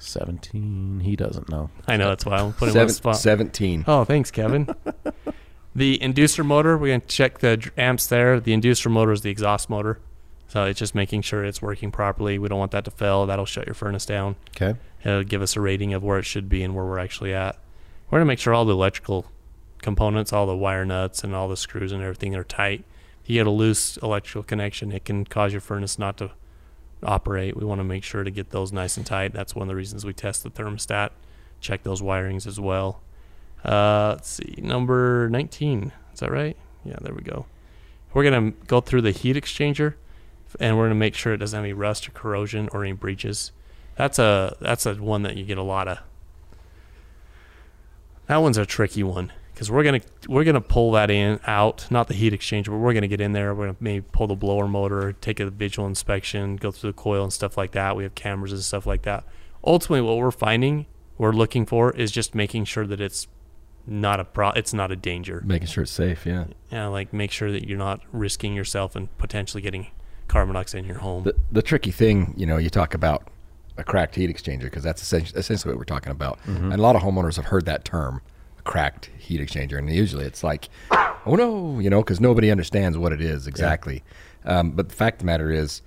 17 0.02 1.00
he 1.00 1.16
doesn't 1.16 1.48
know 1.48 1.70
i 1.88 1.96
know 1.96 2.08
that's 2.08 2.26
why 2.26 2.36
i'm 2.36 2.52
putting 2.52 2.74
him 2.74 2.80
on 2.82 2.86
the 2.86 2.92
spot 2.92 3.16
Seventeen. 3.16 3.84
Oh, 3.86 4.04
thanks, 4.04 4.30
Kevin. 4.30 4.68
the 5.74 5.98
inducer 5.98 6.44
motor, 6.44 6.76
we're 6.76 6.88
going 6.88 7.00
to 7.00 7.06
check 7.06 7.38
the 7.38 7.70
amps 7.76 8.06
there. 8.06 8.40
The 8.40 8.52
inducer 8.52 8.90
motor 8.90 9.12
is 9.12 9.22
the 9.22 9.30
exhaust 9.30 9.70
motor. 9.70 10.00
So 10.48 10.64
it's 10.64 10.78
just 10.78 10.94
making 10.94 11.22
sure 11.22 11.44
it's 11.44 11.62
working 11.62 11.90
properly. 11.90 12.38
We 12.38 12.48
don't 12.48 12.58
want 12.58 12.72
that 12.72 12.84
to 12.84 12.90
fail. 12.90 13.24
That'll 13.26 13.46
shut 13.46 13.66
your 13.66 13.74
furnace 13.74 14.04
down. 14.04 14.36
okay 14.56 14.78
It'll 15.04 15.22
give 15.24 15.40
us 15.40 15.56
a 15.56 15.60
rating 15.60 15.94
of 15.94 16.02
where 16.02 16.18
it 16.18 16.24
should 16.24 16.48
be 16.48 16.62
and 16.62 16.74
where 16.74 16.84
we're 16.84 16.98
actually 16.98 17.32
at. 17.32 17.56
We're 18.10 18.18
going 18.18 18.26
to 18.26 18.28
make 18.28 18.38
sure 18.38 18.52
all 18.52 18.64
the 18.64 18.74
electrical 18.74 19.26
components, 19.80 20.32
all 20.32 20.46
the 20.46 20.56
wire 20.56 20.84
nuts 20.84 21.24
and 21.24 21.34
all 21.34 21.48
the 21.48 21.56
screws 21.56 21.92
and 21.92 22.02
everything 22.02 22.34
are 22.34 22.44
tight. 22.44 22.84
If 23.22 23.30
you 23.30 23.40
get 23.40 23.46
a 23.46 23.50
loose 23.50 23.96
electrical 23.98 24.42
connection, 24.42 24.92
it 24.92 25.04
can 25.04 25.24
cause 25.24 25.52
your 25.52 25.60
furnace 25.60 25.98
not 25.98 26.18
to 26.18 26.32
operate. 27.04 27.56
We 27.56 27.64
want 27.64 27.80
to 27.80 27.84
make 27.84 28.04
sure 28.04 28.24
to 28.24 28.30
get 28.30 28.50
those 28.50 28.72
nice 28.72 28.96
and 28.96 29.06
tight. 29.06 29.32
That's 29.32 29.54
one 29.54 29.62
of 29.62 29.68
the 29.68 29.74
reasons 29.74 30.04
we 30.04 30.12
test 30.12 30.42
the 30.42 30.50
thermostat, 30.50 31.10
check 31.60 31.82
those 31.82 32.02
wirings 32.02 32.46
as 32.46 32.60
well. 32.60 33.02
Uh, 33.64 34.14
let's 34.16 34.28
see, 34.28 34.54
number 34.58 35.28
19. 35.28 35.92
Is 36.12 36.20
that 36.20 36.30
right? 36.30 36.56
Yeah, 36.84 36.96
there 37.00 37.14
we 37.14 37.22
go. 37.22 37.46
We're 38.12 38.24
going 38.24 38.52
to 38.52 38.66
go 38.66 38.80
through 38.80 39.02
the 39.02 39.12
heat 39.12 39.36
exchanger 39.36 39.94
and 40.60 40.76
we're 40.76 40.84
going 40.84 40.90
to 40.90 41.00
make 41.00 41.14
sure 41.14 41.32
it 41.32 41.38
doesn't 41.38 41.56
have 41.56 41.64
any 41.64 41.72
rust 41.72 42.08
or 42.08 42.12
corrosion 42.12 42.68
or 42.72 42.84
any 42.84 42.92
breaches. 42.92 43.52
That's 43.96 44.18
a 44.18 44.56
that's 44.60 44.86
a 44.86 44.94
one 44.94 45.22
that 45.22 45.36
you 45.36 45.44
get 45.44 45.58
a 45.58 45.62
lot 45.62 45.88
of. 45.88 45.98
That 48.26 48.38
one's 48.38 48.58
a 48.58 48.66
tricky 48.66 49.02
one 49.02 49.32
because 49.62 49.70
we're 49.70 49.84
gonna 49.84 50.00
we're 50.28 50.42
gonna 50.42 50.60
pull 50.60 50.90
that 50.92 51.08
in 51.08 51.38
out, 51.46 51.88
not 51.88 52.08
the 52.08 52.14
heat 52.14 52.32
exchanger, 52.32 52.66
but 52.66 52.78
we're 52.78 52.94
gonna 52.94 53.06
get 53.06 53.20
in 53.20 53.32
there. 53.32 53.54
We're 53.54 53.66
gonna 53.66 53.76
maybe 53.78 54.04
pull 54.10 54.26
the 54.26 54.34
blower 54.34 54.66
motor, 54.66 55.12
take 55.12 55.38
a 55.38 55.50
visual 55.50 55.86
inspection, 55.86 56.56
go 56.56 56.72
through 56.72 56.90
the 56.90 56.96
coil 56.96 57.22
and 57.22 57.32
stuff 57.32 57.56
like 57.56 57.70
that. 57.72 57.94
We 57.94 58.02
have 58.02 58.16
cameras 58.16 58.52
and 58.52 58.62
stuff 58.62 58.86
like 58.86 59.02
that. 59.02 59.24
Ultimately, 59.64 60.00
what 60.00 60.16
we're 60.16 60.32
finding, 60.32 60.86
we're 61.16 61.30
looking 61.30 61.64
for 61.64 61.92
is 61.92 62.10
just 62.10 62.34
making 62.34 62.64
sure 62.64 62.88
that 62.88 63.00
it's 63.00 63.28
not 63.86 64.18
a 64.18 64.24
pro, 64.24 64.50
it's 64.50 64.74
not 64.74 64.90
a 64.90 64.96
danger. 64.96 65.40
Making 65.44 65.68
sure 65.68 65.84
it's 65.84 65.92
safe. 65.92 66.26
Yeah. 66.26 66.46
Yeah, 66.72 66.88
like 66.88 67.12
make 67.12 67.30
sure 67.30 67.52
that 67.52 67.68
you're 67.68 67.78
not 67.78 68.00
risking 68.10 68.54
yourself 68.54 68.96
and 68.96 69.16
potentially 69.16 69.62
getting 69.62 69.86
carbon 70.26 70.54
dioxide 70.54 70.80
in 70.80 70.86
your 70.86 70.98
home. 70.98 71.22
The 71.22 71.36
the 71.52 71.62
tricky 71.62 71.92
thing, 71.92 72.34
you 72.36 72.46
know, 72.46 72.56
you 72.56 72.68
talk 72.68 72.94
about 72.94 73.28
a 73.78 73.84
cracked 73.84 74.16
heat 74.16 74.28
exchanger 74.28 74.62
because 74.62 74.82
that's 74.82 75.02
essentially, 75.02 75.38
essentially 75.38 75.72
what 75.72 75.78
we're 75.78 75.84
talking 75.84 76.10
about. 76.10 76.40
Mm-hmm. 76.46 76.72
And 76.72 76.80
a 76.80 76.82
lot 76.82 76.96
of 76.96 77.02
homeowners 77.02 77.36
have 77.36 77.46
heard 77.46 77.64
that 77.66 77.84
term, 77.84 78.22
cracked 78.64 79.10
heat 79.18 79.40
exchanger, 79.40 79.78
and 79.78 79.90
usually 79.90 80.24
it's 80.24 80.44
like, 80.44 80.68
oh 81.26 81.34
no, 81.36 81.78
you 81.78 81.90
know, 81.90 82.00
because 82.00 82.20
nobody 82.20 82.50
understands 82.50 82.96
what 82.96 83.12
it 83.12 83.20
is 83.20 83.46
exactly. 83.46 84.02
Um, 84.44 84.72
but 84.72 84.88
the 84.88 84.94
fact 84.94 85.16
of 85.16 85.18
the 85.20 85.26
matter 85.26 85.50
is, 85.50 85.82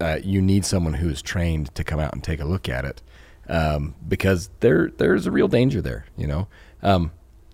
uh, 0.00 0.18
you 0.22 0.40
need 0.40 0.64
someone 0.64 0.94
who's 0.94 1.20
trained 1.22 1.74
to 1.74 1.84
come 1.84 2.00
out 2.00 2.12
and 2.12 2.24
take 2.24 2.40
a 2.40 2.44
look 2.44 2.68
at 2.68 2.84
it 2.84 3.02
um, 3.48 3.94
because 4.06 4.50
there 4.60 4.90
there's 4.96 5.26
a 5.26 5.30
real 5.30 5.48
danger 5.48 5.82
there. 5.82 6.06
You 6.16 6.26
know, 6.26 6.48
um, 6.82 7.12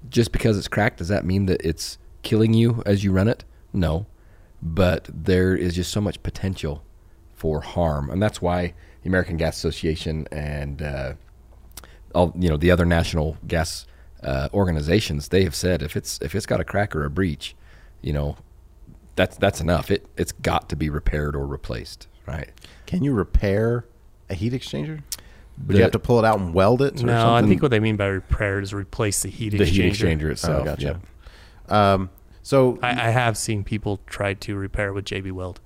just 0.08 0.30
because 0.32 0.56
it's 0.58 0.68
cracked, 0.68 0.98
does 0.98 1.08
that 1.08 1.24
mean 1.24 1.46
that 1.46 1.60
it's 1.64 1.98
killing 2.22 2.54
you 2.54 2.82
as 2.86 3.02
you 3.02 3.12
run 3.12 3.28
it? 3.28 3.44
No, 3.72 4.06
but 4.62 5.08
there 5.12 5.56
is 5.56 5.74
just 5.74 5.90
so 5.90 6.00
much 6.00 6.22
potential 6.22 6.84
for 7.34 7.60
harm, 7.60 8.10
and 8.10 8.22
that's 8.22 8.40
why 8.40 8.74
the 9.02 9.08
American 9.08 9.36
Gas 9.36 9.56
Association 9.56 10.28
and 10.30 10.82
uh, 10.82 11.14
all 12.14 12.32
you 12.38 12.48
know 12.48 12.56
the 12.56 12.70
other 12.70 12.84
national 12.84 13.36
gas 13.46 13.86
uh, 14.26 14.48
organizations 14.52 15.28
they 15.28 15.44
have 15.44 15.54
said 15.54 15.82
if 15.82 15.96
it's 15.96 16.20
if 16.20 16.34
it's 16.34 16.46
got 16.46 16.60
a 16.60 16.64
crack 16.64 16.94
or 16.96 17.04
a 17.04 17.10
breach, 17.10 17.54
you 18.02 18.12
know, 18.12 18.36
that's 19.14 19.36
that's 19.36 19.60
enough. 19.60 19.90
It 19.90 20.06
it's 20.16 20.32
got 20.32 20.68
to 20.70 20.76
be 20.76 20.90
repaired 20.90 21.34
or 21.36 21.46
replaced, 21.46 22.08
right? 22.26 22.50
can 22.86 23.02
you 23.02 23.12
repair 23.12 23.84
a 24.30 24.34
heat 24.34 24.52
exchanger 24.52 25.02
would 25.58 25.68
The- 25.68 25.74
you 25.78 25.82
have 25.82 25.90
to 25.92 25.98
pull 25.98 26.18
it 26.20 26.24
out 26.24 26.38
and 26.38 26.52
weld 26.54 26.82
it 26.82 27.02
or 27.02 27.06
no, 27.06 27.34
I 27.34 27.42
think 27.42 27.62
what 27.62 27.70
they 27.70 27.80
mean 27.80 27.96
by 27.96 28.06
repair 28.06 28.60
is 28.60 28.72
replace 28.74 29.22
the 29.22 29.28
heat 29.28 29.50
The 29.50 29.58
exchanger. 29.58 29.66
heat 29.70 29.92
exchanger 29.92 30.24
oh, 30.26 30.30
itself. 30.30 30.64
gotcha. 30.66 31.00
yeah. 31.68 31.92
um 31.92 32.10
so 32.42 32.78
I, 32.82 32.90
I 32.90 33.10
have 33.10 33.36
seen 33.36 33.64
people 33.64 34.00
try 34.06 34.34
to 34.34 34.54
repair 34.54 34.92
with 34.92 35.04
JB 35.06 35.32
Weld. 35.32 35.60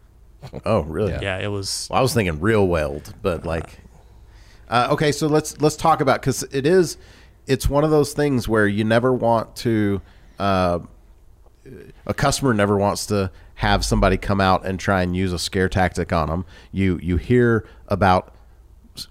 oh 0.64 0.80
really 0.82 1.12
Yeah, 1.12 1.38
it 1.38 1.48
was. 1.48 1.88
Well, 1.90 1.98
I 1.98 2.02
was 2.02 2.14
thinking 2.14 2.40
real 2.40 2.66
weld, 2.66 3.12
but 3.20 3.44
like, 3.44 3.80
uh, 4.70 4.88
okay. 4.92 5.12
So 5.12 5.26
let's 5.26 5.60
let's 5.60 5.76
talk 5.76 6.00
about 6.00 6.20
because 6.22 6.42
it 6.44 6.64
is, 6.66 6.96
it's 7.46 7.68
one 7.68 7.84
of 7.84 7.90
those 7.90 8.12
things 8.12 8.48
where 8.48 8.66
you 8.66 8.84
never 8.84 9.12
want 9.12 9.56
to, 9.56 10.00
uh, 10.38 10.80
a 12.06 12.14
customer 12.14 12.54
never 12.54 12.76
wants 12.76 13.06
to 13.06 13.30
have 13.54 13.84
somebody 13.84 14.16
come 14.16 14.40
out 14.40 14.64
and 14.64 14.80
try 14.80 15.02
and 15.02 15.14
use 15.14 15.32
a 15.32 15.38
scare 15.38 15.68
tactic 15.68 16.12
on 16.12 16.28
them. 16.28 16.46
You 16.72 16.98
you 17.02 17.18
hear 17.18 17.68
about 17.88 18.34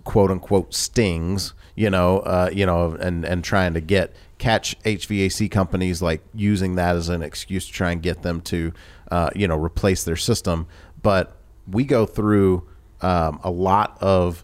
quote 0.04 0.32
unquote 0.32 0.74
stings, 0.74 1.54
you 1.76 1.90
know, 1.90 2.20
uh, 2.20 2.50
you 2.52 2.66
know, 2.66 2.94
and 2.94 3.24
and 3.24 3.44
trying 3.44 3.76
to 3.76 3.82
get 3.82 4.16
catch 4.40 4.80
HVAC 4.84 5.52
companies 5.52 6.02
like 6.02 6.22
using 6.34 6.76
that 6.76 6.96
as 6.96 7.10
an 7.10 7.22
excuse 7.22 7.68
to 7.68 7.74
try 7.74 7.92
and 7.92 8.02
get 8.02 8.24
them 8.24 8.42
to, 8.42 8.74
uh, 9.12 9.30
you 9.36 9.48
know, 9.48 9.58
replace 9.58 10.04
their 10.04 10.16
system. 10.16 10.66
But 11.02 11.38
we 11.68 11.84
go 11.84 12.06
through 12.06 12.68
um, 13.02 13.40
a 13.44 13.52
lot 13.52 13.98
of 14.02 14.44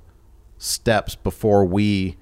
steps 0.57 1.15
before 1.15 1.65
we 1.65 2.17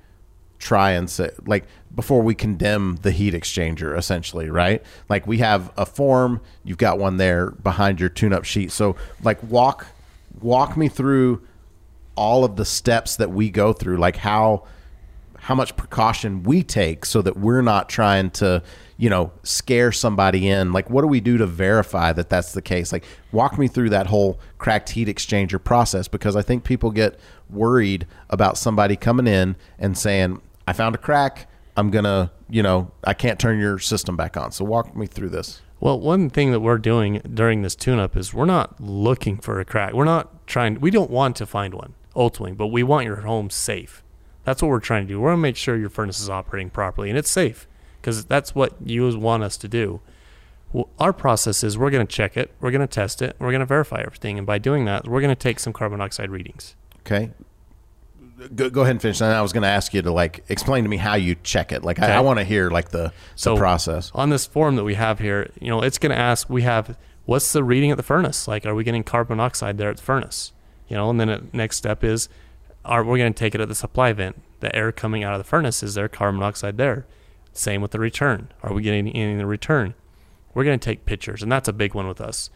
try 0.64 0.92
and 0.92 1.10
say 1.10 1.30
like 1.46 1.66
before 1.94 2.22
we 2.22 2.34
condemn 2.34 2.98
the 3.02 3.12
heat 3.12 3.34
exchanger 3.34 3.98
essentially 3.98 4.50
right? 4.50 4.82
Like 5.10 5.28
we 5.28 5.40
have 5.40 5.72
a 5.78 5.86
form 5.86 6.42
you've 6.64 6.78
got 6.78 6.98
one 6.98 7.18
there 7.18 7.52
behind 7.52 8.00
your 8.00 8.10
tune 8.10 8.34
up 8.34 8.46
sheet. 8.46 8.72
So 8.72 8.96
like 9.22 9.42
walk 9.44 9.88
walk 10.42 10.78
me 10.78 10.88
through 10.88 11.46
all 12.16 12.44
of 12.46 12.56
the 12.56 12.66
steps 12.66 13.18
that 13.18 13.32
we 13.32 13.50
go 13.50 13.74
through 13.74 13.98
like 13.98 14.18
how 14.18 14.66
how 15.40 15.56
much 15.56 15.76
precaution 15.76 16.44
we 16.44 16.64
take 16.64 17.06
so 17.06 17.22
that 17.22 17.36
we're 17.36 17.62
not 17.62 17.90
trying 17.90 18.30
to 18.32 18.64
you 18.98 19.10
know 19.10 19.32
scare 19.44 19.92
somebody 19.92 20.48
in. 20.48 20.72
Like 20.72 20.90
what 20.90 21.02
do 21.02 21.08
we 21.08 21.20
do 21.20 21.38
to 21.38 21.46
verify 21.46 22.14
that 22.14 22.30
that's 22.30 22.54
the 22.54 22.62
case? 22.62 22.94
Like 22.94 23.04
walk 23.34 23.60
me 23.60 23.68
through 23.68 23.90
that 23.90 24.08
whole 24.08 24.40
cracked 24.58 24.92
heat 24.92 25.10
exchanger 25.10 25.62
process 25.62 26.08
because 26.08 26.38
i 26.38 26.42
think 26.42 26.64
people 26.64 26.90
get 26.90 27.20
worried 27.50 28.08
about 28.30 28.58
somebody 28.58 28.96
coming 28.96 29.28
in 29.28 29.58
and 29.78 29.98
saying 29.98 30.42
i 30.68 30.74
found 30.74 30.96
a 30.96 30.98
crack 30.98 31.50
i'm 31.78 31.90
gonna 31.92 32.32
you 32.50 32.64
know 32.64 32.92
i 33.04 33.14
can't 33.14 33.40
turn 33.40 33.60
your 33.60 33.80
system 33.80 34.16
back 34.16 34.38
on 34.38 34.52
so 34.52 34.64
walk 34.66 34.96
me 34.96 35.06
through 35.08 35.30
this 35.30 35.62
Well, 35.80 36.00
one 36.00 36.30
thing 36.30 36.52
that 36.52 36.62
we're 36.62 36.78
doing 36.78 37.20
during 37.34 37.62
this 37.62 37.76
tune-up 37.76 38.16
is 38.16 38.34
we're 38.34 38.46
not 38.46 38.80
looking 38.80 39.38
for 39.38 39.60
a 39.60 39.66
crack. 39.66 39.92
We're 39.94 40.06
not 40.06 40.48
trying. 40.48 40.80
We 40.80 40.92
don't 40.92 41.12
want 41.12 41.36
to 41.38 41.46
find 41.46 41.74
one 41.74 41.94
ultimately, 42.16 42.56
but 42.56 42.68
we 42.68 42.84
want 42.84 43.06
your 43.06 43.18
home 43.18 43.50
safe. 43.50 44.02
That's 44.46 44.62
what 44.62 44.70
we're 44.70 44.80
trying 44.80 45.08
to 45.08 45.14
do. 45.14 45.20
We're 45.20 45.32
gonna 45.32 45.42
make 45.42 45.58
sure 45.58 45.76
your 45.76 45.90
furnace 45.90 46.22
is 46.22 46.30
operating 46.30 46.70
properly 46.70 47.10
and 47.10 47.18
it's 47.18 47.30
safe 47.30 47.68
because 48.00 48.24
that's 48.26 48.56
what 48.56 48.72
you 48.82 49.18
want 49.20 49.44
us 49.44 49.58
to 49.58 49.68
do. 49.68 50.00
Well, 50.72 50.88
our 51.00 51.12
process 51.12 51.66
is 51.66 51.78
we're 51.78 51.92
gonna 51.92 52.06
check 52.06 52.38
it, 52.38 52.52
we're 52.62 52.72
gonna 52.72 52.88
test 52.88 53.22
it, 53.22 53.36
we're 53.40 53.52
gonna 53.52 53.66
verify 53.66 54.02
everything, 54.06 54.38
and 54.38 54.48
by 54.48 54.60
doing 54.60 54.86
that, 54.86 55.06
we're 55.06 55.22
gonna 55.22 55.36
take 55.36 55.60
some 55.60 55.74
carbon 55.74 56.00
dioxide 56.00 56.30
readings. 56.30 56.76
okay 57.02 57.32
go, 58.56 58.70
go 58.70 58.82
ahead 58.82 58.92
and 58.92 59.02
finish 59.02 59.22
and 59.22 59.32
i 59.32 59.42
was 59.42 59.54
going 59.54 59.62
to 59.64 59.68
ask 59.70 59.94
you 59.94 60.02
to 60.02 60.12
like 60.12 60.44
explain 60.50 60.84
to 60.84 60.90
me 60.90 60.98
how 60.98 61.16
you 61.16 61.36
check 61.44 61.72
it 61.72 61.84
like 61.84 62.00
Okay. 62.00 62.12
i, 62.12 62.18
I 62.18 62.20
want 62.22 62.40
to 62.40 62.46
hear 62.46 62.70
like 62.70 62.90
the, 62.90 63.12
So 63.36 63.54
the 63.56 63.60
process 63.60 64.12
on 64.16 64.30
this 64.30 64.46
form 64.46 64.76
that 64.78 64.84
we 64.84 64.96
have 64.96 65.20
here, 65.20 65.50
you 65.60 65.70
know, 65.70 65.82
it's 65.82 65.98
going 65.98 66.12
to 66.12 66.18
ask, 66.18 66.50
we 66.50 66.62
have, 66.64 66.98
what's 67.26 67.52
the 67.54 67.64
reading 67.64 67.92
at 67.92 67.98
the 67.98 68.04
furnace? 68.04 68.48
Like, 68.48 68.66
are 68.66 68.76
we 68.76 68.84
getting 68.84 69.04
carbon 69.04 69.38
monoxide 69.38 69.78
there 69.78 69.90
at 69.90 69.98
the 69.98 70.04
furnace? 70.04 70.52
You 70.88 70.96
know, 70.98 71.10
and 71.10 71.20
then 71.20 71.28
the 71.30 71.44
next 71.54 71.78
step 71.78 72.04
is, 72.04 72.28
are 72.86 73.04
we 73.04 73.18
going 73.20 73.34
to 73.34 73.38
take 73.40 73.56
it 73.56 73.62
at 73.62 73.68
the 73.70 73.76
supply 73.76 74.12
vent? 74.14 74.42
The 74.60 74.76
air 74.76 74.92
coming 74.92 75.24
out 75.24 75.34
of 75.34 75.40
the 75.40 75.44
furnace, 75.46 75.82
is 75.84 75.94
there 75.94 76.08
carbon 76.10 76.40
monoxide 76.40 76.78
there? 76.78 77.06
Same 77.54 77.82
with 77.82 77.92
the 77.92 78.00
return. 78.00 78.50
Are 78.62 78.74
we 78.74 78.82
getting 78.82 79.08
any 79.10 79.32
in 79.32 79.38
the 79.38 79.46
return? 79.46 79.94
We're 80.54 80.64
going 80.66 80.80
to 80.80 80.84
take 80.86 81.06
pictures, 81.06 81.42
and 81.42 81.52
that's 81.52 81.68
a 81.68 81.74
big 81.74 81.94
one 81.94 82.08
with 82.08 82.20
us. 82.22 82.50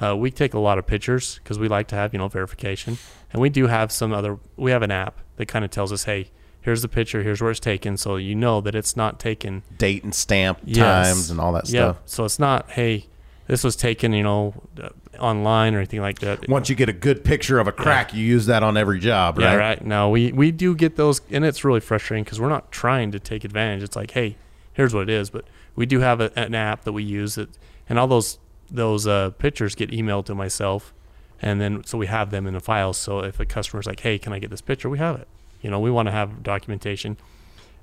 Uh, 0.00 0.16
we 0.16 0.30
take 0.30 0.54
a 0.54 0.58
lot 0.58 0.78
of 0.78 0.86
pictures 0.86 1.38
because 1.42 1.58
we 1.58 1.68
like 1.68 1.86
to 1.88 1.94
have, 1.94 2.12
you 2.12 2.18
know, 2.18 2.28
verification. 2.28 2.98
And 3.32 3.40
we 3.42 3.50
do 3.50 3.66
have 3.66 3.92
some 3.92 4.12
other, 4.12 4.38
we 4.56 4.70
have 4.70 4.82
an 4.82 4.90
app 4.90 5.20
that 5.36 5.46
kind 5.46 5.64
of 5.64 5.70
tells 5.70 5.92
us, 5.92 6.04
hey, 6.04 6.30
here's 6.62 6.82
the 6.82 6.88
picture, 6.88 7.22
here's 7.22 7.40
where 7.40 7.50
it's 7.50 7.60
taken. 7.60 7.96
So 7.96 8.16
you 8.16 8.34
know 8.34 8.60
that 8.62 8.74
it's 8.74 8.96
not 8.96 9.20
taken 9.20 9.62
date 9.78 10.02
and 10.04 10.14
stamp 10.14 10.58
Yes. 10.64 11.08
times 11.08 11.30
and 11.30 11.40
all 11.40 11.52
that 11.52 11.68
yeah. 11.68 11.92
stuff 11.92 11.96
So 12.06 12.24
it's 12.24 12.38
not, 12.38 12.70
hey, 12.70 13.06
this 13.46 13.64
was 13.64 13.76
taken, 13.76 14.12
you 14.12 14.22
know, 14.22 14.54
uh, 14.82 14.88
online 15.18 15.74
or 15.74 15.78
anything 15.78 16.00
like 16.00 16.20
that. 16.20 16.48
once 16.48 16.70
you 16.70 16.76
get 16.76 16.88
a 16.88 16.92
good 16.94 17.24
picture 17.24 17.58
of 17.58 17.66
a 17.68 17.72
crack 17.72 18.14
you 18.14 18.24
use 18.24 18.46
that 18.46 18.62
on 18.62 18.76
every 18.76 18.98
job 19.00 19.36
right 19.36 19.44
yeah, 19.44 19.54
right. 19.54 19.84
No, 19.84 20.08
we 20.08 20.32
we 20.32 20.50
do 20.50 20.74
get 20.74 20.96
those, 20.96 21.20
and 21.30 21.44
it's 21.44 21.62
really 21.64 21.80
frustrating 21.80 22.24
because 22.24 22.40
we're 22.40 22.48
not 22.48 22.70
trying 22.72 23.10
to 23.10 23.18
take 23.18 23.44
advantage. 23.44 23.82
It's 23.82 23.96
like, 23.96 24.12
hey, 24.12 24.36
here's 24.72 24.94
what 24.94 25.02
it 25.02 25.10
is, 25.10 25.28
but 25.28 25.44
we 25.74 25.84
do 25.84 26.00
have 26.00 26.20
a, 26.22 26.30
an 26.38 26.54
app 26.54 26.84
that 26.84 26.92
we 26.92 27.02
use 27.02 27.34
that, 27.34 27.50
and 27.88 27.98
all 27.98 28.06
those 28.06 28.38
those 28.70 29.06
uh, 29.06 29.30
pictures 29.30 29.74
get 29.74 29.90
emailed 29.90 30.26
to 30.26 30.34
myself, 30.34 30.92
and 31.42 31.60
then 31.60 31.84
so 31.84 31.98
we 31.98 32.06
have 32.06 32.30
them 32.30 32.46
in 32.46 32.54
a 32.54 32.60
file. 32.60 32.92
So 32.92 33.20
if 33.20 33.40
a 33.40 33.46
customer's 33.46 33.86
like, 33.86 34.00
hey, 34.00 34.18
can 34.18 34.32
I 34.32 34.38
get 34.38 34.50
this 34.50 34.60
picture? 34.60 34.88
We 34.88 34.98
have 34.98 35.20
it. 35.20 35.28
You 35.62 35.70
know, 35.70 35.80
we 35.80 35.90
want 35.90 36.06
to 36.06 36.12
have 36.12 36.42
documentation. 36.42 37.16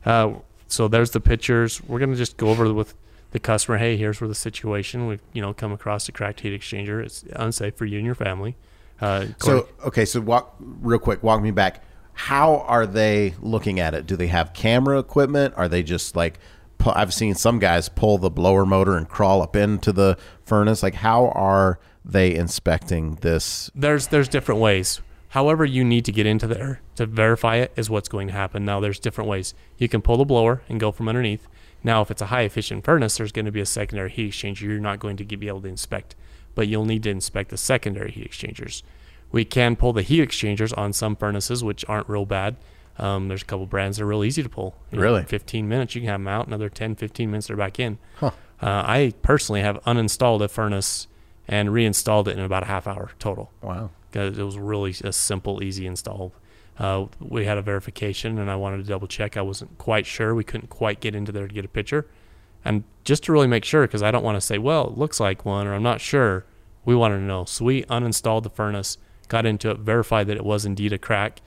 Uh, 0.06 0.36
so 0.68 0.88
there's 0.88 1.12
the 1.12 1.20
pictures. 1.20 1.82
We're 1.84 2.00
gonna 2.00 2.16
just 2.16 2.38
go 2.38 2.50
over 2.50 2.74
with 2.74 2.94
the 3.32 3.40
customer. 3.40 3.78
Hey, 3.78 3.98
here's 3.98 4.20
where 4.22 4.28
the 4.28 4.36
situation. 4.36 5.08
We've 5.08 5.22
you 5.34 5.42
know 5.42 5.54
come 5.54 5.72
across 5.72 6.08
a 6.10 6.12
cracked 6.12 6.42
heat 6.42 6.60
exchanger. 6.60 7.04
It's 7.04 7.24
unsafe 7.34 7.76
for 7.76 7.86
you 7.86 7.98
and 7.98 8.06
your 8.06 8.16
family. 8.16 8.56
Uh, 9.00 9.28
so 9.40 9.68
okay 9.86 10.06
so 10.06 10.20
walk 10.20 10.56
real 10.60 10.98
quick 10.98 11.22
walk 11.22 11.40
me 11.40 11.52
back 11.52 11.84
how 12.14 12.56
are 12.62 12.88
they 12.88 13.36
looking 13.42 13.80
at 13.80 13.94
it 13.94 14.08
do 14.08 14.16
they 14.16 14.26
have 14.26 14.54
camera 14.54 14.98
equipment 14.98 15.54
are 15.56 15.68
they 15.68 15.84
just 15.84 16.16
like 16.16 16.40
i've 16.86 17.14
seen 17.14 17.36
some 17.36 17.60
guys 17.60 17.90
pull 17.90 18.18
the 18.18 18.30
blower 18.30 18.66
motor 18.66 18.96
and 18.96 19.10
crawl 19.10 19.42
up 19.42 19.56
into 19.56 19.92
the 19.92 20.18
furnace 20.44 20.82
like 20.82 20.96
how 20.96 21.28
are 21.30 21.80
they 22.08 22.34
inspecting 22.34 23.16
this 23.16 23.70
there's 23.76 24.08
there's 24.08 24.30
different 24.30 24.62
ways. 24.62 25.02
However, 25.30 25.66
you 25.66 25.84
need 25.84 26.06
to 26.06 26.12
get 26.14 26.26
into 26.26 26.48
there 26.48 26.82
to 26.96 27.06
verify 27.06 27.58
it 27.58 27.74
is 27.76 27.90
what's 27.90 28.08
going 28.08 28.28
to 28.28 28.34
happen. 28.34 28.64
Now, 28.64 28.80
there's 28.80 28.98
different 28.98 29.30
ways. 29.30 29.54
You 29.78 29.90
can 29.90 30.02
pull 30.02 30.18
the 30.18 30.26
blower 30.26 30.62
and 30.70 30.80
go 30.80 30.92
from 30.92 31.10
underneath. 31.10 31.48
Now, 31.84 32.02
if 32.02 32.10
it's 32.10 32.22
a 32.22 32.28
high 32.28 32.44
efficient 32.44 32.86
furnace, 32.86 33.18
there's 33.18 33.34
going 33.34 33.46
to 33.46 33.52
be 33.52 33.60
a 33.60 33.66
secondary 33.66 34.10
heat 34.10 34.32
exchanger. 34.32 34.62
You're 34.62 34.80
not 34.80 35.00
going 35.00 35.18
to 35.18 35.26
be 35.26 35.48
able 35.50 35.62
to 35.62 35.68
inspect, 35.68 36.16
but 36.56 36.70
you'll 36.70 36.86
need 36.86 37.04
to 37.04 37.10
inspect 37.10 37.50
the 37.50 37.58
secondary 37.58 38.12
heat 38.12 38.26
exchangers. 38.26 38.84
We 39.32 39.44
can 39.44 39.76
pull 39.76 39.92
the 39.92 40.02
heat 40.02 40.22
exchangers 40.22 40.72
on 40.74 40.94
some 40.94 41.18
furnaces, 41.18 41.62
which 41.62 41.84
aren't 41.90 42.08
real 42.08 42.26
bad. 42.26 42.56
Um, 43.00 43.28
there's 43.28 43.42
a 43.44 43.46
couple 43.46 43.66
brands 43.68 43.98
that 43.98 44.04
are 44.04 44.08
real 44.08 44.24
easy 44.24 44.42
to 44.44 44.50
pull. 44.50 44.76
You 44.92 44.98
know, 44.98 45.04
Really? 45.04 45.24
15 45.24 45.68
minutes, 45.68 45.94
you 45.96 46.02
can 46.02 46.10
have 46.10 46.20
them 46.20 46.28
out. 46.28 46.48
Another 46.48 46.70
10, 46.70 46.96
15 46.96 47.30
minutes, 47.30 47.48
they're 47.48 47.56
back 47.58 47.80
in. 47.80 47.98
Huh. 48.18 48.32
Uh, 48.62 48.84
I 48.86 49.14
personally 49.22 49.62
have 49.62 49.82
uninstalled 49.84 50.42
a 50.42 50.48
furnace 50.48 51.08
and 51.48 51.72
reinstalled 51.72 52.28
it 52.28 52.38
in 52.38 52.44
about 52.44 52.64
a 52.64 52.66
half 52.66 52.88
hour 52.88 53.12
total 53.20 53.52
wow 53.62 53.90
because 54.12 54.38
it 54.40 54.44
was 54.44 54.58
really 54.58 54.96
a 55.04 55.14
simple, 55.14 55.62
easy 55.64 55.86
install. 55.86 56.34
Uh, 56.80 57.06
we 57.20 57.46
had 57.46 57.58
a 57.58 57.62
verification, 57.62 58.38
and 58.38 58.50
I 58.52 58.56
wanted 58.56 58.78
to 58.78 58.84
double 58.84 59.08
check. 59.08 59.36
I 59.38 59.42
wasn't 59.42 59.78
quite 59.78 60.06
sure. 60.06 60.34
We 60.36 60.44
couldn't 60.44 60.70
quite 60.70 61.00
get 61.00 61.16
into 61.16 61.32
there 61.32 61.48
to 61.48 61.54
get 61.54 61.66
a 61.66 61.68
picture, 61.68 62.08
and 62.66 62.84
just 63.04 63.24
to 63.24 63.32
really 63.32 63.48
make 63.48 63.66
sure, 63.66 63.82
because 63.88 64.04
I 64.04 64.12
don't 64.12 64.24
want 64.24 64.36
to 64.38 64.42
say, 64.42 64.58
"Well, 64.58 64.88
it 64.88 64.98
looks 64.98 65.20
like 65.20 65.44
one," 65.46 65.66
or 65.68 65.74
"I'm 65.74 65.84
not 65.84 66.02
sure." 66.02 66.46
We 66.86 66.96
wanted 66.96 67.18
to 67.18 67.24
know, 67.24 67.46
so 67.46 67.66
we 67.66 67.84
uninstalled 67.86 68.44
the 68.44 68.50
furnace, 68.50 68.98
got 69.28 69.46
into 69.46 69.70
it, 69.72 69.80
verified 69.80 70.28
that 70.28 70.38
it 70.38 70.46
was 70.46 70.66
indeed 70.66 70.94
a 70.94 70.98
crack, 70.98 71.42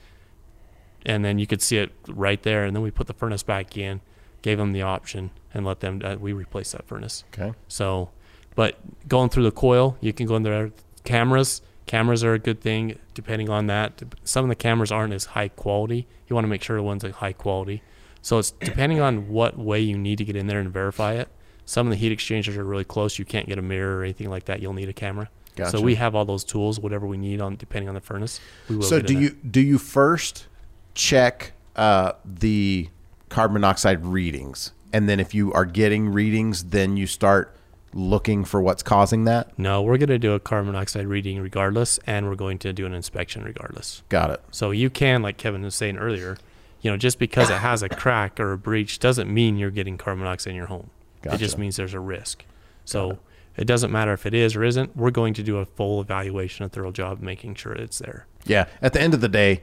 and 1.05 1.23
then 1.23 1.39
you 1.39 1.47
could 1.47 1.61
see 1.61 1.77
it 1.77 1.91
right 2.07 2.41
there. 2.43 2.63
And 2.63 2.75
then 2.75 2.83
we 2.83 2.91
put 2.91 3.07
the 3.07 3.13
furnace 3.13 3.43
back 3.43 3.77
in, 3.77 4.01
gave 4.41 4.57
them 4.57 4.73
the 4.73 4.81
option, 4.81 5.31
and 5.53 5.65
let 5.65 5.79
them. 5.79 6.01
Uh, 6.03 6.15
we 6.19 6.33
replaced 6.33 6.71
that 6.73 6.87
furnace. 6.87 7.23
okay 7.33 7.53
So, 7.67 8.09
but 8.55 8.77
going 9.07 9.29
through 9.29 9.43
the 9.43 9.51
coil, 9.51 9.97
you 10.01 10.13
can 10.13 10.25
go 10.25 10.35
in 10.35 10.43
there. 10.43 10.71
Cameras, 11.03 11.61
cameras 11.85 12.23
are 12.23 12.33
a 12.33 12.39
good 12.39 12.61
thing. 12.61 12.97
Depending 13.13 13.49
on 13.49 13.67
that, 13.67 14.01
some 14.23 14.45
of 14.45 14.49
the 14.49 14.55
cameras 14.55 14.91
aren't 14.91 15.13
as 15.13 15.25
high 15.25 15.47
quality. 15.47 16.07
You 16.27 16.35
want 16.35 16.45
to 16.45 16.49
make 16.49 16.63
sure 16.63 16.75
the 16.77 16.83
ones 16.83 17.03
are 17.03 17.11
high 17.11 17.33
quality. 17.33 17.81
So 18.21 18.37
it's 18.37 18.51
depending 18.51 18.99
on 18.99 19.29
what 19.29 19.57
way 19.57 19.79
you 19.79 19.97
need 19.97 20.19
to 20.19 20.25
get 20.25 20.35
in 20.35 20.47
there 20.47 20.59
and 20.59 20.71
verify 20.71 21.13
it. 21.13 21.27
Some 21.65 21.87
of 21.87 21.91
the 21.91 21.97
heat 21.97 22.11
exchangers 22.11 22.57
are 22.57 22.63
really 22.63 22.83
close. 22.83 23.17
You 23.17 23.25
can't 23.25 23.47
get 23.47 23.57
a 23.57 23.61
mirror 23.61 23.97
or 23.97 24.03
anything 24.03 24.29
like 24.29 24.45
that. 24.45 24.61
You'll 24.61 24.73
need 24.73 24.89
a 24.89 24.93
camera. 24.93 25.29
Gotcha. 25.55 25.77
So 25.77 25.81
we 25.81 25.95
have 25.95 26.15
all 26.15 26.25
those 26.25 26.43
tools, 26.43 26.79
whatever 26.79 27.07
we 27.07 27.17
need 27.17 27.41
on 27.41 27.55
depending 27.55 27.89
on 27.89 27.95
the 27.95 28.01
furnace. 28.01 28.39
We 28.69 28.77
will 28.77 28.83
so 28.83 29.01
do 29.01 29.17
you 29.17 29.31
do 29.31 29.61
you 29.61 29.77
first 29.77 30.47
check 30.93 31.53
uh, 31.75 32.13
the 32.25 32.89
carbon 33.29 33.53
monoxide 33.53 34.05
readings 34.05 34.71
and 34.93 35.07
then 35.07 35.19
if 35.19 35.33
you 35.33 35.53
are 35.53 35.65
getting 35.65 36.09
readings 36.09 36.65
then 36.65 36.97
you 36.97 37.07
start 37.07 37.55
looking 37.93 38.45
for 38.45 38.61
what's 38.61 38.83
causing 38.83 39.25
that. 39.25 39.57
No, 39.57 39.81
we're 39.81 39.97
going 39.97 40.09
to 40.09 40.19
do 40.19 40.33
a 40.33 40.39
carbon 40.39 40.71
monoxide 40.71 41.07
reading 41.07 41.39
regardless, 41.41 41.99
and 42.07 42.27
we're 42.27 42.35
going 42.35 42.57
to 42.59 42.73
do 42.73 42.85
an 42.85 42.93
inspection 42.93 43.43
regardless. 43.43 44.03
got 44.09 44.29
it 44.29 44.41
So 44.51 44.71
you 44.71 44.89
can, 44.89 45.21
like 45.21 45.37
Kevin 45.37 45.61
was 45.63 45.75
saying 45.75 45.97
earlier, 45.97 46.37
you 46.81 46.89
know, 46.89 46.97
just 46.97 47.19
because 47.19 47.49
it 47.49 47.57
has 47.57 47.83
a 47.83 47.89
crack 47.89 48.39
or 48.39 48.53
a 48.53 48.57
breach 48.57 48.99
doesn't 48.99 49.31
mean 49.31 49.57
you're 49.57 49.71
getting 49.71 49.97
carbon 49.97 50.23
monoxide 50.23 50.51
in 50.51 50.57
your 50.57 50.67
home. 50.67 50.89
It 51.23 51.37
just 51.37 51.57
means 51.57 51.75
there's 51.75 51.93
a 51.93 51.99
risk. 51.99 52.43
So 52.83 53.19
it. 53.55 53.65
doesn't 53.65 53.91
matter 53.91 54.13
if 54.13 54.25
it 54.25 54.33
is 54.33 54.55
or 54.55 54.63
isn't. 54.63 54.97
We're 54.97 55.11
going 55.11 55.35
to 55.35 55.43
do 55.43 55.57
a 55.57 55.65
full 55.65 56.01
evaluation, 56.01 56.65
a 56.65 56.69
thorough 56.69 56.91
job 56.91 57.21
making 57.21 57.55
sure 57.55 57.73
it's 57.73 57.99
there. 57.99 58.25
Yeah. 58.45 58.65
At 58.81 58.93
the 58.93 59.01
end 59.01 59.13
of 59.13 59.21
the 59.21 59.29
day, 59.29 59.61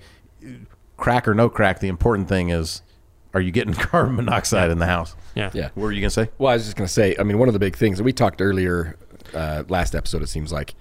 crack 0.98 1.26
or 1.26 1.34
no 1.34 1.48
crack, 1.48 1.80
the 1.80 1.88
important 1.88 2.28
thing 2.28 2.50
is 2.50 2.82
are 3.34 3.40
you 3.40 3.50
getting 3.50 3.74
carbon 3.90 4.16
monoxide 4.16 4.70
in 4.70 4.78
the 4.78 4.86
house? 4.86 5.16
Yeah. 5.34 5.50
Yeah. 5.54 5.70
What 5.74 5.84
were 5.84 5.92
you 5.92 6.00
going 6.00 6.10
to 6.10 6.14
say? 6.14 6.30
Well, 6.38 6.52
I 6.52 6.56
was 6.56 6.64
just 6.64 6.76
going 6.76 6.86
to 6.86 6.92
say, 6.92 7.16
I 7.18 7.22
mean, 7.22 7.38
one 7.38 7.48
of 7.48 7.54
the 7.54 7.58
big 7.58 7.76
things 7.76 7.98
that 7.98 8.04
we 8.04 8.12
talked 8.12 8.42
earlier, 8.42 8.96
uh, 9.34 9.64
last 9.68 9.94
episode, 9.94 10.22
it 10.22 10.28
seems 10.28 10.52
like. 10.52 10.74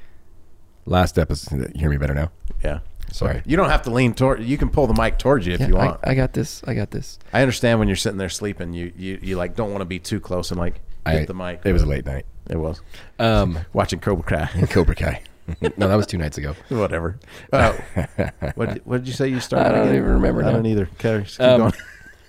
Last 0.86 1.20
episode, 1.20 1.72
you 1.76 1.82
hear 1.82 1.90
me 1.90 1.98
better 1.98 2.14
now? 2.14 2.32
Yeah. 2.64 2.80
Sorry. 3.12 3.42
You 3.46 3.58
don't 3.58 3.70
have 3.70 3.82
to 3.84 3.92
lean 3.92 4.14
toward. 4.14 4.42
You 4.44 4.58
can 4.58 4.70
pull 4.70 4.88
the 4.88 4.94
mic 4.94 5.18
towards 5.18 5.46
you 5.46 5.54
if 5.54 5.62
you 5.62 5.76
want. 5.76 6.00
I, 6.04 6.12
I 6.12 6.16
got 6.16 6.34
this. 6.34 6.62
I 6.66 6.74
got 6.74 6.92
this. 6.92 7.20
I, 7.34 7.42
understand 7.42 7.80
when 7.80 7.88
you're 7.88 7.98
sitting 7.98 8.18
there 8.18 8.30
sleeping, 8.30 8.74
you 8.74 8.92
you, 8.96 9.20
you 9.22 9.38
like 9.38 9.56
don't 9.56 9.72
want 9.72 9.82
to 9.82 9.86
be 9.86 10.00
too 10.00 10.20
close 10.20 10.52
and 10.52 10.60
like 10.60 10.76
hit 11.06 11.22
I, 11.22 11.26
the 11.26 11.34
mic. 11.34 11.62
It 11.66 11.74
was 11.74 11.84
a 11.84 11.86
late 11.86 12.06
night. 12.06 12.26
It 12.50 12.58
was 12.58 12.82
Um, 13.20 13.60
watching 13.74 14.00
Cobra 14.00 14.24
Kai. 14.24 14.66
Cobra 14.68 14.96
Kai. 14.96 15.22
no, 15.78 15.88
that 15.88 15.96
was 15.96 16.06
two 16.08 16.18
nights 16.18 16.38
ago. 16.38 16.56
Whatever. 16.70 17.20
Uh, 17.54 17.74
what, 18.56 18.74
did- 18.74 18.86
what 18.86 18.98
did 18.98 19.08
you 19.08 19.14
say 19.14 19.28
you 19.28 19.40
started? 19.40 19.70
I 19.70 19.72
don't 19.72 19.82
again? 19.88 19.96
even 19.96 20.10
remember 20.10 20.42
I 20.42 20.46
now. 20.48 20.52
don't 20.54 20.66
either. 20.66 20.90
Okay, 21.00 21.24
just 21.24 21.38
keep 21.38 21.48
Um, 21.48 21.60
going. 21.62 21.74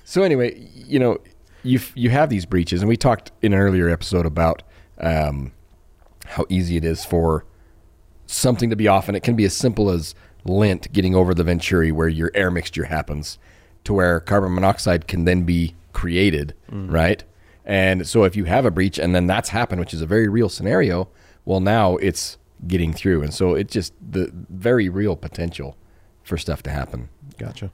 So 0.04 0.22
anyway, 0.22 0.58
you 0.74 0.98
know, 0.98 1.18
you 1.62 1.80
you 1.94 2.08
have 2.08 2.30
these 2.30 2.46
breaches, 2.46 2.80
and 2.80 2.88
we 2.88 2.96
talked 2.96 3.30
in 3.42 3.52
an 3.52 3.58
earlier 3.58 3.90
episode 3.90 4.24
about 4.24 4.62
um, 4.98 5.52
how 6.24 6.46
easy 6.48 6.78
it 6.78 6.84
is 6.84 7.04
for 7.04 7.44
something 8.26 8.70
to 8.70 8.76
be 8.76 8.88
off, 8.88 9.08
and 9.08 9.16
it 9.16 9.22
can 9.22 9.36
be 9.36 9.44
as 9.44 9.54
simple 9.54 9.90
as 9.90 10.14
lint 10.44 10.90
getting 10.94 11.14
over 11.14 11.34
the 11.34 11.44
venturi 11.44 11.92
where 11.92 12.08
your 12.08 12.30
air 12.34 12.50
mixture 12.50 12.84
happens, 12.84 13.38
to 13.84 13.92
where 13.92 14.18
carbon 14.20 14.54
monoxide 14.54 15.06
can 15.06 15.24
then 15.26 15.42
be 15.42 15.74
created, 15.92 16.54
right? 16.70 17.22
And 17.66 18.06
so 18.06 18.24
if 18.24 18.34
you 18.34 18.44
have 18.44 18.64
a 18.64 18.70
breach 18.70 18.98
and 18.98 19.14
then 19.14 19.26
that's 19.26 19.50
happened, 19.50 19.80
which 19.80 19.92
is 19.92 20.00
a 20.00 20.06
very 20.06 20.26
real 20.28 20.48
scenario, 20.48 21.08
well 21.44 21.60
now 21.60 21.96
it's 21.96 22.38
getting 22.66 22.92
through, 22.92 23.22
and 23.22 23.32
so 23.32 23.54
it 23.54 23.68
just 23.68 23.92
the 24.00 24.30
very 24.32 24.88
real 24.88 25.16
potential 25.16 25.76
for 26.22 26.36
stuff 26.36 26.62
to 26.64 26.70
happen. 26.70 27.08
Gotcha. 27.38 27.70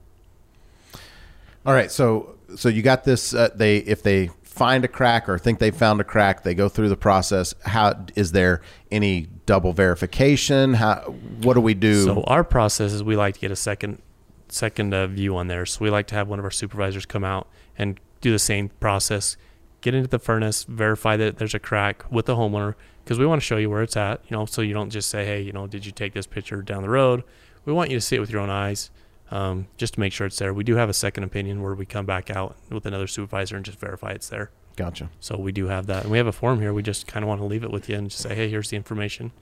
All 1.66 1.72
right, 1.72 1.90
so 1.90 2.36
so 2.56 2.68
you 2.68 2.82
got 2.82 3.04
this. 3.04 3.34
Uh, 3.34 3.48
they 3.54 3.78
if 3.78 4.02
they 4.02 4.30
find 4.42 4.84
a 4.84 4.88
crack 4.88 5.28
or 5.28 5.38
think 5.38 5.58
they 5.58 5.70
found 5.70 6.00
a 6.00 6.04
crack, 6.04 6.44
they 6.44 6.54
go 6.54 6.68
through 6.68 6.88
the 6.88 6.96
process. 6.96 7.54
How 7.64 8.04
is 8.14 8.32
there 8.32 8.60
any 8.90 9.28
double 9.46 9.72
verification? 9.72 10.74
How 10.74 11.14
what 11.42 11.54
do 11.54 11.60
we 11.60 11.74
do? 11.74 12.04
So 12.04 12.22
our 12.24 12.44
process 12.44 12.92
is 12.92 13.02
we 13.02 13.16
like 13.16 13.34
to 13.34 13.40
get 13.40 13.50
a 13.50 13.56
second 13.56 14.00
second 14.48 14.94
uh, 14.94 15.06
view 15.06 15.36
on 15.36 15.48
there. 15.48 15.66
So 15.66 15.82
we 15.82 15.90
like 15.90 16.06
to 16.08 16.14
have 16.14 16.28
one 16.28 16.38
of 16.38 16.44
our 16.44 16.50
supervisors 16.50 17.06
come 17.06 17.24
out 17.24 17.48
and 17.76 17.98
do 18.20 18.30
the 18.30 18.38
same 18.38 18.68
process, 18.80 19.36
get 19.80 19.94
into 19.94 20.08
the 20.08 20.18
furnace, 20.18 20.64
verify 20.64 21.16
that 21.16 21.38
there's 21.38 21.54
a 21.54 21.58
crack 21.58 22.04
with 22.10 22.26
the 22.26 22.36
homeowner 22.36 22.74
because 23.04 23.18
we 23.18 23.26
want 23.26 23.40
to 23.40 23.44
show 23.44 23.56
you 23.58 23.70
where 23.70 23.82
it's 23.82 23.96
at. 23.96 24.22
You 24.28 24.36
know, 24.36 24.46
so 24.46 24.62
you 24.62 24.74
don't 24.74 24.90
just 24.90 25.08
say, 25.08 25.24
hey, 25.24 25.40
you 25.42 25.52
know, 25.52 25.66
did 25.66 25.84
you 25.86 25.92
take 25.92 26.14
this 26.14 26.26
picture 26.26 26.62
down 26.62 26.82
the 26.82 26.88
road? 26.88 27.22
We 27.64 27.72
want 27.72 27.90
you 27.90 27.96
to 27.98 28.00
see 28.00 28.16
it 28.16 28.20
with 28.20 28.30
your 28.30 28.40
own 28.40 28.50
eyes. 28.50 28.90
Um, 29.30 29.68
just 29.78 29.94
to 29.94 30.00
make 30.00 30.12
sure 30.12 30.26
it's 30.26 30.38
there. 30.38 30.52
We 30.52 30.64
do 30.64 30.76
have 30.76 30.88
a 30.88 30.94
second 30.94 31.24
opinion 31.24 31.62
where 31.62 31.74
we 31.74 31.86
come 31.86 32.04
back 32.06 32.30
out 32.30 32.56
with 32.70 32.84
another 32.86 33.06
supervisor 33.06 33.56
and 33.56 33.64
just 33.64 33.80
verify 33.80 34.10
it's 34.10 34.28
there. 34.28 34.50
gotcha. 34.76 35.08
So 35.18 35.36
we 35.38 35.50
do 35.50 35.66
have 35.66 35.86
that, 35.86 36.02
and 36.02 36.12
we 36.12 36.18
have 36.18 36.26
a 36.26 36.32
form 36.32 36.60
here. 36.60 36.72
We 36.74 36.82
just 36.82 37.06
kind 37.06 37.24
of 37.24 37.28
want 37.28 37.40
to 37.40 37.46
leave 37.46 37.64
it 37.64 37.70
with 37.70 37.88
you 37.88 37.96
and 37.96 38.10
just 38.10 38.22
say, 38.22 38.34
hey, 38.34 38.50
here's 38.50 38.68
the 38.68 38.76
information. 38.76 39.32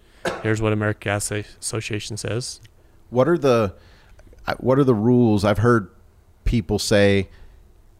Here's 0.43 0.63
what 0.63 0.73
American 0.73 1.01
Gas 1.11 1.31
Association 1.33 2.17
says. 2.17 2.61
What 3.11 3.29
are 3.29 3.37
the 3.37 3.75
what 4.59 4.79
are 4.79 4.85
the 4.85 4.95
rules? 4.95 5.45
I've 5.45 5.59
heard 5.59 5.91
people 6.45 6.79
say, 6.79 7.29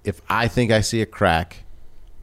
if 0.05 0.23
I 0.29 0.49
think 0.49 0.71
I 0.71 0.81
see 0.81 1.03
a 1.03 1.07
crack, 1.07 1.65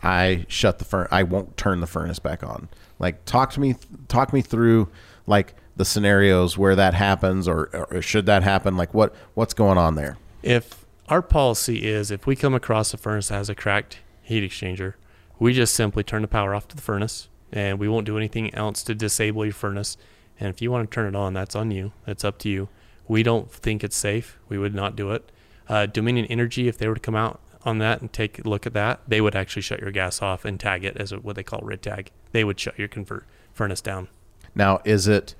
I 0.01 0.45
shut 0.47 0.79
the 0.79 0.85
furnace. 0.85 1.09
I 1.11 1.23
won't 1.23 1.57
turn 1.57 1.81
the 1.81 1.87
furnace 1.87 2.19
back 2.19 2.43
on. 2.43 2.69
Like 2.99 3.25
talk 3.25 3.51
to 3.53 3.59
me, 3.59 3.75
talk 4.07 4.33
me 4.33 4.41
through 4.41 4.89
like 5.25 5.55
the 5.75 5.85
scenarios 5.85 6.57
where 6.57 6.75
that 6.75 6.93
happens, 6.93 7.47
or, 7.47 7.87
or 7.91 8.01
should 8.01 8.25
that 8.27 8.43
happen? 8.43 8.77
Like 8.77 8.93
what 8.93 9.15
what's 9.33 9.53
going 9.53 9.77
on 9.77 9.95
there? 9.95 10.17
If 10.43 10.85
our 11.07 11.21
policy 11.21 11.87
is 11.87 12.11
if 12.11 12.27
we 12.27 12.35
come 12.35 12.53
across 12.53 12.93
a 12.93 12.97
furnace 12.97 13.29
that 13.29 13.35
has 13.35 13.49
a 13.49 13.55
cracked 13.55 13.99
heat 14.21 14.43
exchanger, 14.43 14.93
we 15.39 15.53
just 15.53 15.73
simply 15.73 16.03
turn 16.03 16.21
the 16.21 16.27
power 16.27 16.53
off 16.53 16.67
to 16.67 16.75
the 16.75 16.81
furnace 16.81 17.29
and 17.51 17.79
we 17.79 17.87
won't 17.87 18.05
do 18.05 18.17
anything 18.17 18.53
else 18.53 18.83
to 18.83 18.93
disable 18.93 19.45
your 19.45 19.53
furnace. 19.53 19.97
And 20.39 20.49
if 20.49 20.61
you 20.61 20.71
want 20.71 20.89
to 20.89 20.93
turn 20.93 21.07
it 21.07 21.17
on, 21.17 21.33
that's 21.33 21.55
on 21.55 21.71
you. 21.71 21.91
That's 22.05 22.23
up 22.23 22.37
to 22.39 22.49
you. 22.49 22.69
We 23.07 23.23
don't 23.23 23.51
think 23.51 23.83
it's 23.83 23.97
safe. 23.97 24.37
We 24.47 24.57
would 24.57 24.75
not 24.75 24.95
do 24.95 25.11
it. 25.11 25.31
Uh, 25.67 25.85
Dominion 25.85 26.25
Energy, 26.27 26.67
if 26.67 26.77
they 26.77 26.87
were 26.87 26.95
to 26.95 26.99
come 26.99 27.15
out 27.15 27.39
on 27.63 27.77
that 27.79 28.01
and 28.01 28.11
take 28.13 28.39
a 28.39 28.47
look 28.47 28.65
at 28.65 28.73
that, 28.73 29.01
they 29.07 29.19
would 29.21 29.35
actually 29.35 29.61
shut 29.61 29.79
your 29.81 29.91
gas 29.91 30.21
off 30.21 30.45
and 30.45 30.59
tag 30.59 30.83
it 30.85 30.95
as 30.97 31.11
a, 31.11 31.17
what 31.17 31.35
they 31.35 31.43
call 31.43 31.59
red 31.63 31.81
tag. 31.81 32.11
They 32.31 32.43
would 32.43 32.59
shut 32.59 32.77
your 32.79 32.87
convert 32.87 33.25
furnace 33.53 33.81
down. 33.81 34.07
Now, 34.55 34.79
is 34.85 35.07
it 35.07 35.35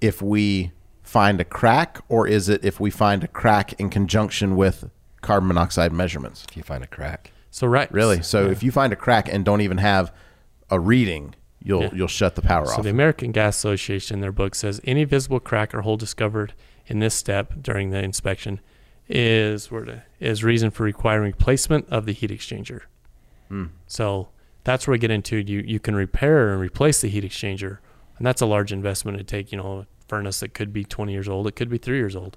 if 0.00 0.20
we 0.22 0.72
find 1.02 1.40
a 1.40 1.44
crack, 1.44 2.00
or 2.08 2.26
is 2.26 2.48
it 2.48 2.64
if 2.64 2.78
we 2.78 2.90
find 2.90 3.24
a 3.24 3.28
crack 3.28 3.72
in 3.80 3.90
conjunction 3.90 4.54
with 4.56 4.90
carbon 5.22 5.48
monoxide 5.48 5.92
measurements? 5.92 6.44
If 6.50 6.56
you 6.56 6.62
find 6.62 6.84
a 6.84 6.86
crack. 6.86 7.32
So 7.50 7.66
right, 7.66 7.90
Really? 7.90 8.22
So 8.22 8.48
if 8.48 8.62
you 8.62 8.70
find 8.70 8.92
a 8.92 8.96
crack 8.96 9.28
and 9.32 9.44
don't 9.44 9.60
even 9.60 9.78
have 9.78 10.12
a 10.70 10.78
reading, 10.78 11.34
you'll 11.60 11.82
Yeah. 11.82 11.90
you'll 11.92 12.06
shut 12.08 12.36
the 12.36 12.42
power 12.42 12.64
So 12.66 12.70
off. 12.72 12.76
So 12.76 12.82
the 12.82 12.90
American 12.90 13.32
Gas 13.32 13.56
Association, 13.56 14.14
in 14.16 14.20
their 14.20 14.30
book, 14.30 14.54
says 14.54 14.80
any 14.84 15.02
visible 15.04 15.40
crack 15.40 15.74
or 15.74 15.80
hole 15.82 15.96
discovered 15.96 16.54
in 16.86 17.00
this 17.00 17.14
step 17.14 17.54
during 17.60 17.90
the 17.90 17.98
inspection 18.02 18.60
is 19.10 19.70
where 19.70 19.84
to, 19.84 20.02
is 20.20 20.44
reason 20.44 20.70
for 20.70 20.84
requiring 20.84 21.24
replacement 21.24 21.88
of 21.88 22.06
the 22.06 22.12
heat 22.12 22.30
exchanger. 22.30 22.82
Hmm. 23.48 23.66
So 23.86 24.28
that's 24.64 24.86
where 24.86 24.92
we 24.92 24.98
get 24.98 25.10
into 25.10 25.36
you. 25.36 25.60
You 25.60 25.80
can 25.80 25.96
repair 25.96 26.52
and 26.52 26.60
replace 26.60 27.00
the 27.00 27.08
heat 27.08 27.24
exchanger, 27.24 27.78
and 28.16 28.26
that's 28.26 28.40
a 28.40 28.46
large 28.46 28.72
investment 28.72 29.18
to 29.18 29.24
take. 29.24 29.50
You 29.50 29.58
know, 29.58 29.78
a 29.80 29.86
furnace 30.08 30.40
that 30.40 30.54
could 30.54 30.72
be 30.72 30.84
20 30.84 31.12
years 31.12 31.28
old, 31.28 31.46
it 31.46 31.56
could 31.56 31.68
be 31.68 31.78
three 31.78 31.98
years 31.98 32.14
old. 32.14 32.36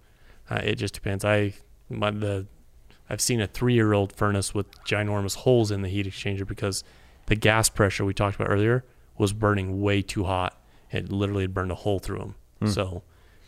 Uh, 0.50 0.62
it 0.64 0.76
just 0.76 0.96
depends. 0.96 1.24
I 1.24 1.54
my, 1.90 2.10
the 2.10 2.48
I've 3.10 3.22
seen 3.22 3.40
a 3.40 3.48
three-year-old 3.48 4.14
furnace 4.14 4.54
with 4.54 4.72
ginormous 4.86 5.36
holes 5.36 5.70
in 5.70 5.84
the 5.84 5.90
heat 5.90 6.08
exchanger 6.08 6.48
because 6.48 6.84
the 7.28 7.36
gas 7.36 7.70
pressure 7.70 8.04
we 8.04 8.14
talked 8.14 8.36
about 8.36 8.50
earlier 8.50 8.84
was 9.18 9.34
burning 9.34 9.82
way 9.82 10.02
too 10.02 10.24
hot. 10.24 10.60
It 10.90 11.12
literally 11.12 11.44
had 11.44 11.54
burned 11.54 11.72
a 11.72 11.76
hole 11.76 12.00
through 12.00 12.20
them. 12.20 12.36
So, 12.70 13.04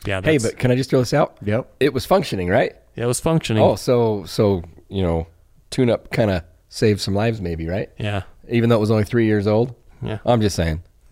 yeah. 0.06 0.22
Hey, 0.22 0.38
but 0.38 0.60
can 0.60 0.72
I 0.72 0.76
just 0.76 0.90
throw 0.90 1.00
this 1.00 1.14
out? 1.14 1.38
Yep. 1.42 1.74
It 1.80 1.94
was 1.94 2.06
functioning, 2.06 2.50
right? 2.50 2.76
Yeah, 2.96 3.04
it 3.04 3.08
was 3.08 3.20
functioning. 3.20 3.62
Oh, 3.64 3.76
so 3.76 4.24
so 4.26 4.64
you 4.90 5.02
know, 5.04 5.28
tune 5.70 5.90
up 5.90 6.12
kind 6.12 6.32
of 6.32 6.44
saved 6.70 7.00
some 7.02 7.14
lives, 7.16 7.42
maybe, 7.42 7.68
right? 7.68 7.90
Yeah, 7.98 8.24
Even 8.50 8.70
though 8.70 8.76
it 8.76 8.80
was 8.80 8.92
only 8.92 9.04
three 9.06 9.26
years 9.26 9.48
old. 9.48 9.74
yeah. 10.02 10.20
I'm 10.26 10.42
just 10.42 10.56
saying. 10.56 10.84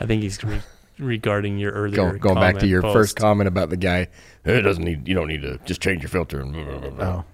I 0.00 0.04
think 0.06 0.22
he's 0.22 0.42
re- 0.44 0.60
regarding 0.98 1.58
your 1.58 1.72
earlier 1.72 2.12
Go, 2.12 2.18
going 2.18 2.34
back 2.40 2.58
to 2.58 2.66
your 2.66 2.82
post. 2.82 2.94
first 2.94 3.16
comment 3.16 3.48
about 3.48 3.70
the 3.70 3.76
guy. 3.76 4.08
It 4.44 4.62
doesn't 4.62 4.84
need. 4.84 5.08
You 5.08 5.14
don't 5.14 5.28
need 5.28 5.42
to 5.42 5.58
just 5.64 5.80
change 5.80 6.02
your 6.02 6.10
filter. 6.10 6.40
And 6.40 6.52
blah, 6.52 6.64
blah, 6.64 6.78
blah, 6.78 6.90
blah." 6.90 7.06
Oh. 7.06 7.24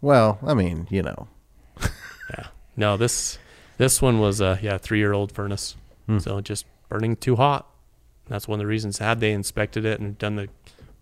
Well, 0.00 0.38
I 0.44 0.54
mean, 0.54 0.86
you 0.90 1.02
know. 1.02 1.28
Yeah. 2.30 2.46
No, 2.76 2.96
this 2.96 3.38
this 3.78 4.02
one 4.02 4.18
was 4.18 4.40
a 4.40 4.58
yeah 4.60 4.78
three 4.78 4.98
year 4.98 5.12
old 5.12 5.30
furnace. 5.30 5.76
Hmm. 6.06 6.18
So 6.18 6.40
just 6.40 6.66
burning 6.88 7.14
too 7.14 7.36
hot. 7.36 7.66
That's 8.28 8.48
one 8.48 8.58
of 8.58 8.64
the 8.64 8.66
reasons. 8.66 8.98
Had 8.98 9.20
they 9.20 9.30
inspected 9.32 9.84
it 9.84 10.00
and 10.00 10.18
done 10.18 10.34
the 10.34 10.48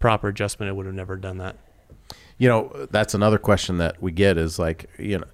proper 0.01 0.28
adjustment, 0.28 0.68
it 0.68 0.74
would 0.74 0.85
have 0.85 0.95
never 0.95 1.16
done 1.16 1.39
that. 1.39 1.57
You 2.45 2.51
know, 2.51 2.86
that's 2.90 3.14
another 3.14 3.38
question 3.38 3.78
that 3.78 4.03
we 4.03 4.12
get 4.12 4.36
is 4.36 4.59
like, 4.59 4.90
you 4.99 5.16
know, 5.16 5.24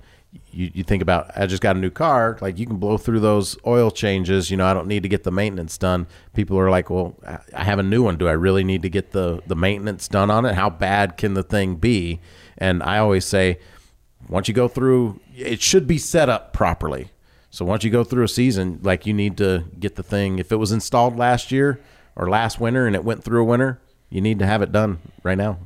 you, 0.52 0.70
you 0.72 0.84
think 0.84 1.02
about, 1.02 1.32
I 1.36 1.46
just 1.46 1.60
got 1.60 1.74
a 1.74 1.78
new 1.80 1.90
car. 1.90 2.38
Like, 2.40 2.56
you 2.56 2.66
can 2.66 2.76
blow 2.76 2.98
through 2.98 3.18
those 3.18 3.58
oil 3.66 3.90
changes. 3.90 4.48
You 4.48 4.56
know, 4.56 4.64
I 4.64 4.74
don't 4.74 4.86
need 4.86 5.02
to 5.02 5.08
get 5.08 5.24
the 5.24 5.32
maintenance 5.32 5.76
done. 5.76 6.06
People 6.34 6.56
are 6.56 6.70
like, 6.70 6.88
well, 6.88 7.16
I- 7.26 7.64
have 7.64 7.80
a 7.80 7.82
new 7.82 8.04
one. 8.04 8.16
Do 8.16 8.28
I 8.28 8.32
really 8.46 8.62
need 8.62 8.82
to 8.82 8.88
get 8.88 9.10
the, 9.10 9.42
the 9.44 9.56
maintenance 9.56 10.06
done 10.06 10.30
on 10.30 10.46
it? 10.46 10.54
How 10.54 10.70
bad 10.70 11.16
can 11.16 11.34
the 11.34 11.42
thing 11.42 11.74
be? 11.74 12.20
And 12.56 12.80
I 12.80 12.98
always 12.98 13.24
say, 13.24 13.58
once 14.28 14.46
you 14.46 14.54
go 14.54 14.68
through, 14.68 15.18
it 15.34 15.60
should 15.60 15.88
be 15.88 15.98
set 15.98 16.28
up 16.28 16.52
properly. 16.52 17.08
So 17.50 17.64
once 17.64 17.82
you 17.82 17.90
go 17.90 18.04
through 18.04 18.22
a 18.22 18.28
season, 18.28 18.78
like 18.84 19.04
you 19.04 19.12
need 19.12 19.36
to 19.38 19.64
get 19.80 19.96
the 19.96 20.04
thing. 20.04 20.38
If 20.38 20.52
it 20.52 20.58
was 20.58 20.70
installed 20.70 21.16
last 21.16 21.50
year 21.50 21.80
or 22.14 22.30
last 22.30 22.60
winter 22.60 22.86
and 22.86 22.94
it 22.94 23.02
went 23.02 23.24
through 23.24 23.42
a 23.42 23.44
winter, 23.44 23.80
you 24.10 24.20
need 24.20 24.38
to 24.38 24.46
have 24.46 24.62
it 24.62 24.70
done 24.70 25.00
right 25.24 25.36
now. 25.36 25.58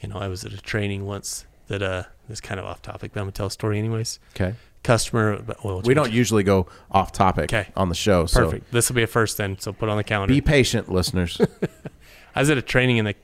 You 0.00 0.08
know, 0.08 0.16
I 0.18 0.28
was 0.28 0.44
at 0.44 0.52
a 0.52 0.60
training 0.60 1.06
once 1.06 1.44
that 1.68 1.82
uh 1.82 2.04
this 2.28 2.40
kind 2.40 2.58
of 2.60 2.66
off 2.66 2.82
topic, 2.82 3.12
but 3.12 3.20
I'm 3.20 3.26
gonna 3.26 3.32
tell 3.32 3.46
a 3.46 3.50
story 3.50 3.78
anyways. 3.78 4.18
Okay. 4.34 4.54
Customer 4.82 5.42
oil 5.64 5.80
We 5.84 5.94
don't 5.94 6.12
usually 6.12 6.44
go 6.44 6.66
off 6.92 7.10
topic 7.12 7.52
Okay. 7.52 7.68
on 7.76 7.88
the 7.88 7.94
show. 7.94 8.26
So 8.26 8.44
perfect. 8.44 8.70
This 8.72 8.88
will 8.88 8.94
be 8.96 9.02
a 9.02 9.06
first 9.08 9.36
then, 9.36 9.58
so 9.58 9.72
put 9.72 9.88
on 9.88 9.96
the 9.96 10.04
calendar. 10.04 10.32
be 10.32 10.40
patient, 10.40 10.90
listeners. 10.90 11.40
I 12.36 12.40
was 12.40 12.50
at 12.50 12.58
a 12.58 12.62
training 12.62 12.98
and 12.98 13.08
the 13.08 13.14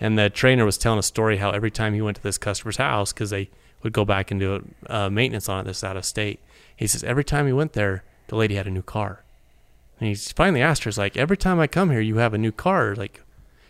and 0.00 0.16
the 0.18 0.30
trainer 0.30 0.64
was 0.64 0.78
telling 0.78 0.98
a 1.00 1.02
story 1.02 1.38
how 1.38 1.50
every 1.50 1.72
time 1.72 1.92
he 1.94 2.00
went 2.02 2.16
to 2.18 2.22
this 2.22 2.38
customer's 2.38 2.76
house 2.76 3.12
because 3.12 3.30
they 3.30 3.50
would 3.82 3.92
go 3.92 4.04
back 4.04 4.30
and 4.30 4.38
do 4.38 4.64
uh, 4.88 5.08
maintenance 5.10 5.48
on 5.48 5.60
it 5.60 5.64
that's 5.64 5.82
out 5.82 5.96
of 5.96 6.04
state. 6.04 6.38
He 6.76 6.86
says 6.86 7.02
every 7.02 7.24
time 7.24 7.46
he 7.46 7.52
went 7.52 7.72
there, 7.72 8.04
the 8.28 8.36
lady 8.36 8.54
had 8.54 8.66
a 8.66 8.70
new 8.70 8.82
car. 8.82 9.24
And 9.98 10.08
he 10.08 10.14
finally 10.14 10.62
asked 10.62 10.84
her, 10.84 10.88
"Is 10.90 10.98
like 10.98 11.16
every 11.16 11.36
time 11.36 11.58
I 11.58 11.66
come 11.66 11.90
here, 11.90 12.00
you 12.00 12.18
have 12.18 12.32
a 12.32 12.38
new 12.38 12.52
car?" 12.52 12.94
Like, 12.94 13.22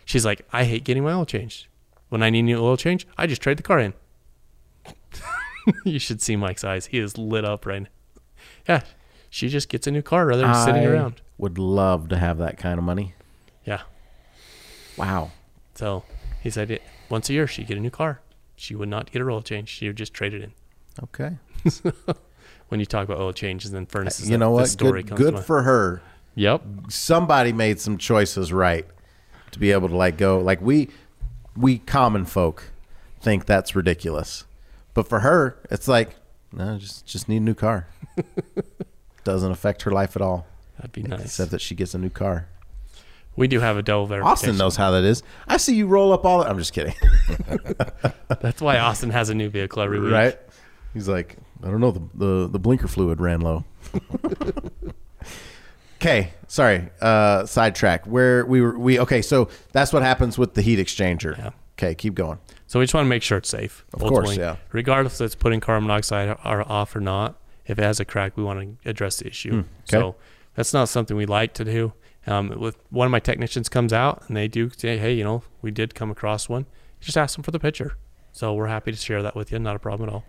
she's 0.05 0.23
like, 0.25 0.45
"I 0.53 0.65
hate 0.65 0.83
getting 0.83 1.03
my 1.03 1.13
oil 1.13 1.25
changed. 1.25 1.65
When 2.09 2.23
I 2.23 2.29
need 2.29 2.43
new 2.43 2.59
oil 2.59 2.77
change, 2.77 3.07
I 3.17 3.27
just 3.27 3.41
trade 3.41 3.57
the 3.57 3.63
car 3.63 3.79
in." 3.79 3.93
you 5.85 5.99
should 5.99 6.21
see 6.21 6.35
Mike's 6.35 6.63
eyes; 6.63 6.87
he 6.87 6.99
is 6.99 7.17
lit 7.17 7.45
up 7.45 7.65
right 7.65 7.83
now. 7.83 7.89
Yeah, 8.67 8.81
she 9.29 9.49
just 9.49 9.69
gets 9.69 9.87
a 9.87 9.91
new 9.91 10.01
car 10.01 10.25
rather 10.25 10.41
than 10.41 10.55
sitting 10.65 10.85
around. 10.85 11.21
Would 11.37 11.57
love 11.57 12.09
to 12.09 12.17
have 12.17 12.37
that 12.39 12.57
kind 12.57 12.77
of 12.77 12.83
money. 12.83 13.13
Yeah. 13.63 13.81
Wow. 14.97 15.31
So 15.75 16.03
he 16.41 16.49
said 16.49 16.69
it, 16.71 16.81
once 17.09 17.29
a 17.29 17.33
year 17.33 17.47
she'd 17.47 17.67
get 17.67 17.77
a 17.77 17.81
new 17.81 17.89
car. 17.89 18.21
She 18.55 18.75
would 18.75 18.89
not 18.89 19.11
get 19.11 19.21
her 19.21 19.31
oil 19.31 19.41
change. 19.41 19.69
She 19.69 19.87
would 19.87 19.95
just 19.95 20.13
trade 20.13 20.33
it 20.33 20.41
in. 20.41 20.53
Okay. 21.03 21.37
When 22.69 22.79
you 22.79 22.85
talk 22.85 23.03
about 23.05 23.19
oil 23.19 23.33
changes 23.33 23.73
and 23.73 23.89
furnaces, 23.89 24.29
you 24.29 24.37
know 24.37 24.49
that- 24.49 24.53
what? 24.53 24.61
This 24.61 24.71
story 24.73 25.01
Good, 25.01 25.09
comes 25.09 25.21
good 25.21 25.39
for 25.39 25.63
her. 25.63 26.01
Yep. 26.35 26.61
Somebody 26.89 27.51
made 27.51 27.79
some 27.79 27.97
choices 27.97 28.53
right 28.53 28.85
to 29.51 29.59
be 29.59 29.71
able 29.71 29.89
to 29.89 29.95
like 29.95 30.17
go 30.17 30.39
like 30.39 30.61
we 30.61 30.89
we 31.55 31.79
common 31.79 32.25
folk 32.25 32.71
think 33.21 33.45
that's 33.45 33.75
ridiculous. 33.75 34.45
But 34.93 35.07
for 35.07 35.19
her, 35.21 35.57
it's 35.69 35.87
like, 35.87 36.15
no, 36.51 36.77
just 36.77 37.05
just 37.05 37.29
need 37.29 37.37
a 37.37 37.41
new 37.41 37.53
car. 37.53 37.87
Doesn't 39.23 39.51
affect 39.51 39.83
her 39.83 39.91
life 39.91 40.15
at 40.15 40.21
all. 40.21 40.47
That'd 40.77 40.91
be 40.91 41.03
nice. 41.03 41.21
Except 41.21 41.51
that 41.51 41.61
she 41.61 41.75
gets 41.75 41.93
a 41.93 41.97
new 41.97 42.09
car. 42.09 42.47
We 43.35 43.47
do 43.47 43.59
have 43.59 43.77
a 43.77 43.81
double 43.81 44.05
verification. 44.05 44.31
Austin 44.31 44.57
knows 44.57 44.75
how 44.75 44.91
that 44.91 45.03
is. 45.03 45.23
I 45.47 45.57
see 45.57 45.75
you 45.75 45.87
roll 45.87 46.11
up 46.11 46.25
all. 46.25 46.39
The, 46.43 46.49
I'm 46.49 46.57
just 46.57 46.73
kidding. 46.73 46.95
That's 48.41 48.61
why 48.61 48.79
Austin 48.79 49.11
has 49.11 49.29
a 49.29 49.35
new 49.35 49.49
vehicle 49.49 49.81
every 49.81 49.99
week. 49.99 50.11
right? 50.11 50.37
He's 50.93 51.07
like, 51.07 51.37
I 51.63 51.67
don't 51.67 51.79
know. 51.79 51.91
The 51.91 52.01
the, 52.15 52.47
the 52.47 52.59
blinker 52.59 52.87
fluid 52.87 53.21
ran 53.21 53.41
low. 53.41 53.63
Okay, 56.01 56.31
sorry. 56.47 56.89
Uh, 57.01 57.45
sidetrack. 57.45 58.05
Where 58.05 58.45
we 58.45 58.61
were, 58.61 58.79
we 58.79 58.99
okay. 58.99 59.21
So 59.21 59.49
that's 59.73 59.91
what 59.91 60.01
happens 60.01 60.37
with 60.37 60.53
the 60.53 60.61
heat 60.61 60.79
exchanger. 60.79 61.37
Yeah. 61.37 61.51
Okay, 61.77 61.93
keep 61.93 62.15
going. 62.15 62.39
So 62.67 62.79
we 62.79 62.85
just 62.85 62.93
want 62.93 63.05
to 63.05 63.09
make 63.09 63.21
sure 63.21 63.37
it's 63.37 63.49
safe. 63.49 63.85
Of 63.93 63.99
course, 64.01 64.37
yeah. 64.37 64.57
Regardless 64.71 65.19
if 65.19 65.25
it's 65.25 65.35
putting 65.35 65.59
carbon 65.59 65.87
monoxide 65.87 66.29
or 66.45 66.69
off 66.71 66.95
or 66.95 67.01
not, 67.01 67.35
if 67.65 67.77
it 67.77 67.83
has 67.83 67.99
a 67.99 68.05
crack, 68.05 68.37
we 68.37 68.43
want 68.43 68.59
to 68.83 68.89
address 68.89 69.17
the 69.17 69.27
issue. 69.27 69.51
Hmm, 69.51 69.59
okay. 69.59 69.67
So 69.87 70.15
that's 70.55 70.73
not 70.73 70.87
something 70.89 71.17
we 71.17 71.25
like 71.25 71.53
to 71.55 71.65
do. 71.65 71.93
Um, 72.27 72.49
with 72.59 72.77
one 72.89 73.05
of 73.05 73.11
my 73.11 73.19
technicians 73.19 73.69
comes 73.69 73.91
out 73.91 74.23
and 74.27 74.37
they 74.37 74.47
do 74.47 74.69
say, 74.75 74.97
hey, 74.97 75.13
you 75.13 75.23
know, 75.23 75.43
we 75.61 75.71
did 75.71 75.95
come 75.95 76.11
across 76.11 76.47
one. 76.47 76.65
Just 76.99 77.17
ask 77.17 77.35
them 77.35 77.43
for 77.43 77.51
the 77.51 77.59
picture. 77.59 77.97
So 78.31 78.53
we're 78.53 78.67
happy 78.67 78.91
to 78.91 78.97
share 78.97 79.23
that 79.23 79.35
with 79.35 79.51
you. 79.51 79.59
Not 79.59 79.75
a 79.75 79.79
problem 79.79 80.09
at 80.09 80.13
all. 80.13 80.25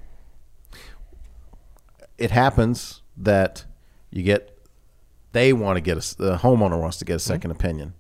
It 2.17 2.31
happens 2.31 3.03
that 3.17 3.65
you 4.11 4.23
get 4.23 4.57
they 5.33 5.53
want 5.53 5.77
to 5.77 5.81
get 5.81 5.97
a 5.97 6.17
the 6.17 6.37
homeowner 6.39 6.81
wants 6.81 6.97
to 6.99 7.05
get 7.05 7.15
a 7.15 7.17
mm-hmm. 7.17 7.49
2nd 7.49 7.51
opinion, 7.53 7.95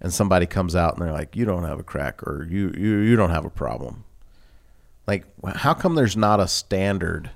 and 0.00 0.12
somebody 0.12 0.46
comes 0.46 0.76
out 0.76 0.94
and 0.94 1.02
they're 1.02 1.12
like, 1.12 1.36
"You 1.36 1.44
don't 1.44 1.64
have 1.64 1.78
a 1.78 1.84
crack, 1.84 2.22
or 2.22 2.46
you 2.48 2.72
you 2.76 2.98
you 2.98 3.16
don't 3.16 3.30
have 3.30 3.44
a 3.44 3.50
problem." 3.50 4.04
Like, 5.06 5.24
how 5.56 5.74
come 5.74 5.94
there's 5.94 6.16
not 6.16 6.38
a 6.38 6.48
standard 6.48 7.30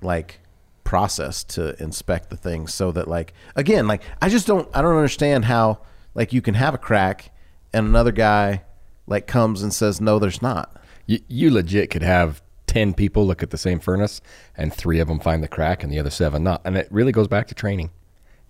like 0.00 0.40
process 0.84 1.44
to 1.44 1.80
inspect 1.82 2.28
the 2.28 2.36
things 2.36 2.74
so 2.74 2.92
that 2.92 3.08
like 3.08 3.32
again 3.56 3.86
like 3.86 4.02
I 4.20 4.28
just 4.28 4.46
don't 4.46 4.68
I 4.74 4.82
don't 4.82 4.96
understand 4.96 5.44
how 5.44 5.78
like 6.14 6.32
you 6.32 6.42
can 6.42 6.54
have 6.54 6.74
a 6.74 6.78
crack 6.78 7.30
and 7.72 7.86
another 7.86 8.12
guy 8.12 8.62
like 9.06 9.26
comes 9.26 9.62
and 9.62 9.72
says 9.72 10.00
no 10.00 10.18
there's 10.18 10.42
not. 10.42 10.76
You, 11.06 11.20
you 11.28 11.50
legit 11.50 11.90
could 11.90 12.02
have 12.02 12.42
10 12.66 12.94
people 12.94 13.26
look 13.26 13.42
at 13.42 13.50
the 13.50 13.58
same 13.58 13.80
furnace 13.80 14.20
and 14.56 14.72
three 14.72 14.98
of 14.98 15.08
them 15.08 15.20
find 15.20 15.42
the 15.42 15.48
crack 15.48 15.82
and 15.82 15.92
the 15.92 15.98
other 15.98 16.10
seven 16.10 16.42
not. 16.42 16.62
And 16.64 16.76
it 16.76 16.88
really 16.90 17.12
goes 17.12 17.28
back 17.28 17.48
to 17.48 17.54
training. 17.54 17.90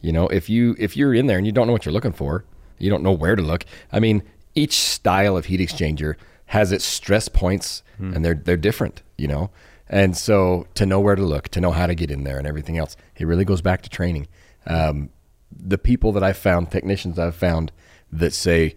You 0.02 0.12
know, 0.12 0.26
if 0.28 0.50
you 0.50 0.76
if 0.78 0.96
you're 0.96 1.14
in 1.14 1.26
there 1.26 1.38
and 1.38 1.46
you 1.46 1.52
don't 1.52 1.66
know 1.66 1.72
what 1.72 1.86
you're 1.86 1.92
looking 1.94 2.12
for, 2.12 2.44
you 2.78 2.90
don't 2.90 3.02
know 3.02 3.12
where 3.12 3.36
to 3.36 3.42
look. 3.42 3.64
I 3.90 4.00
mean, 4.00 4.22
each 4.54 4.74
style 4.78 5.36
of 5.36 5.46
heat 5.46 5.60
exchanger 5.60 6.16
has 6.46 6.72
its 6.72 6.84
stress 6.84 7.28
points 7.28 7.82
and 7.98 8.24
they're 8.24 8.34
they're 8.34 8.56
different, 8.56 9.02
you 9.16 9.28
know. 9.28 9.50
And 9.88 10.16
so 10.16 10.66
to 10.74 10.84
know 10.84 11.00
where 11.00 11.14
to 11.14 11.22
look, 11.22 11.48
to 11.50 11.60
know 11.60 11.70
how 11.70 11.86
to 11.86 11.94
get 11.94 12.10
in 12.10 12.24
there 12.24 12.36
and 12.38 12.46
everything 12.46 12.78
else, 12.78 12.96
it 13.16 13.26
really 13.26 13.44
goes 13.44 13.62
back 13.62 13.82
to 13.82 13.88
training. 13.88 14.26
Um, 14.66 15.10
the 15.50 15.78
people 15.78 16.12
that 16.12 16.22
I've 16.24 16.36
found, 16.36 16.70
technicians 16.70 17.18
I've 17.18 17.36
found 17.36 17.70
that 18.10 18.32
say, 18.32 18.74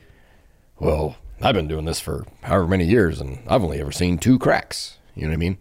well, 0.80 1.16
I've 1.42 1.56
been 1.56 1.68
doing 1.68 1.86
this 1.86 2.00
for 2.00 2.26
however 2.44 2.68
many 2.68 2.86
years 2.86 3.20
and 3.20 3.40
I've 3.48 3.64
only 3.64 3.80
ever 3.82 3.92
seen 3.92 4.18
two 4.18 4.38
cracks. 4.38 4.98
You 5.16 5.24
know 5.24 5.30
what 5.30 5.36
I 5.36 5.38
mean? 5.38 5.58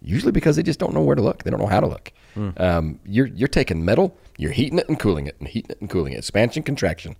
Usually 0.00 0.32
because 0.32 0.56
they 0.56 0.62
just 0.62 0.78
don't 0.78 0.94
know 0.94 1.02
where 1.02 1.16
to 1.16 1.22
look. 1.22 1.42
They 1.42 1.50
don't 1.50 1.60
know 1.60 1.66
how 1.66 1.80
to 1.80 1.86
look. 1.88 2.12
Um, 2.56 3.00
you're, 3.04 3.26
you're 3.26 3.48
taking 3.48 3.84
metal, 3.84 4.16
you're 4.36 4.52
heating 4.52 4.78
it 4.78 4.88
and 4.88 4.98
cooling 4.98 5.26
it 5.26 5.36
and 5.38 5.48
heating 5.48 5.70
it 5.70 5.80
and 5.80 5.90
cooling 5.90 6.12
it, 6.12 6.18
expansion, 6.18 6.62
contraction. 6.62 7.16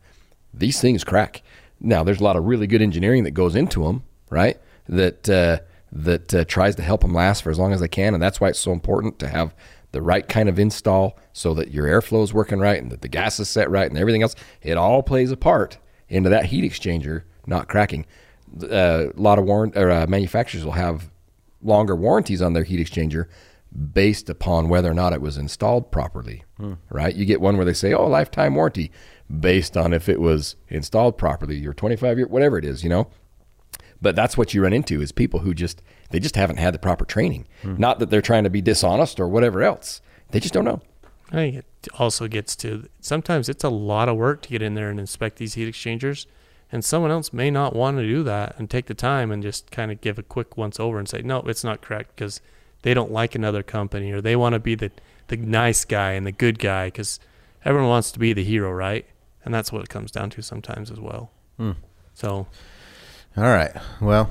These 0.55 0.81
things 0.81 1.05
crack. 1.05 1.43
Now, 1.81 2.03
there's 2.05 2.21
a 2.21 2.25
lot 2.25 2.37
of 2.37 2.45
really 2.45 2.67
good 2.67 2.83
engineering 2.83 3.25
that 3.25 3.33
goes 3.33 3.55
into 3.55 3.85
them, 3.85 4.03
right? 4.31 4.59
That, 4.89 5.29
uh, 5.29 5.59
that 5.93 6.35
uh, 6.35 6.45
tries 6.45 6.77
to 6.77 6.83
help 6.83 7.03
them 7.03 7.15
last 7.15 7.43
for 7.43 7.51
as 7.51 7.59
long 7.59 7.73
as 7.73 7.81
they 7.81 7.89
can. 7.89 8.15
And 8.15 8.23
that's 8.23 8.41
why 8.41 8.49
it's 8.49 8.59
so 8.59 8.73
important 8.73 9.19
to 9.21 9.29
have 9.29 9.55
the 9.93 10.03
right 10.03 10.29
kind 10.29 10.49
of 10.49 10.59
install 10.59 11.19
so 11.33 11.55
that 11.55 11.71
your 11.71 11.87
airflow 11.87 12.23
is 12.23 12.35
working 12.35 12.59
right 12.59 12.81
and 12.81 12.91
that 12.93 13.03
the 13.03 13.09
gas 13.09 13.41
is 13.41 13.49
set 13.49 13.71
right 13.71 13.89
and 13.89 13.99
everything 13.99 14.23
else. 14.23 14.35
It 14.63 14.77
all 14.77 15.03
plays 15.03 15.31
a 15.31 15.37
part 15.37 15.79
into 16.09 16.29
that 16.31 16.47
heat 16.47 16.71
exchanger 16.71 17.23
not 17.49 17.69
cracking. 17.69 18.07
Uh, 18.63 19.09
a 19.09 19.21
lot 19.21 19.39
of 19.39 19.45
warrant 19.45 19.77
or 19.77 19.91
uh, 19.91 20.07
manufacturers 20.07 20.65
will 20.65 20.73
have 20.73 21.11
longer 21.63 21.97
warranties 21.97 22.41
on 22.41 22.53
their 22.53 22.65
heat 22.65 22.81
exchanger 22.81 23.27
based 23.73 24.29
upon 24.29 24.69
whether 24.69 24.91
or 24.91 24.95
not 24.95 25.13
it 25.13 25.21
was 25.21 25.37
installed 25.37 25.91
properly. 25.91 26.45
Hmm. 26.57 26.75
Right? 26.91 27.15
You 27.15 27.25
get 27.25 27.41
one 27.41 27.57
where 27.57 27.67
they 27.67 27.75
say, 27.75 27.93
"Oh, 27.93 28.07
lifetime 28.07 28.55
warranty," 28.55 28.91
based 29.29 29.77
on 29.77 29.93
if 29.93 30.09
it 30.09 30.21
was 30.21 30.57
installed 30.69 31.19
properly, 31.19 31.65
or 31.67 31.73
25 31.73 32.19
year, 32.19 32.27
whatever 32.27 32.59
it 32.59 32.65
is, 32.65 32.83
you 32.83 32.91
know. 32.91 33.09
But 34.01 34.15
that's 34.15 34.37
what 34.37 34.55
you 34.55 34.63
run 34.63 34.73
into 34.73 35.03
is 35.03 35.13
people 35.13 35.41
who 35.41 35.55
just 35.55 35.83
they 36.11 36.21
just 36.21 36.37
haven't 36.37 36.59
had 36.59 36.73
the 36.73 36.79
proper 36.79 37.05
training. 37.05 37.47
Hmm. 37.63 37.77
Not 37.79 37.99
that 37.99 38.11
they're 38.11 38.23
trying 38.23 38.45
to 38.45 38.51
be 38.51 38.63
dishonest 38.63 39.21
or 39.21 39.29
whatever 39.29 39.63
else. 39.63 40.01
They 40.31 40.41
just 40.41 40.55
don't 40.55 40.65
know. 40.65 40.81
I 41.31 41.35
think 41.35 41.57
it 41.57 41.89
also 41.99 42.27
gets 42.27 42.57
to 42.57 42.89
sometimes 43.01 43.49
it's 43.49 43.65
a 43.65 43.69
lot 43.69 44.09
of 44.09 44.17
work 44.17 44.43
to 44.43 44.49
get 44.49 44.63
in 44.63 44.75
there 44.75 44.89
and 44.91 44.99
inspect 44.99 45.37
these 45.37 45.55
heat 45.55 45.69
exchangers. 45.69 46.27
And 46.71 46.85
someone 46.85 47.11
else 47.11 47.33
may 47.33 47.51
not 47.51 47.75
want 47.75 47.97
to 47.97 48.03
do 48.07 48.23
that 48.25 48.55
and 48.59 48.69
take 48.69 48.87
the 48.87 48.95
time 48.95 49.31
and 49.31 49.43
just 49.43 49.71
kind 49.71 49.91
of 49.91 50.01
give 50.03 50.19
a 50.19 50.23
quick 50.23 50.57
once 50.59 50.79
over 50.79 50.99
and 50.99 51.09
say, 51.09 51.23
no, 51.23 51.39
it's 51.41 51.65
not 51.65 51.81
correct 51.81 52.15
because 52.15 52.43
they 52.83 52.95
don't 52.95 53.11
like 53.13 53.35
another 53.35 53.63
company 53.63 54.13
or 54.13 54.21
they 54.21 54.37
want 54.37 54.55
to 54.55 54.59
be 54.59 54.75
the, 54.75 54.91
the 55.29 55.37
nice 55.37 55.85
guy 55.85 56.13
and 56.13 56.27
the 56.27 56.33
good 56.33 56.59
guy 56.59 56.87
because 56.87 57.19
everyone 57.65 57.89
wants 57.89 58.11
to 58.13 58.19
be 58.19 58.33
the 58.33 58.45
hero, 58.45 58.71
right? 58.71 59.07
And 59.45 59.53
that's 59.53 59.73
what 59.73 59.83
it 59.83 59.89
comes 59.89 60.11
down 60.11 60.31
to 60.31 60.43
sometimes 60.43 60.91
as 60.91 61.01
well. 61.01 61.31
Hmm. 61.57 61.73
So 62.15 62.47
All 63.37 63.45
right. 63.45 63.73
Well, 64.01 64.31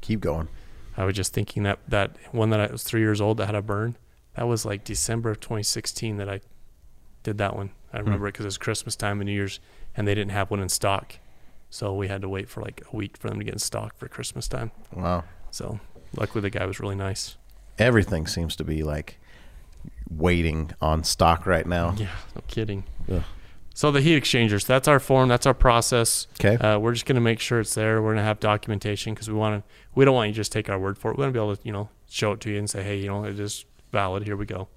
keep 0.00 0.20
going. 0.20 0.48
I 0.96 1.04
was 1.04 1.16
just 1.16 1.32
thinking 1.32 1.64
that 1.64 1.80
that 1.88 2.16
one 2.32 2.50
that 2.50 2.60
I 2.60 2.70
was 2.70 2.84
three 2.84 3.00
years 3.00 3.20
old 3.20 3.38
that 3.38 3.46
had 3.46 3.54
a 3.54 3.62
burn, 3.62 3.96
that 4.36 4.46
was 4.46 4.64
like 4.64 4.84
December 4.84 5.30
of 5.30 5.40
2016 5.40 6.16
that 6.18 6.28
I 6.28 6.40
did 7.22 7.38
that 7.38 7.56
one. 7.56 7.70
I 7.92 7.98
remember 7.98 8.26
it 8.26 8.32
because 8.32 8.44
it 8.44 8.48
was 8.48 8.58
Christmas 8.58 8.96
time 8.96 9.20
and 9.20 9.26
New 9.26 9.32
Year's, 9.32 9.60
and 9.96 10.06
they 10.06 10.14
didn't 10.14 10.32
have 10.32 10.50
one 10.50 10.60
in 10.60 10.68
stock, 10.68 11.18
so 11.70 11.94
we 11.94 12.08
had 12.08 12.22
to 12.22 12.28
wait 12.28 12.48
for 12.48 12.60
like 12.60 12.82
a 12.92 12.96
week 12.96 13.16
for 13.16 13.28
them 13.28 13.38
to 13.38 13.44
get 13.44 13.54
in 13.54 13.60
stock 13.60 13.96
for 13.96 14.08
Christmas 14.08 14.48
time. 14.48 14.72
Wow. 14.92 15.24
So 15.50 15.78
luckily 16.16 16.42
the 16.42 16.50
guy 16.50 16.66
was 16.66 16.80
really 16.80 16.96
nice. 16.96 17.36
Everything 17.78 18.26
seems 18.26 18.56
to 18.56 18.64
be 18.64 18.82
like 18.82 19.18
waiting 20.08 20.70
on 20.80 21.04
stock 21.04 21.46
right 21.46 21.66
now. 21.66 21.94
Yeah, 21.96 22.08
no 22.34 22.42
kidding. 22.46 22.84
Ugh. 23.10 23.22
So 23.76 23.90
the 23.90 24.00
heat 24.00 24.14
exchangers, 24.14 24.64
that's 24.64 24.86
our 24.86 25.00
form, 25.00 25.28
that's 25.28 25.46
our 25.46 25.54
process. 25.54 26.28
Okay. 26.38 26.56
Uh, 26.56 26.78
we're 26.78 26.92
just 26.92 27.06
going 27.06 27.16
to 27.16 27.20
make 27.20 27.40
sure 27.40 27.58
it's 27.58 27.74
there. 27.74 28.00
We're 28.00 28.10
going 28.10 28.18
to 28.18 28.22
have 28.22 28.38
documentation 28.38 29.14
because 29.14 29.28
we 29.28 29.34
want 29.34 29.64
to. 29.64 29.72
We 29.96 30.04
don't 30.04 30.14
want 30.14 30.28
you 30.28 30.32
to 30.32 30.36
just 30.36 30.52
take 30.52 30.68
our 30.70 30.78
word 30.78 30.96
for 30.96 31.10
it. 31.10 31.18
We 31.18 31.22
want 31.22 31.34
to 31.34 31.38
be 31.38 31.42
able 31.42 31.56
to, 31.56 31.62
you 31.64 31.72
know, 31.72 31.88
show 32.08 32.32
it 32.32 32.40
to 32.42 32.50
you 32.50 32.58
and 32.58 32.70
say, 32.70 32.84
hey, 32.84 32.98
you 32.98 33.08
know, 33.08 33.24
it 33.24 33.40
is 33.40 33.64
valid. 33.90 34.22
Here 34.22 34.36
we 34.36 34.46
go. 34.46 34.68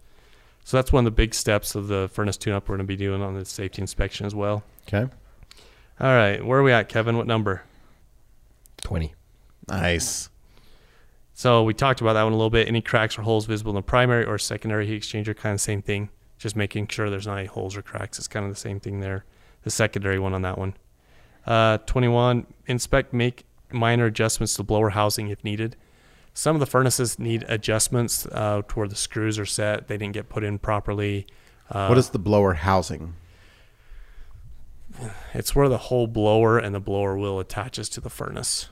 So 0.64 0.78
that's 0.78 0.91
one 0.91 1.06
of 1.06 1.14
the 1.14 1.16
big 1.16 1.36
steps 1.36 1.76
of 1.76 1.88
the 1.88 2.10
furnace 2.12 2.38
tune-up 2.38 2.68
we're 2.68 2.76
going 2.76 2.88
to 2.88 2.91
be 2.91 2.98
doing 2.98 3.22
on 3.22 3.36
the 3.36 3.45
safety 3.45 3.82
inspection 3.82 4.26
as 4.26 4.34
well. 4.34 4.64
Okay. 4.88 5.10
All 6.00 6.08
right, 6.08 6.45
where 6.45 6.60
are 6.60 6.64
we 6.64 6.72
at, 6.72 6.89
Kevin? 6.89 7.18
What 7.18 7.26
number? 7.26 7.64
20. 8.82 9.16
Nice. 9.70 10.30
So 11.38 11.62
we 11.62 11.76
talked 11.76 12.02
about 12.02 12.14
that 12.14 12.24
one 12.24 12.34
a 12.34 12.36
little 12.36 12.50
bit. 12.50 12.68
Any 12.68 12.82
cracks 12.82 13.16
or 13.16 13.22
holes 13.22 13.46
visible 13.46 13.70
in 13.70 13.76
the 13.76 13.84
primary 13.84 14.26
or 14.26 14.40
secondary 14.40 14.88
heat 14.88 15.04
exchanger, 15.04 15.38
kind 15.38 15.54
of 15.54 15.62
same 15.62 15.84
thing. 15.84 16.10
Just 16.40 16.56
making 16.56 16.88
sure 16.88 17.12
there's 17.12 17.28
not 17.28 17.38
any 17.38 17.46
holes 17.46 17.78
or 17.78 17.84
cracks. 17.84 18.18
It's 18.18 18.28
kind 18.28 18.44
of 18.44 18.52
the 18.52 18.60
same 18.60 18.80
thing 18.80 19.02
there. 19.02 19.24
The 19.62 19.70
secondary 19.70 20.18
one 20.18 20.34
on 20.34 20.42
that 20.42 20.58
one. 20.58 20.74
Uh, 21.46 21.78
21. 21.86 22.48
Inspect, 22.66 23.14
make 23.14 23.46
minor 23.72 24.08
adjustments 24.08 24.56
to 24.56 24.64
blower 24.64 24.90
housing 24.90 25.28
if 25.28 25.44
needed. 25.44 25.76
Some 26.34 26.56
of 26.56 26.60
the 26.60 26.66
furnaces 26.66 27.20
need 27.20 27.46
adjustments 27.48 28.26
uh, 28.32 28.64
to 28.68 28.74
where 28.74 28.88
the 28.88 28.96
screws 28.96 29.38
are 29.38 29.46
set. 29.46 29.90
They 29.90 29.98
didn't 29.98 30.16
get 30.16 30.30
put 30.30 30.44
in 30.44 30.58
properly. 30.58 31.28
Uh, 31.70 31.86
what 31.86 32.00
is 32.00 32.10
the 32.10 32.20
blower 32.20 32.56
housing? 32.56 33.14
It's 35.36 35.56
where 35.56 35.70
the 35.70 35.78
whole 35.78 36.08
blower 36.08 36.58
and 36.58 36.74
the 36.74 36.80
blower 36.80 37.16
wheel 37.16 37.40
attaches 37.40 37.90
to 37.90 38.02
the 38.02 38.10
furnace. 38.10 38.70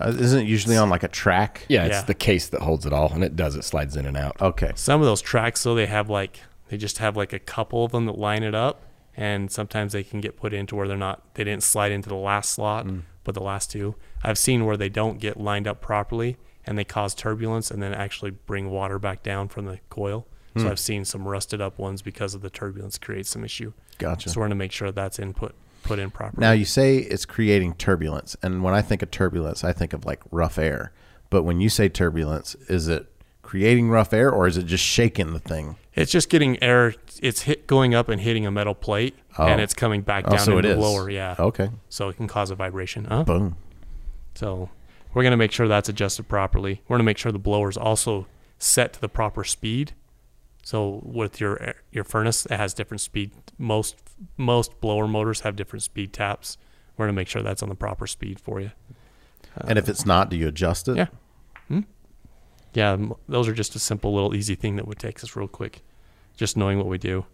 Uh, 0.00 0.08
isn't 0.18 0.40
it 0.42 0.46
usually 0.46 0.76
on 0.76 0.90
like 0.90 1.02
a 1.02 1.08
track? 1.08 1.64
Yeah, 1.68 1.84
it's 1.86 1.96
Yeah. 1.96 2.02
the 2.02 2.14
case 2.14 2.48
that 2.48 2.60
holds 2.62 2.84
it 2.86 2.92
all, 2.92 3.12
and 3.12 3.24
it 3.24 3.34
does. 3.36 3.56
It 3.56 3.64
slides 3.64 3.96
in 3.96 4.06
and 4.06 4.16
out. 4.16 4.36
Okay. 4.40 4.72
Some 4.74 5.00
of 5.00 5.06
those 5.06 5.20
tracks, 5.22 5.62
though, 5.62 5.74
they 5.74 5.86
have 5.86 6.08
like 6.10 6.40
they 6.68 6.76
just 6.76 6.98
have 6.98 7.16
like 7.16 7.32
a 7.32 7.38
couple 7.38 7.84
of 7.84 7.92
them 7.92 8.06
that 8.06 8.18
line 8.18 8.42
it 8.42 8.54
up, 8.54 8.82
and 9.16 9.50
sometimes 9.50 9.92
they 9.92 10.04
can 10.04 10.20
get 10.20 10.36
put 10.36 10.52
into 10.54 10.76
where 10.76 10.86
they're 10.86 10.96
not. 10.96 11.34
They 11.34 11.44
didn't 11.44 11.62
slide 11.64 11.90
into 11.92 12.08
the 12.08 12.14
last 12.14 12.50
slot, 12.50 12.86
but 13.24 13.34
the 13.34 13.42
last 13.42 13.70
two. 13.70 13.96
I've 14.22 14.38
seen 14.38 14.64
where 14.64 14.76
they 14.76 14.88
don't 14.88 15.18
get 15.18 15.38
lined 15.40 15.66
up 15.66 15.80
properly, 15.80 16.36
and 16.64 16.78
they 16.78 16.84
cause 16.84 17.14
turbulence, 17.14 17.70
and 17.70 17.82
then 17.82 17.92
actually 17.92 18.30
bring 18.30 18.70
water 18.70 18.98
back 19.00 19.22
down 19.24 19.48
from 19.48 19.64
the 19.66 19.80
coil. 19.88 20.26
So 20.56 20.68
I've 20.68 20.80
seen 20.80 21.04
some 21.04 21.26
rusted 21.28 21.60
up 21.60 21.78
ones 21.78 22.02
because 22.02 22.34
of 22.34 22.42
the 22.42 22.50
turbulence 22.50 22.98
create 22.98 23.24
some 23.26 23.44
issue. 23.44 23.72
Gotcha. 23.98 24.28
So 24.30 24.40
we're 24.40 24.46
gonna 24.46 24.56
make 24.56 24.72
sure 24.72 24.90
that's 24.92 25.18
input 25.20 25.54
put 25.90 25.98
in 25.98 26.10
properly. 26.10 26.40
Now 26.40 26.52
you 26.52 26.64
say 26.64 26.96
it's 26.98 27.24
creating 27.26 27.74
turbulence, 27.74 28.36
and 28.42 28.62
when 28.62 28.74
I 28.74 28.82
think 28.82 29.02
of 29.02 29.10
turbulence, 29.10 29.62
I 29.64 29.72
think 29.72 29.92
of 29.92 30.04
like 30.04 30.20
rough 30.30 30.58
air. 30.58 30.92
But 31.28 31.42
when 31.42 31.60
you 31.60 31.68
say 31.68 31.88
turbulence, 31.88 32.54
is 32.68 32.88
it 32.88 33.06
creating 33.42 33.90
rough 33.90 34.12
air, 34.12 34.30
or 34.30 34.46
is 34.46 34.56
it 34.56 34.64
just 34.64 34.84
shaking 34.84 35.32
the 35.32 35.38
thing? 35.40 35.76
It's 35.94 36.10
just 36.12 36.28
getting 36.30 36.62
air. 36.62 36.94
It's 37.22 37.42
hit 37.42 37.66
going 37.66 37.94
up 37.94 38.08
and 38.08 38.20
hitting 38.20 38.46
a 38.46 38.50
metal 38.50 38.74
plate, 38.74 39.14
Oh. 39.38 39.46
and 39.46 39.60
it's 39.60 39.74
coming 39.74 40.02
back 40.02 40.24
Oh, 40.26 40.30
down 40.30 40.38
so 40.38 40.58
it 40.58 40.64
into 40.64 40.76
blower. 40.76 41.10
Yeah. 41.10 41.34
Okay. 41.38 41.70
So 41.88 42.08
it 42.08 42.16
can 42.16 42.26
cause 42.28 42.50
a 42.50 42.54
vibration. 42.54 43.04
Huh? 43.06 43.24
Boom. 43.24 43.56
So 44.34 44.70
we're 45.14 45.22
going 45.22 45.32
to 45.32 45.36
make 45.36 45.52
sure 45.52 45.66
that's 45.68 45.88
adjusted 45.88 46.28
properly. 46.28 46.82
We're 46.88 46.94
going 46.96 47.04
to 47.04 47.10
make 47.10 47.18
sure 47.18 47.32
the 47.32 47.38
blower 47.38 47.68
is 47.68 47.76
also 47.76 48.26
set 48.58 48.92
to 48.94 49.00
the 49.00 49.08
proper 49.08 49.44
speed. 49.44 49.92
So 50.62 51.00
with 51.04 51.40
your 51.40 51.74
your 51.90 52.04
furnace, 52.04 52.46
it 52.46 52.52
has 52.56 52.74
different 52.74 53.00
speed. 53.00 53.32
Most 53.58 53.96
most 54.36 54.80
blower 54.80 55.06
motors 55.08 55.40
have 55.40 55.56
different 55.56 55.82
speed 55.82 56.12
taps. 56.12 56.56
We're 56.96 57.06
gonna 57.06 57.14
make 57.16 57.28
sure 57.28 57.42
that's 57.42 57.62
on 57.62 57.68
the 57.68 57.74
proper 57.74 58.06
speed 58.06 58.38
for 58.40 58.60
you. 58.60 58.70
and 59.66 59.78
if 59.78 59.88
it's 59.88 60.04
not, 60.06 60.30
do 60.30 60.36
you 60.36 60.48
adjust 60.48 60.88
it? 60.88 60.96
Yeah. 60.96 61.06
Yeah, 62.72 62.96
those 63.28 63.48
are 63.48 63.52
just 63.52 63.74
a 63.74 63.80
simple 63.80 64.14
little 64.14 64.32
easy 64.34 64.54
thing 64.54 64.76
that 64.76 64.86
would 64.86 64.98
take 65.00 65.24
us 65.24 65.34
real 65.34 65.48
quick. 65.48 65.82
Just 66.36 66.56
knowing 66.56 66.78
what 66.78 66.86
we 66.86 66.98
do. 66.98 67.26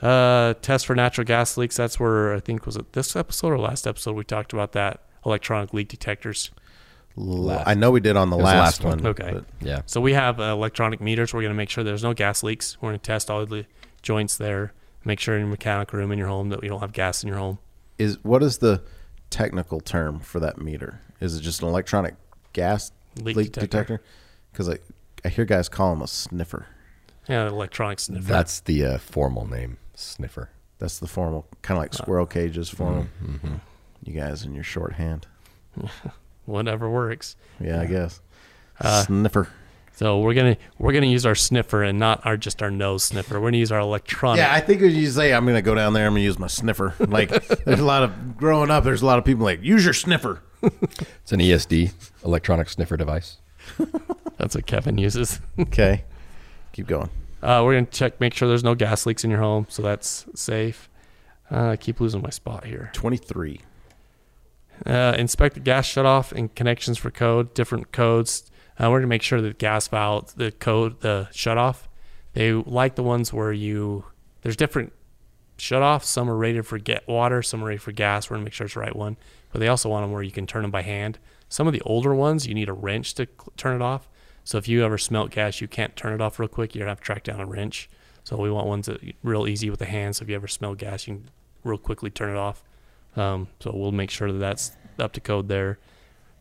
Uh, 0.00 0.54
test 0.62 0.86
for 0.86 0.94
natural 0.94 1.24
gas 1.26 1.56
leaks. 1.56 1.76
That's 1.76 1.98
where 1.98 2.32
I 2.34 2.38
think 2.40 2.66
was 2.66 2.76
it 2.76 2.92
this 2.92 3.16
episode 3.16 3.48
or 3.48 3.58
last 3.58 3.84
episode 3.86 4.14
we 4.14 4.22
talked 4.22 4.52
about 4.52 4.70
that 4.72 5.02
electronic 5.26 5.74
leak 5.74 5.88
detectors. 5.88 6.52
I 7.18 7.74
know 7.74 7.90
we 7.90 7.98
did 8.00 8.16
on 8.16 8.30
the 8.30 8.36
It 8.36 8.42
was 8.42 8.50
the 8.52 8.56
last, 8.56 8.80
last 8.80 8.84
one. 8.84 8.98
one. 8.98 9.06
Okay. 9.08 9.30
but- 9.34 9.44
Yeah. 9.60 9.82
So 9.86 10.00
we 10.00 10.12
have 10.12 10.38
uh, 10.38 10.44
electronic 10.44 11.00
meters. 11.00 11.34
We're 11.34 11.40
going 11.42 11.52
to 11.52 11.56
make 11.56 11.68
sure 11.68 11.82
there's 11.82 12.04
no 12.04 12.14
gas 12.14 12.44
leaks. 12.44 12.80
We're 12.80 12.90
going 12.90 13.00
to 13.00 13.04
test 13.04 13.28
all 13.28 13.44
the 13.44 13.66
joints 14.02 14.36
there. 14.38 14.72
Make 15.04 15.18
sure 15.20 15.34
in 15.34 15.40
your 15.42 15.48
mechanical 15.50 15.98
room 15.98 16.12
in 16.12 16.18
your 16.18 16.28
home 16.28 16.50
that 16.50 16.62
you 16.62 16.68
don't 16.68 16.80
have 16.80 16.92
gas 16.92 17.22
in 17.22 17.28
your 17.28 17.38
home. 17.38 17.58
Is 17.98 18.18
what 18.22 18.42
is 18.42 18.58
the 18.58 18.82
technical 19.30 19.80
term 19.80 20.20
for 20.20 20.40
that 20.40 20.60
meter? 20.60 21.00
Is 21.20 21.36
it 21.36 21.40
just 21.40 21.62
an 21.62 21.68
electronic 21.68 22.14
gas 22.52 22.92
Leak 23.22 23.36
leak, 23.36 23.52
detector. 23.52 23.66
detector? 23.66 24.02
Because 24.52 24.68
I, 24.68 24.78
I 25.24 25.28
hear 25.28 25.44
guys 25.44 25.68
call 25.68 25.90
them 25.90 26.02
a 26.02 26.06
sniffer. 26.08 26.66
Yeah, 27.28 27.46
electronic 27.48 28.00
sniffer. 28.00 28.24
That's 28.26 28.60
the 28.60 28.84
uh, 28.84 28.98
formal 28.98 29.46
name, 29.46 29.78
sniffer. 29.94 30.50
That's 30.78 30.98
the 30.98 31.06
formal, 31.06 31.46
kind 31.62 31.76
of 31.78 31.82
like 31.82 31.94
squirrel 31.94 32.26
cages 32.26 32.68
for 32.70 32.92
them. 32.92 33.10
Mm-hmm. 33.22 33.54
You 34.04 34.12
guys 34.18 34.44
in 34.44 34.54
your 34.54 34.64
shorthand. 34.64 35.26
Whatever 36.46 36.88
works. 36.90 37.36
Yeah, 37.60 37.80
I 37.80 37.86
guess. 37.86 38.20
Uh, 38.80 39.02
sniffer. 39.04 39.48
So 40.00 40.18
we're 40.20 40.32
gonna 40.32 40.56
we're 40.78 40.94
gonna 40.94 41.04
use 41.08 41.26
our 41.26 41.34
sniffer 41.34 41.82
and 41.82 41.98
not 41.98 42.24
our 42.24 42.38
just 42.38 42.62
our 42.62 42.70
nose 42.70 43.04
sniffer. 43.04 43.38
We're 43.38 43.48
gonna 43.48 43.58
use 43.58 43.70
our 43.70 43.80
electronic. 43.80 44.38
Yeah, 44.38 44.50
I 44.50 44.58
think 44.58 44.80
when 44.80 44.94
you 44.94 45.10
say 45.10 45.34
I'm 45.34 45.44
going 45.44 45.56
to 45.56 45.60
go 45.60 45.74
down 45.74 45.92
there, 45.92 46.06
I'm 46.06 46.12
going 46.12 46.22
to 46.22 46.24
use 46.24 46.38
my 46.38 46.46
sniffer. 46.46 46.94
Like, 47.10 47.28
there's 47.64 47.80
a 47.80 47.84
lot 47.84 48.04
of 48.04 48.38
growing 48.38 48.70
up. 48.70 48.82
There's 48.82 49.02
a 49.02 49.06
lot 49.06 49.18
of 49.18 49.26
people 49.26 49.44
like 49.44 49.62
use 49.62 49.84
your 49.84 49.92
sniffer. 49.92 50.40
It's 50.62 51.32
an 51.32 51.40
ESD, 51.40 51.92
electronic 52.24 52.70
sniffer 52.70 52.96
device. 52.96 53.36
That's 54.38 54.54
what 54.54 54.64
Kevin 54.64 54.96
uses. 54.96 55.38
Okay, 55.58 56.04
keep 56.72 56.86
going. 56.86 57.10
Uh, 57.42 57.60
we're 57.62 57.74
gonna 57.74 57.84
check, 57.84 58.18
make 58.22 58.32
sure 58.32 58.48
there's 58.48 58.64
no 58.64 58.74
gas 58.74 59.04
leaks 59.04 59.22
in 59.22 59.30
your 59.30 59.40
home, 59.40 59.66
so 59.68 59.82
that's 59.82 60.24
safe. 60.34 60.88
Uh, 61.50 61.70
I 61.72 61.76
keep 61.76 62.00
losing 62.00 62.22
my 62.22 62.30
spot 62.30 62.64
here. 62.64 62.90
Twenty 62.94 63.18
three. 63.18 63.60
Uh, 64.86 65.14
inspect 65.18 65.54
the 65.56 65.60
gas 65.60 65.86
shutoff 65.86 66.32
and 66.32 66.54
connections 66.54 66.96
for 66.96 67.10
code, 67.10 67.52
different 67.52 67.92
codes. 67.92 68.49
Uh, 68.80 68.88
we're 68.90 68.98
gonna 68.98 69.08
make 69.08 69.22
sure 69.22 69.42
that 69.42 69.58
gas 69.58 69.88
valve, 69.88 70.34
the 70.36 70.50
code, 70.52 71.00
the 71.00 71.28
shutoff, 71.32 71.82
they 72.32 72.52
like 72.52 72.94
the 72.94 73.02
ones 73.02 73.32
where 73.32 73.52
you 73.52 74.04
there's 74.42 74.56
different 74.56 74.92
shutoffs. 75.58 76.04
Some 76.04 76.30
are 76.30 76.36
rated 76.36 76.66
for 76.66 76.78
get 76.78 77.06
water, 77.06 77.42
some 77.42 77.62
are 77.62 77.66
rated 77.66 77.82
for 77.82 77.92
gas. 77.92 78.30
We're 78.30 78.36
gonna 78.36 78.44
make 78.44 78.54
sure 78.54 78.64
it's 78.64 78.74
the 78.74 78.80
right 78.80 78.96
one, 78.96 79.18
but 79.52 79.58
they 79.58 79.68
also 79.68 79.90
want 79.90 80.04
them 80.04 80.12
where 80.12 80.22
you 80.22 80.30
can 80.30 80.46
turn 80.46 80.62
them 80.62 80.70
by 80.70 80.82
hand. 80.82 81.18
Some 81.50 81.66
of 81.66 81.74
the 81.74 81.82
older 81.82 82.14
ones 82.14 82.46
you 82.46 82.54
need 82.54 82.70
a 82.70 82.72
wrench 82.72 83.14
to 83.14 83.26
turn 83.58 83.76
it 83.76 83.82
off. 83.82 84.08
So 84.44 84.56
if 84.56 84.66
you 84.66 84.82
ever 84.82 84.96
smelt 84.96 85.30
gas, 85.30 85.60
you 85.60 85.68
can't 85.68 85.94
turn 85.94 86.14
it 86.14 86.22
off 86.22 86.38
real 86.38 86.48
quick. 86.48 86.72
Gonna 86.72 86.86
have 86.86 87.00
to 87.00 87.04
track 87.04 87.24
down 87.24 87.40
a 87.40 87.46
wrench. 87.46 87.90
So 88.24 88.36
we 88.38 88.50
want 88.50 88.66
ones 88.66 88.86
that 88.86 89.00
real 89.22 89.46
easy 89.46 89.68
with 89.68 89.80
the 89.80 89.86
hand. 89.86 90.16
So 90.16 90.22
if 90.22 90.30
you 90.30 90.36
ever 90.36 90.48
smell 90.48 90.74
gas, 90.74 91.06
you 91.06 91.16
can 91.16 91.30
real 91.64 91.78
quickly 91.78 92.08
turn 92.08 92.30
it 92.30 92.38
off. 92.38 92.62
Um, 93.16 93.48
so 93.60 93.72
we'll 93.74 93.92
make 93.92 94.10
sure 94.10 94.32
that 94.32 94.38
that's 94.38 94.72
up 94.98 95.12
to 95.14 95.20
code 95.20 95.48
there. 95.48 95.78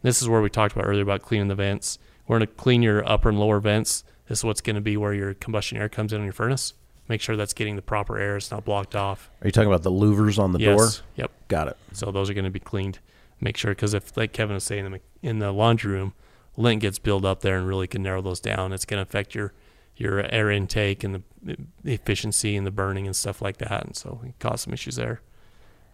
This 0.03 0.21
is 0.21 0.29
where 0.29 0.41
we 0.41 0.49
talked 0.49 0.73
about 0.73 0.85
earlier 0.85 1.03
about 1.03 1.23
cleaning 1.23 1.49
the 1.49 1.55
vents. 1.55 1.99
We're 2.29 2.37
going 2.37 2.47
to 2.47 2.53
clean 2.53 2.83
your 2.83 3.09
upper 3.09 3.29
and 3.29 3.39
lower 3.39 3.59
vents. 3.59 4.03
This 4.27 4.37
is 4.39 4.43
what's 4.45 4.61
going 4.61 4.75
to 4.75 4.81
be 4.81 4.95
where 4.95 5.15
your 5.15 5.33
combustion 5.33 5.79
air 5.79 5.89
comes 5.89 6.13
in 6.13 6.19
on 6.19 6.25
your 6.25 6.33
furnace. 6.33 6.75
Make 7.07 7.21
sure 7.21 7.35
that's 7.35 7.53
getting 7.53 7.75
the 7.75 7.81
proper 7.81 8.19
air. 8.19 8.37
It's 8.37 8.51
not 8.51 8.63
blocked 8.63 8.95
off. 8.95 9.31
Are 9.41 9.47
you 9.47 9.51
talking 9.51 9.67
about 9.67 9.81
the 9.81 9.91
louvers 9.91 10.37
on 10.37 10.51
the 10.51 10.59
yes. 10.59 10.77
door? 10.77 11.05
Yep. 11.15 11.31
Got 11.47 11.67
it. 11.69 11.77
So 11.93 12.11
those 12.11 12.29
are 12.29 12.35
going 12.35 12.45
to 12.45 12.51
be 12.51 12.59
cleaned. 12.59 12.99
Make 13.41 13.57
sure 13.57 13.71
because 13.71 13.95
if, 13.95 14.15
like 14.15 14.31
Kevin 14.31 14.53
was 14.53 14.63
saying, 14.63 14.85
in 14.85 14.91
the, 14.91 15.01
in 15.23 15.39
the 15.39 15.51
laundry 15.51 15.91
room, 15.91 16.13
lint 16.55 16.81
gets 16.81 16.99
built 16.99 17.25
up 17.25 17.41
there 17.41 17.57
and 17.57 17.67
really 17.67 17.87
can 17.87 18.03
narrow 18.03 18.21
those 18.21 18.39
down. 18.39 18.73
It's 18.73 18.85
going 18.85 18.99
to 18.99 19.01
affect 19.01 19.33
your 19.33 19.53
your 19.95 20.23
air 20.33 20.49
intake 20.49 21.03
and 21.03 21.23
the, 21.43 21.57
efficiency 21.83 22.55
and 22.55 22.65
the 22.65 22.71
burning 22.71 23.05
and 23.05 23.15
stuff 23.15 23.41
like 23.41 23.57
that, 23.57 23.85
and 23.85 23.95
so 23.97 24.21
it 24.23 24.25
can 24.25 24.33
cause 24.39 24.61
some 24.61 24.73
issues 24.73 24.95
there. 24.95 25.19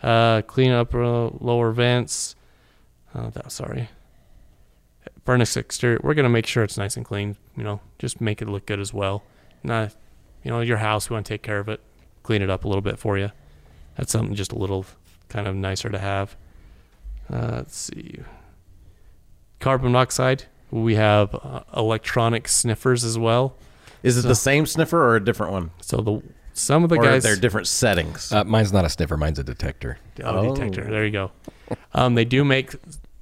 Uh, 0.03 0.43
clean 0.43 0.71
up 0.71 0.93
uh, 0.93 1.29
lower 1.39 1.71
vents. 1.71 2.35
Uh, 3.15 3.31
that, 3.31 3.51
sorry. 3.51 3.89
Furnace 5.25 5.57
exterior. 5.57 5.99
We're 6.03 6.13
gonna 6.13 6.29
make 6.29 6.45
sure 6.47 6.63
it's 6.63 6.77
nice 6.77 6.95
and 6.97 7.05
clean. 7.05 7.35
You 7.57 7.63
know, 7.63 7.81
just 7.99 8.21
make 8.21 8.41
it 8.41 8.47
look 8.49 8.65
good 8.65 8.79
as 8.79 8.93
well. 8.93 9.23
Not, 9.63 9.95
you 10.43 10.51
know, 10.51 10.61
your 10.61 10.77
house. 10.77 11.09
We 11.09 11.15
want 11.15 11.25
to 11.25 11.33
take 11.33 11.41
care 11.41 11.59
of 11.59 11.67
it, 11.69 11.81
clean 12.23 12.41
it 12.41 12.49
up 12.49 12.63
a 12.65 12.67
little 12.67 12.81
bit 12.81 12.99
for 12.99 13.17
you. 13.17 13.31
That's 13.97 14.11
something 14.11 14.35
just 14.35 14.51
a 14.51 14.57
little 14.57 14.85
kind 15.29 15.47
of 15.47 15.55
nicer 15.55 15.89
to 15.89 15.97
have. 15.99 16.35
Uh, 17.31 17.51
let's 17.57 17.75
see. 17.75 18.19
Carbon 19.59 19.91
monoxide. 19.91 20.43
We 20.71 20.95
have 20.95 21.33
uh, 21.35 21.61
electronic 21.75 22.47
sniffers 22.47 23.03
as 23.03 23.17
well. 23.17 23.55
Is 24.03 24.17
it 24.17 24.23
So- 24.23 24.27
the 24.27 24.35
same 24.35 24.65
sniffer 24.65 25.01
or 25.01 25.15
a 25.15 25.23
different 25.23 25.51
one? 25.53 25.71
So 25.81 25.97
the 25.97 26.21
some 26.53 26.83
of 26.83 26.89
the 26.89 26.95
or 26.97 27.03
guys 27.03 27.23
they're 27.23 27.35
different 27.35 27.67
settings? 27.67 28.31
Uh, 28.31 28.43
mine's 28.45 28.71
not 28.71 28.85
a 28.85 28.89
sniffer. 28.89 29.17
Mine's 29.17 29.39
a 29.39 29.43
detector. 29.43 29.97
Oh, 30.23 30.37
Oh. 30.49 30.55
detector. 30.55 30.85
There 30.89 31.03
you 31.05 31.11
go. 31.11 31.31
Um, 31.93 32.15
they 32.15 32.23
do 32.25 32.45
make 32.45 32.75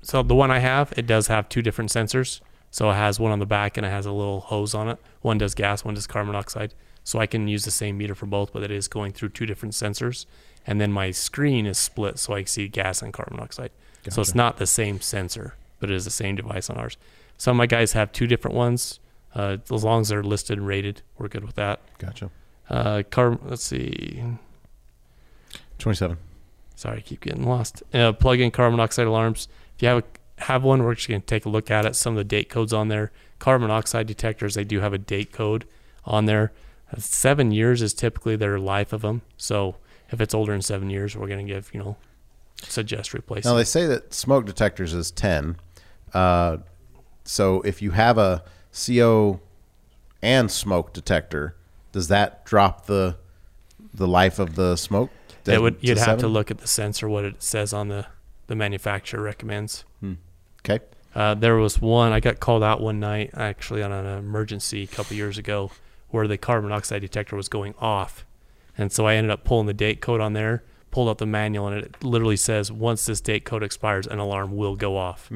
so 0.03 0.21
the 0.21 0.35
one 0.35 0.51
I 0.51 0.59
have 0.59 0.93
it 0.97 1.07
does 1.07 1.27
have 1.27 1.49
two 1.49 1.61
different 1.61 1.89
sensors. 1.89 2.41
So 2.71 2.89
it 2.89 2.95
has 2.95 3.19
one 3.19 3.31
on 3.31 3.37
the 3.37 3.45
back 3.45 3.77
and 3.77 3.85
it 3.85 3.89
has 3.89 4.05
a 4.05 4.11
little 4.11 4.41
hose 4.41 4.73
on 4.73 4.89
it. 4.89 4.97
One 5.21 5.37
does 5.37 5.53
gas, 5.53 5.85
one 5.85 5.93
does 5.93 6.07
carbon 6.07 6.31
monoxide. 6.31 6.73
So 7.03 7.19
I 7.19 7.27
can 7.27 7.47
use 7.47 7.65
the 7.65 7.71
same 7.71 7.97
meter 7.97 8.15
for 8.15 8.25
both, 8.25 8.51
but 8.51 8.63
it 8.63 8.71
is 8.71 8.87
going 8.87 9.11
through 9.11 9.29
two 9.29 9.45
different 9.45 9.73
sensors. 9.75 10.25
And 10.65 10.81
then 10.81 10.91
my 10.91 11.11
screen 11.11 11.65
is 11.65 11.77
split 11.77 12.17
so 12.17 12.33
I 12.33 12.41
can 12.41 12.47
see 12.47 12.67
gas 12.67 13.01
and 13.01 13.13
carbon 13.13 13.35
monoxide. 13.35 13.71
So 14.09 14.21
it's 14.21 14.35
not 14.35 14.57
the 14.57 14.65
same 14.65 15.01
sensor, 15.01 15.55
but 15.79 15.91
it 15.91 15.95
is 15.95 16.05
the 16.05 16.11
same 16.11 16.35
device 16.35 16.69
on 16.69 16.77
ours. 16.77 16.97
Some 17.37 17.55
of 17.55 17.57
my 17.57 17.67
guys 17.67 17.93
have 17.93 18.11
two 18.11 18.27
different 18.27 18.55
ones. 18.55 18.99
Uh, 19.35 19.57
as 19.71 19.83
long 19.83 20.01
as 20.01 20.09
they're 20.09 20.23
listed 20.23 20.57
and 20.57 20.67
rated, 20.67 21.01
we're 21.17 21.27
good 21.27 21.45
with 21.45 21.55
that. 21.55 21.79
Gotcha. 21.99 22.29
Uh, 22.69 23.03
car, 23.09 23.37
let's 23.43 23.63
see. 23.63 24.23
27. 25.79 26.17
Sorry, 26.75 26.97
I 26.97 27.01
keep 27.01 27.21
getting 27.21 27.47
lost. 27.47 27.83
Uh, 27.93 28.13
plug 28.13 28.39
in 28.39 28.51
carbon 28.51 28.77
monoxide 28.77 29.07
alarms. 29.07 29.47
If 29.75 29.81
you 29.81 29.87
have 29.89 29.97
a, 29.99 30.43
have 30.43 30.63
one, 30.63 30.83
we're 30.83 30.95
just 30.95 31.07
going 31.07 31.21
to 31.21 31.27
take 31.27 31.45
a 31.45 31.49
look 31.49 31.71
at 31.71 31.85
it. 31.85 31.95
Some 31.95 32.13
of 32.13 32.17
the 32.17 32.23
date 32.23 32.49
codes 32.49 32.73
on 32.73 32.87
there. 32.87 33.11
Carbon 33.39 33.67
monoxide 33.67 34.07
detectors, 34.07 34.55
they 34.55 34.63
do 34.63 34.79
have 34.79 34.93
a 34.93 34.97
date 34.97 35.31
code 35.31 35.65
on 36.05 36.25
there. 36.25 36.51
Uh, 36.91 36.99
seven 36.99 37.51
years 37.51 37.81
is 37.81 37.93
typically 37.93 38.35
their 38.35 38.59
life 38.59 38.93
of 38.93 39.01
them. 39.01 39.21
So 39.37 39.75
if 40.11 40.21
it's 40.21 40.33
older 40.33 40.51
than 40.51 40.61
seven 40.61 40.89
years, 40.89 41.15
we're 41.15 41.27
going 41.27 41.45
to 41.45 41.53
give, 41.53 41.73
you 41.73 41.79
know, 41.79 41.97
suggest 42.61 43.13
replacing. 43.13 43.49
Now, 43.49 43.57
they 43.57 43.63
say 43.63 43.85
that 43.87 44.13
smoke 44.13 44.45
detectors 44.45 44.93
is 44.93 45.11
10. 45.11 45.57
Uh, 46.13 46.57
so 47.25 47.61
if 47.61 47.81
you 47.81 47.91
have 47.91 48.17
a 48.17 48.43
CO 48.73 49.41
and 50.21 50.49
smoke 50.49 50.93
detector, 50.93 51.55
does 51.91 52.07
that 52.07 52.45
drop 52.45 52.85
the 52.85 53.17
the 53.93 54.07
life 54.07 54.39
of 54.39 54.55
the 54.55 54.75
smoke? 54.75 55.11
it 55.45 55.61
would, 55.61 55.77
you'd 55.81 55.97
have 55.97 56.19
to 56.19 56.27
look 56.27 56.49
at 56.49 56.59
the 56.59 56.67
sensor, 56.67 57.07
what 57.09 57.25
it 57.25 57.43
says 57.43 57.73
on 57.73 57.89
the, 57.89 58.07
the 58.47 58.55
manufacturer 58.55 59.21
recommends. 59.21 59.85
Okay. 60.65 60.83
Uh, 61.15 61.35
there 61.35 61.55
was 61.57 61.79
one 61.81 62.11
I 62.11 62.19
got 62.19 62.39
called 62.39 62.63
out 62.63 62.81
one 62.81 62.99
night 62.99 63.31
actually 63.35 63.83
on 63.83 63.91
an 63.91 64.05
emergency 64.17 64.83
a 64.83 64.87
couple 64.87 65.15
years 65.15 65.37
ago 65.37 65.69
where 66.09 66.27
the 66.27 66.37
carbon 66.37 66.69
monoxide 66.69 67.01
detector 67.01 67.35
was 67.35 67.49
going 67.49 67.75
off, 67.79 68.25
and 68.77 68.91
so 68.91 69.05
I 69.05 69.15
ended 69.15 69.31
up 69.31 69.43
pulling 69.43 69.67
the 69.67 69.73
date 69.73 70.01
code 70.01 70.21
on 70.21 70.33
there, 70.33 70.63
pulled 70.91 71.09
out 71.09 71.17
the 71.19 71.25
manual, 71.25 71.67
and 71.67 71.77
it 71.85 72.03
literally 72.03 72.35
says 72.37 72.71
once 72.71 73.05
this 73.05 73.21
date 73.21 73.45
code 73.45 73.63
expires, 73.63 74.07
an 74.07 74.19
alarm 74.19 74.55
will 74.55 74.75
go 74.75 74.97
off. 74.97 75.29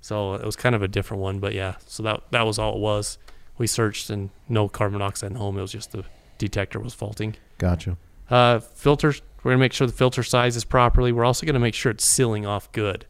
So 0.00 0.34
it 0.34 0.44
was 0.44 0.54
kind 0.56 0.74
of 0.74 0.82
a 0.82 0.88
different 0.88 1.22
one, 1.22 1.38
but 1.40 1.54
yeah. 1.54 1.76
So 1.86 2.02
that 2.02 2.22
that 2.30 2.42
was 2.46 2.58
all 2.58 2.74
it 2.74 2.80
was. 2.80 3.18
We 3.56 3.66
searched 3.66 4.10
and 4.10 4.30
no 4.48 4.68
carbon 4.68 4.98
monoxide 4.98 5.28
in 5.28 5.34
the 5.34 5.40
home. 5.40 5.56
It 5.58 5.62
was 5.62 5.72
just 5.72 5.92
the 5.92 6.04
detector 6.38 6.78
was 6.78 6.94
faulting. 6.94 7.36
Gotcha. 7.58 7.96
Uh, 8.28 8.58
filters, 8.58 9.22
we're 9.44 9.50
going 9.50 9.58
to 9.58 9.64
make 9.64 9.74
sure 9.74 9.86
the 9.86 9.92
filter 9.92 10.22
size 10.22 10.56
is 10.56 10.64
properly. 10.64 11.12
We're 11.12 11.24
also 11.24 11.44
going 11.44 11.54
to 11.54 11.60
make 11.60 11.74
sure 11.74 11.92
it's 11.92 12.04
sealing 12.04 12.46
off 12.46 12.72
good. 12.72 13.06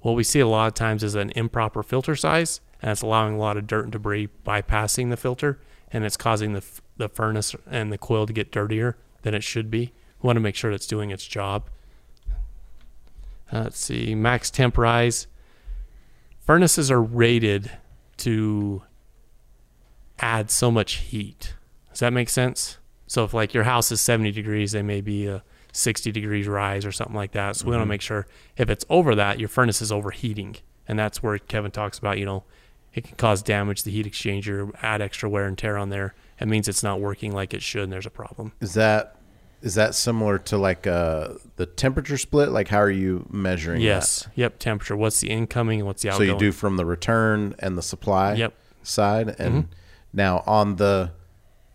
What 0.00 0.16
we 0.16 0.24
see 0.24 0.40
a 0.40 0.46
lot 0.46 0.66
of 0.66 0.74
times 0.74 1.04
is 1.04 1.14
an 1.14 1.30
improper 1.30 1.84
filter 1.84 2.16
size, 2.16 2.60
and 2.82 2.90
it's 2.90 3.02
allowing 3.02 3.34
a 3.34 3.38
lot 3.38 3.56
of 3.56 3.66
dirt 3.66 3.84
and 3.84 3.92
debris 3.92 4.28
bypassing 4.44 5.10
the 5.10 5.16
filter, 5.16 5.60
and 5.92 6.04
it's 6.04 6.16
causing 6.16 6.52
the, 6.52 6.64
the 6.96 7.08
furnace 7.08 7.54
and 7.70 7.92
the 7.92 7.98
coil 7.98 8.26
to 8.26 8.32
get 8.32 8.50
dirtier 8.50 8.96
than 9.22 9.34
it 9.34 9.44
should 9.44 9.70
be. 9.70 9.92
We 10.20 10.26
want 10.26 10.36
to 10.36 10.40
make 10.40 10.56
sure 10.56 10.72
it's 10.72 10.86
doing 10.86 11.10
its 11.10 11.26
job. 11.26 11.68
Uh, 13.52 13.62
let's 13.62 13.78
see, 13.78 14.14
max 14.14 14.50
temp 14.50 14.76
rise. 14.76 15.28
Furnaces 16.40 16.90
are 16.90 17.00
rated 17.00 17.70
to 18.18 18.82
add 20.18 20.50
so 20.50 20.70
much 20.70 20.94
heat. 20.94 21.54
Does 21.90 22.00
that 22.00 22.12
make 22.12 22.28
sense? 22.28 22.78
So 23.06 23.24
if 23.24 23.32
like 23.32 23.54
your 23.54 23.64
house 23.64 23.92
is 23.92 24.00
70 24.00 24.32
degrees, 24.32 24.72
they 24.72 24.82
may 24.82 25.00
be 25.00 25.26
a 25.26 25.42
60 25.78 26.12
degrees 26.12 26.46
rise 26.48 26.84
or 26.84 26.92
something 26.92 27.16
like 27.16 27.32
that. 27.32 27.56
So 27.56 27.66
we 27.66 27.70
want 27.72 27.82
to 27.82 27.86
make 27.86 28.00
sure 28.02 28.26
if 28.56 28.68
it's 28.68 28.84
over 28.90 29.14
that, 29.14 29.38
your 29.38 29.48
furnace 29.48 29.80
is 29.80 29.92
overheating. 29.92 30.56
And 30.86 30.98
that's 30.98 31.22
where 31.22 31.38
Kevin 31.38 31.70
talks 31.70 31.98
about, 31.98 32.18
you 32.18 32.24
know, 32.26 32.44
it 32.94 33.04
can 33.04 33.16
cause 33.16 33.42
damage 33.42 33.80
to 33.80 33.84
the 33.86 33.90
heat 33.92 34.06
exchanger, 34.06 34.72
add 34.82 35.00
extra 35.02 35.28
wear 35.28 35.44
and 35.46 35.56
tear 35.56 35.76
on 35.78 35.90
there. 35.90 36.14
It 36.40 36.48
means 36.48 36.66
it's 36.68 36.82
not 36.82 37.00
working 37.00 37.32
like 37.32 37.52
it 37.54 37.62
should 37.62 37.82
and 37.84 37.92
there's 37.92 38.06
a 38.06 38.10
problem. 38.10 38.52
Is 38.60 38.74
that 38.74 39.16
Is 39.60 39.74
that 39.74 39.94
similar 39.94 40.38
to 40.38 40.56
like 40.56 40.86
uh, 40.86 41.34
the 41.56 41.66
temperature 41.66 42.16
split? 42.18 42.50
Like, 42.50 42.68
how 42.68 42.78
are 42.78 42.90
you 42.90 43.26
measuring? 43.30 43.82
Yes. 43.82 44.26
Yep. 44.34 44.58
Temperature. 44.58 44.96
What's 44.96 45.20
the 45.20 45.30
incoming 45.30 45.80
and 45.80 45.86
what's 45.86 46.02
the 46.02 46.08
that? 46.10 46.16
So 46.16 46.22
you 46.22 46.38
do 46.38 46.52
from 46.52 46.76
the 46.76 46.86
return 46.86 47.54
and 47.58 47.76
the 47.76 47.82
supply. 47.82 48.34
Yep. 48.34 48.54
Side 48.82 49.28
and 49.38 49.64
Mm-hmm. 49.64 49.72
now 50.14 50.42
on 50.46 50.76
the 50.76 51.12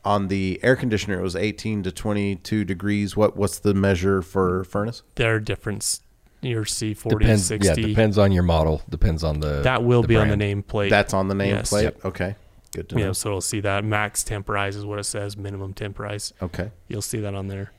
on 0.06 0.28
the 0.28 0.60
air 0.64 0.76
conditioner, 0.76 1.20
it 1.20 1.24
was 1.24 1.36
18 1.36 1.84
to 1.84 1.92
22 1.92 2.66
degrees. 2.66 3.16
What 3.16 3.38
what's 3.38 3.60
the 3.60 3.74
measure 3.74 4.22
for 4.22 4.64
furnace? 4.66 5.04
There 5.16 5.36
are 5.36 5.40
different. 5.40 6.00
Your 6.42 6.66
C40, 6.66 7.20
depends. 7.20 7.46
60. 7.46 7.82
Yeah, 7.82 7.88
depends 7.88 8.18
on 8.18 8.34
your 8.34 8.44
model. 8.44 8.82
Depends 8.90 9.24
on 9.24 9.40
the. 9.40 9.62
That 9.62 9.84
will 9.84 10.02
the 10.02 10.10
be 10.10 10.18
on 10.18 10.28
brand. 10.28 10.42
the 10.42 10.46
nameplate. 10.64 10.90
That's 10.90 11.14
on 11.14 11.30
the 11.30 11.36
Yes. 11.46 11.70
nameplate. 11.72 11.84
Yep. 11.84 12.06
Okay, 12.06 12.36
good 12.74 12.90
to 12.90 12.96
know. 12.96 13.06
Yeah, 13.06 13.12
so 13.14 13.30
it'll 13.30 13.40
see 13.42 13.62
that 13.62 13.86
max 13.86 14.24
temp 14.26 14.50
rise 14.50 14.76
is 14.76 14.84
what 14.86 15.00
it 15.00 15.06
says. 15.06 15.38
Minimum 15.38 15.74
temp 15.74 15.98
rise. 16.00 16.34
Okay, 16.42 16.72
You'll 16.90 17.02
see 17.02 17.20
that 17.22 17.34
on 17.34 17.48
there. 17.48 17.72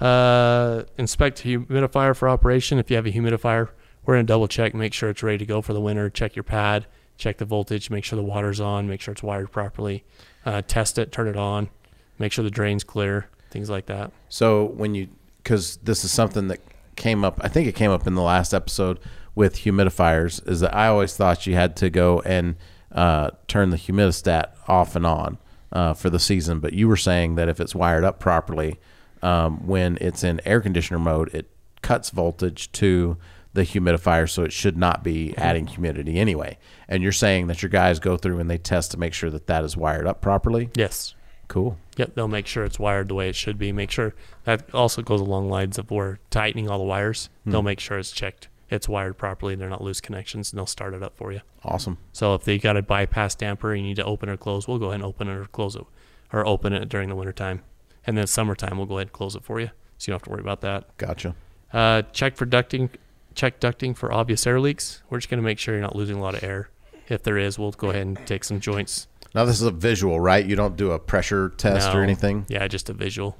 Uh, 0.00 0.84
inspect 0.98 1.42
humidifier 1.44 2.16
for 2.16 2.28
operation. 2.28 2.78
If 2.78 2.90
you 2.90 2.96
have 2.96 3.06
a 3.06 3.12
humidifier, 3.12 3.68
we're 4.04 4.14
gonna 4.14 4.24
double 4.24 4.48
check, 4.48 4.74
make 4.74 4.92
sure 4.92 5.10
it's 5.10 5.22
ready 5.22 5.38
to 5.38 5.46
go 5.46 5.60
for 5.62 5.72
the 5.72 5.80
winter. 5.80 6.10
Check 6.10 6.34
your 6.34 6.42
pad, 6.42 6.86
check 7.16 7.38
the 7.38 7.44
voltage, 7.44 7.90
make 7.90 8.04
sure 8.04 8.16
the 8.16 8.24
water's 8.24 8.60
on, 8.60 8.88
make 8.88 9.00
sure 9.00 9.12
it's 9.12 9.22
wired 9.22 9.52
properly. 9.52 10.04
Uh, 10.44 10.62
test 10.66 10.98
it, 10.98 11.10
turn 11.10 11.26
it 11.26 11.36
on, 11.36 11.70
make 12.18 12.32
sure 12.32 12.44
the 12.44 12.50
drain's 12.50 12.84
clear, 12.84 13.28
things 13.50 13.70
like 13.70 13.86
that. 13.86 14.12
so 14.28 14.64
when 14.64 14.94
you 14.94 15.08
because 15.42 15.76
this 15.78 16.04
is 16.04 16.10
something 16.10 16.48
that 16.48 16.60
came 16.96 17.24
up, 17.24 17.38
I 17.42 17.48
think 17.48 17.68
it 17.68 17.74
came 17.74 17.90
up 17.90 18.06
in 18.06 18.14
the 18.14 18.22
last 18.22 18.54
episode 18.54 18.98
with 19.34 19.56
humidifiers. 19.56 20.46
Is 20.48 20.60
that 20.60 20.74
I 20.74 20.88
always 20.88 21.16
thought 21.16 21.46
you 21.46 21.54
had 21.54 21.76
to 21.76 21.90
go 21.90 22.20
and 22.22 22.56
uh, 22.92 23.30
turn 23.46 23.70
the 23.70 23.76
humidistat 23.76 24.52
off 24.68 24.96
and 24.96 25.06
on 25.06 25.38
uh, 25.72 25.94
for 25.94 26.08
the 26.08 26.18
season, 26.18 26.60
but 26.60 26.72
you 26.72 26.88
were 26.88 26.96
saying 26.96 27.34
that 27.34 27.48
if 27.48 27.60
it's 27.60 27.74
wired 27.74 28.04
up 28.04 28.20
properly, 28.20 28.78
um, 29.22 29.66
when 29.66 29.98
it's 30.00 30.22
in 30.22 30.40
air 30.44 30.60
conditioner 30.60 30.98
mode, 30.98 31.34
it 31.34 31.50
cuts 31.82 32.10
voltage 32.10 32.70
to 32.72 33.16
the 33.54 33.62
humidifier, 33.62 34.28
so 34.28 34.44
it 34.44 34.52
should 34.52 34.76
not 34.76 35.02
be 35.02 35.34
adding 35.36 35.66
humidity 35.66 36.18
anyway. 36.18 36.58
And 36.88 37.02
you're 37.02 37.12
saying 37.12 37.46
that 37.46 37.62
your 37.62 37.70
guys 37.70 37.98
go 37.98 38.16
through 38.16 38.40
and 38.40 38.50
they 38.50 38.58
test 38.58 38.90
to 38.90 38.98
make 38.98 39.14
sure 39.14 39.30
that 39.30 39.46
that 39.46 39.64
is 39.64 39.76
wired 39.76 40.06
up 40.06 40.20
properly. 40.20 40.70
Yes. 40.74 41.14
Cool. 41.46 41.78
Yep, 41.96 42.14
they'll 42.14 42.26
make 42.26 42.46
sure 42.46 42.64
it's 42.64 42.78
wired 42.78 43.08
the 43.08 43.14
way 43.14 43.28
it 43.28 43.36
should 43.36 43.58
be. 43.58 43.70
Make 43.70 43.90
sure 43.90 44.14
that 44.44 44.74
also 44.74 45.02
goes 45.02 45.20
along 45.20 45.48
lines 45.48 45.78
of 45.78 45.90
we're 45.90 46.18
tightening 46.30 46.68
all 46.68 46.78
the 46.78 46.84
wires. 46.84 47.28
They'll 47.46 47.62
make 47.62 47.80
sure 47.80 47.98
it's 47.98 48.10
checked, 48.10 48.48
it's 48.70 48.88
wired 48.88 49.18
properly, 49.18 49.54
they're 49.54 49.68
not 49.68 49.82
loose 49.82 50.00
connections, 50.00 50.50
and 50.50 50.58
they'll 50.58 50.66
start 50.66 50.94
it 50.94 51.02
up 51.02 51.16
for 51.16 51.32
you. 51.32 51.42
Awesome. 51.62 51.98
So 52.12 52.34
if 52.34 52.44
they 52.44 52.58
got 52.58 52.76
a 52.76 52.82
bypass 52.82 53.34
damper, 53.34 53.74
you 53.74 53.82
need 53.82 53.96
to 53.96 54.04
open 54.04 54.28
or 54.28 54.36
close, 54.36 54.66
we'll 54.66 54.78
go 54.78 54.86
ahead 54.86 54.96
and 54.96 55.04
open 55.04 55.28
it 55.28 55.36
or 55.36 55.44
close 55.44 55.76
it, 55.76 55.84
or 56.32 56.46
open 56.46 56.72
it 56.72 56.88
during 56.88 57.10
the 57.10 57.14
wintertime. 57.14 57.62
And 58.06 58.16
then 58.18 58.26
summertime, 58.26 58.78
we'll 58.78 58.86
go 58.86 58.96
ahead 58.96 59.08
and 59.08 59.12
close 59.12 59.36
it 59.36 59.44
for 59.44 59.60
you, 59.60 59.70
so 59.98 60.10
you 60.10 60.12
don't 60.12 60.20
have 60.20 60.22
to 60.22 60.30
worry 60.30 60.40
about 60.40 60.62
that. 60.62 60.96
Gotcha. 60.96 61.36
Uh, 61.72 62.02
check 62.12 62.36
for 62.36 62.46
ducting, 62.46 62.88
check 63.34 63.60
ducting 63.60 63.96
for 63.96 64.12
obvious 64.12 64.46
air 64.46 64.60
leaks. 64.60 65.02
We're 65.10 65.18
just 65.18 65.28
going 65.28 65.38
to 65.38 65.44
make 65.44 65.58
sure 65.58 65.74
you're 65.74 65.82
not 65.82 65.96
losing 65.96 66.16
a 66.16 66.20
lot 66.20 66.34
of 66.34 66.44
air. 66.44 66.68
If 67.08 67.22
there 67.22 67.36
is, 67.36 67.58
we'll 67.58 67.72
go 67.72 67.90
ahead 67.90 68.06
and 68.06 68.26
take 68.26 68.44
some 68.44 68.60
joints. 68.60 69.06
Now 69.34 69.44
this 69.44 69.56
is 69.56 69.66
a 69.66 69.70
visual, 69.70 70.20
right? 70.20 70.44
You 70.44 70.56
don't 70.56 70.76
do 70.76 70.92
a 70.92 70.98
pressure 70.98 71.50
test 71.56 71.94
or 71.94 72.02
anything. 72.02 72.46
Yeah, 72.48 72.66
just 72.68 72.88
a 72.88 72.92
visual. 72.92 73.36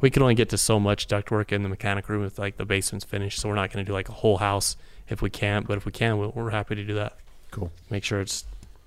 We 0.00 0.10
can 0.10 0.22
only 0.22 0.34
get 0.34 0.48
to 0.50 0.58
so 0.58 0.80
much 0.80 1.08
ductwork 1.08 1.52
in 1.52 1.62
the 1.62 1.68
mechanic 1.68 2.08
room 2.08 2.24
if 2.24 2.38
like 2.38 2.56
the 2.56 2.64
basement's 2.64 3.04
finished, 3.04 3.38
so 3.38 3.48
we're 3.48 3.54
not 3.54 3.70
going 3.72 3.84
to 3.84 3.88
do 3.88 3.92
like 3.92 4.08
a 4.08 4.12
whole 4.12 4.38
house 4.38 4.76
if 5.08 5.20
we 5.22 5.30
can't. 5.30 5.66
But 5.66 5.76
if 5.76 5.84
we 5.84 5.92
can, 5.92 6.18
we're, 6.18 6.28
we're 6.28 6.50
happy 6.50 6.74
to 6.74 6.84
do 6.84 6.94
that. 6.94 7.16
Cool. 7.50 7.70
Make 7.90 8.04
sure 8.04 8.20
it's 8.20 8.44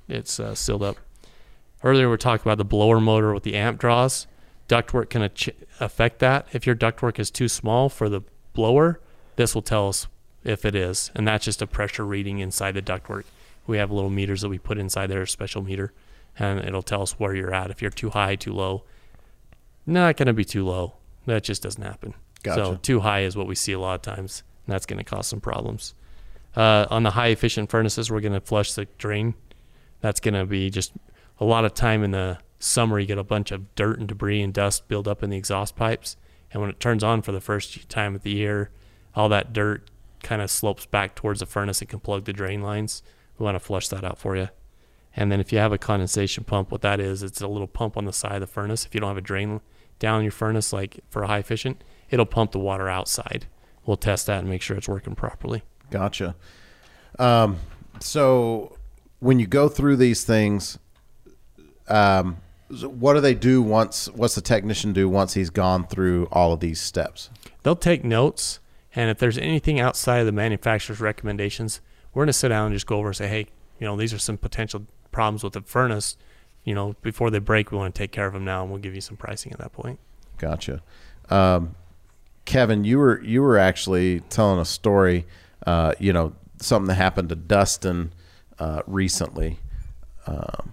it's 0.09 0.39
uh, 0.39 0.55
sealed 0.55 0.83
up. 0.83 0.97
Earlier 1.83 2.09
we 2.09 2.17
talked 2.17 2.43
about 2.43 2.57
the 2.57 2.65
blower 2.65 2.99
motor 2.99 3.33
with 3.33 3.43
the 3.43 3.55
amp 3.55 3.79
draws. 3.79 4.27
Ductwork 4.67 5.09
can 5.09 5.23
ach- 5.23 5.49
affect 5.79 6.19
that. 6.19 6.47
If 6.51 6.65
your 6.65 6.75
ductwork 6.75 7.19
is 7.19 7.29
too 7.29 7.47
small 7.47 7.89
for 7.89 8.09
the 8.09 8.21
blower, 8.53 8.99
this 9.35 9.55
will 9.55 9.61
tell 9.61 9.89
us 9.89 10.07
if 10.43 10.65
it 10.65 10.75
is, 10.75 11.11
and 11.15 11.27
that's 11.27 11.45
just 11.45 11.61
a 11.61 11.67
pressure 11.67 12.05
reading 12.05 12.39
inside 12.39 12.73
the 12.73 12.81
ductwork. 12.81 13.23
We 13.65 13.77
have 13.77 13.91
little 13.91 14.09
meters 14.09 14.41
that 14.41 14.49
we 14.49 14.59
put 14.59 14.77
inside 14.77 15.07
there, 15.07 15.21
a 15.21 15.27
special 15.27 15.61
meter, 15.61 15.93
and 16.37 16.59
it'll 16.59 16.83
tell 16.83 17.01
us 17.01 17.13
where 17.19 17.33
you're 17.33 17.53
at. 17.53 17.71
If 17.71 17.81
you're 17.81 17.91
too 17.91 18.09
high, 18.09 18.35
too 18.35 18.53
low, 18.53 18.83
not 19.85 20.17
going 20.17 20.27
to 20.27 20.33
be 20.33 20.45
too 20.45 20.65
low. 20.65 20.93
That 21.25 21.43
just 21.43 21.63
doesn't 21.63 21.81
happen. 21.81 22.13
So 22.55 22.75
too 22.75 22.99
high 22.99 23.21
is 23.21 23.37
what 23.37 23.47
we 23.47 23.55
see 23.55 23.71
a 23.71 23.79
lot 23.79 23.95
of 23.95 24.01
times, 24.01 24.43
and 24.65 24.73
that's 24.73 24.85
going 24.85 24.97
to 24.97 25.05
cause 25.05 25.27
some 25.27 25.39
problems. 25.39 25.93
Uh, 26.55 26.85
on 26.89 27.03
the 27.03 27.11
high 27.11 27.27
efficient 27.27 27.69
furnaces, 27.69 28.11
we're 28.11 28.19
going 28.19 28.33
to 28.33 28.41
flush 28.41 28.73
the 28.73 28.85
drain. 28.97 29.33
That's 30.01 30.19
going 30.19 30.33
to 30.33 30.45
be 30.45 30.69
just 30.69 30.91
a 31.39 31.45
lot 31.45 31.63
of 31.63 31.73
time 31.73 32.03
in 32.03 32.11
the 32.11 32.39
summer. 32.59 32.99
You 32.99 33.07
get 33.07 33.17
a 33.17 33.23
bunch 33.23 33.51
of 33.51 33.73
dirt 33.75 33.97
and 33.97 34.07
debris 34.07 34.41
and 34.41 34.53
dust 34.53 34.89
build 34.89 35.07
up 35.07 35.23
in 35.23 35.29
the 35.29 35.37
exhaust 35.37 35.77
pipes, 35.77 36.17
and 36.51 36.61
when 36.61 36.69
it 36.69 36.81
turns 36.81 37.03
on 37.03 37.21
for 37.21 37.31
the 37.31 37.39
first 37.39 37.87
time 37.89 38.13
of 38.13 38.23
the 38.23 38.31
year, 38.31 38.69
all 39.15 39.29
that 39.29 39.53
dirt 39.53 39.89
kind 40.21 40.41
of 40.41 40.49
slopes 40.49 40.85
back 40.85 41.15
towards 41.15 41.39
the 41.41 41.45
furnace 41.45 41.81
and 41.81 41.89
can 41.89 41.99
plug 41.99 42.25
the 42.25 42.33
drain 42.33 42.61
lines. 42.61 43.03
We 43.37 43.43
want 43.43 43.55
to 43.55 43.59
flush 43.59 43.87
that 43.89 44.03
out 44.03 44.17
for 44.17 44.35
you. 44.35 44.49
And 45.15 45.31
then 45.31 45.39
if 45.39 45.51
you 45.51 45.59
have 45.59 45.71
a 45.71 45.77
condensation 45.77 46.43
pump, 46.43 46.71
what 46.71 46.81
that 46.81 46.99
is, 46.99 47.21
it's 47.21 47.41
a 47.41 47.47
little 47.47 47.67
pump 47.67 47.97
on 47.97 48.05
the 48.05 48.13
side 48.13 48.35
of 48.35 48.41
the 48.41 48.47
furnace. 48.47 48.85
If 48.85 48.95
you 48.95 49.01
don't 49.01 49.09
have 49.09 49.17
a 49.17 49.21
drain 49.21 49.61
down 49.99 50.23
your 50.23 50.31
furnace, 50.31 50.73
like 50.73 50.99
for 51.09 51.23
a 51.23 51.27
high 51.27 51.37
efficient, 51.39 51.83
it'll 52.09 52.25
pump 52.25 52.51
the 52.51 52.59
water 52.59 52.89
outside. 52.89 53.45
We'll 53.85 53.97
test 53.97 54.25
that 54.27 54.39
and 54.39 54.49
make 54.49 54.61
sure 54.61 54.75
it's 54.75 54.87
working 54.87 55.13
properly. 55.13 55.61
Gotcha. 55.91 56.35
Um, 57.19 57.59
so 57.99 58.77
when 59.19 59.39
you 59.39 59.45
go 59.45 59.69
through 59.69 59.97
these 59.97 60.23
things, 60.23 60.79
um, 61.87 62.37
what 62.69 63.13
do 63.13 63.21
they 63.21 63.35
do 63.35 63.61
once? 63.61 64.09
What's 64.09 64.35
the 64.35 64.41
technician 64.41 64.93
do 64.93 65.07
once 65.07 65.35
he's 65.35 65.51
gone 65.51 65.85
through 65.85 66.27
all 66.31 66.53
of 66.53 66.59
these 66.59 66.81
steps? 66.81 67.29
They'll 67.61 67.75
take 67.75 68.03
notes, 68.03 68.59
and 68.95 69.09
if 69.09 69.17
there's 69.17 69.37
anything 69.37 69.79
outside 69.79 70.19
of 70.19 70.25
the 70.25 70.31
manufacturer's 70.31 70.99
recommendations, 70.99 71.81
we're 72.13 72.21
going 72.21 72.27
to 72.27 72.33
sit 72.33 72.49
down 72.49 72.67
and 72.67 72.75
just 72.75 72.85
go 72.85 72.97
over 72.97 73.07
and 73.09 73.15
say, 73.15 73.27
hey, 73.27 73.47
you 73.79 73.87
know, 73.87 73.95
these 73.97 74.13
are 74.13 74.19
some 74.19 74.37
potential 74.37 74.85
problems 75.11 75.43
with 75.43 75.53
the 75.53 75.61
furnace. 75.61 76.15
You 76.63 76.75
know, 76.75 76.95
before 77.01 77.29
they 77.29 77.39
break, 77.39 77.71
we 77.71 77.77
want 77.77 77.93
to 77.93 77.99
take 77.99 78.11
care 78.11 78.27
of 78.27 78.33
them 78.33 78.45
now, 78.45 78.61
and 78.61 78.71
we'll 78.71 78.79
give 78.79 78.95
you 78.95 79.01
some 79.01 79.17
pricing 79.17 79.51
at 79.51 79.59
that 79.59 79.73
point. 79.73 79.99
Gotcha. 80.37 80.81
Um, 81.29 81.75
Kevin, 82.45 82.83
you 82.83 82.99
were 82.99 83.21
you 83.21 83.41
were 83.41 83.57
actually 83.57 84.21
telling 84.21 84.59
a 84.59 84.65
story. 84.65 85.25
Uh, 85.65 85.93
you 85.99 86.13
know, 86.13 86.35
something 86.57 86.87
that 86.87 86.95
happened 86.95 87.29
to 87.29 87.35
Dustin 87.35 88.13
uh, 88.59 88.81
recently. 88.85 89.59
Um, 90.27 90.71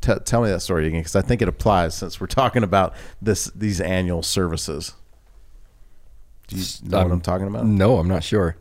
t- 0.00 0.14
tell 0.24 0.42
me 0.42 0.48
that 0.50 0.60
story 0.60 0.86
again, 0.86 1.00
because 1.00 1.16
I 1.16 1.22
think 1.22 1.42
it 1.42 1.48
applies 1.48 1.94
since 1.94 2.20
we're 2.20 2.26
talking 2.26 2.62
about 2.62 2.94
this 3.20 3.46
these 3.54 3.80
annual 3.80 4.22
services. 4.22 4.94
Do 6.48 6.56
you 6.56 6.64
know 6.84 6.98
what 6.98 7.06
Um, 7.06 7.12
I'm 7.12 7.20
talking 7.20 7.46
about? 7.46 7.66
No, 7.66 7.98
I'm 7.98 8.08
not 8.08 8.22
sure. 8.24 8.56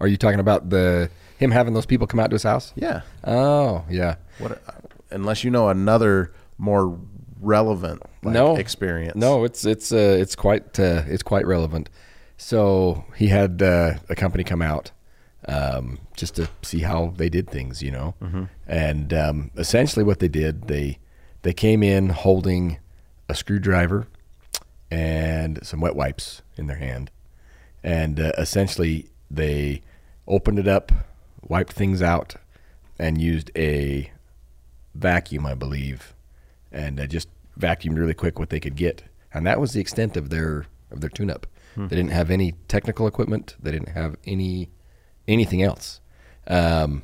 Are 0.00 0.06
you 0.08 0.16
talking 0.16 0.40
about 0.40 0.70
the 0.70 1.10
him 1.38 1.50
having 1.50 1.74
those 1.74 1.86
people 1.86 2.06
come 2.06 2.20
out 2.20 2.30
to 2.30 2.34
his 2.34 2.42
house? 2.42 2.72
Yeah. 2.76 3.02
Oh, 3.24 3.84
yeah. 3.90 4.16
What? 4.38 4.62
Unless 5.10 5.44
you 5.44 5.50
know 5.50 5.68
another 5.68 6.32
more 6.58 6.98
relevant 7.40 8.02
like, 8.22 8.32
no 8.34 8.56
experience. 8.56 9.16
No, 9.16 9.44
it's 9.44 9.64
it's 9.64 9.92
uh, 9.92 10.16
it's 10.20 10.34
quite 10.36 10.78
uh, 10.80 11.02
it's 11.06 11.22
quite 11.22 11.46
relevant. 11.46 11.90
So 12.36 13.04
he 13.16 13.28
had 13.28 13.62
uh, 13.62 13.94
a 14.08 14.14
company 14.14 14.44
come 14.44 14.62
out 14.62 14.90
um, 15.46 15.98
just 16.16 16.34
to 16.36 16.48
see 16.62 16.80
how 16.80 17.12
they 17.16 17.28
did 17.28 17.48
things, 17.50 17.82
you 17.82 17.90
know. 17.90 18.14
And 18.66 19.12
um, 19.12 19.50
essentially, 19.56 20.04
what 20.04 20.18
they 20.18 20.28
did 20.28 20.68
they 20.68 20.98
they 21.42 21.52
came 21.52 21.82
in 21.82 22.08
holding 22.10 22.78
a 23.28 23.34
screwdriver 23.34 24.06
and 24.90 25.58
some 25.66 25.80
wet 25.80 25.96
wipes 25.96 26.42
in 26.56 26.66
their 26.66 26.76
hand, 26.76 27.10
and 27.84 28.18
uh, 28.18 28.32
essentially 28.38 29.06
they 29.30 29.82
opened 30.26 30.58
it 30.58 30.66
up, 30.66 30.90
wiped 31.46 31.74
things 31.74 32.00
out, 32.02 32.34
and 32.98 33.20
used 33.20 33.50
a 33.54 34.10
vacuum, 34.94 35.44
I 35.44 35.54
believe, 35.54 36.14
and 36.72 36.98
uh, 36.98 37.06
just 37.06 37.28
vacuumed 37.60 37.98
really 37.98 38.14
quick 38.14 38.38
what 38.38 38.48
they 38.48 38.58
could 38.58 38.74
get, 38.74 39.04
and 39.32 39.46
that 39.46 39.60
was 39.60 39.72
the 39.74 39.80
extent 39.80 40.16
of 40.16 40.30
their 40.30 40.66
of 40.90 41.00
their 41.00 41.10
tune-up. 41.10 41.46
They 41.76 41.96
didn't 41.96 42.12
have 42.12 42.30
any 42.30 42.52
technical 42.68 43.06
equipment. 43.08 43.56
They 43.60 43.72
didn't 43.72 43.90
have 43.90 44.16
any 44.24 44.70
anything 45.26 45.60
else, 45.62 46.00
um, 46.46 47.02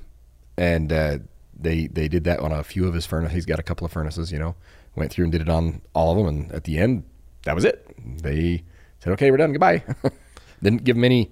and 0.56 0.92
uh, 0.92 1.18
they 1.58 1.88
they 1.88 2.08
did 2.08 2.24
that 2.24 2.40
on 2.40 2.52
a 2.52 2.62
few 2.62 2.86
of 2.86 2.94
his 2.94 3.04
furnaces. 3.04 3.34
He's 3.34 3.46
got 3.46 3.58
a 3.58 3.64
couple 3.64 3.84
of 3.84 3.92
furnaces, 3.92 4.32
you 4.32 4.38
know. 4.38 4.54
Went 4.94 5.12
through 5.12 5.24
and 5.24 5.32
did 5.32 5.40
it 5.40 5.48
on 5.48 5.82
all 5.92 6.12
of 6.12 6.18
them, 6.18 6.26
and 6.26 6.52
at 6.52 6.64
the 6.64 6.78
end, 6.78 7.04
that 7.44 7.54
was 7.54 7.64
it. 7.64 7.84
They 8.22 8.62
said, 9.00 9.12
"Okay, 9.14 9.30
we're 9.30 9.36
done. 9.36 9.52
Goodbye." 9.52 9.82
didn't 10.62 10.84
give 10.84 10.96
him 10.96 11.04
any 11.04 11.30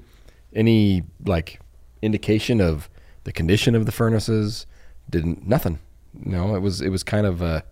any 0.52 1.04
like 1.24 1.60
indication 2.02 2.60
of 2.60 2.88
the 3.24 3.32
condition 3.32 3.74
of 3.74 3.86
the 3.86 3.92
furnaces. 3.92 4.66
Didn't 5.10 5.46
nothing. 5.46 5.78
No, 6.14 6.54
it 6.54 6.60
was 6.60 6.80
it 6.80 6.90
was 6.90 7.02
kind 7.02 7.26
of 7.26 7.42
uh, 7.42 7.62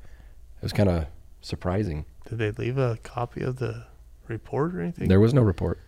it 0.57 0.63
was 0.63 0.73
kind 0.73 0.89
of 0.89 1.07
surprising. 1.41 2.05
Did 2.29 2.39
they 2.39 2.51
leave 2.51 2.79
a 2.79 2.99
copy 3.03 3.43
of 3.43 3.57
the 3.57 3.87
report 4.27 4.75
or 4.75 4.81
anything? 4.81 5.09
There 5.09 5.21
was 5.21 5.33
no 5.33 5.43
report. 5.43 5.81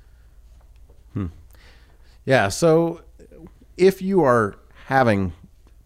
Yeah. 2.28 2.48
So 2.48 3.00
if 3.78 4.02
you 4.02 4.22
are 4.22 4.58
having 4.88 5.32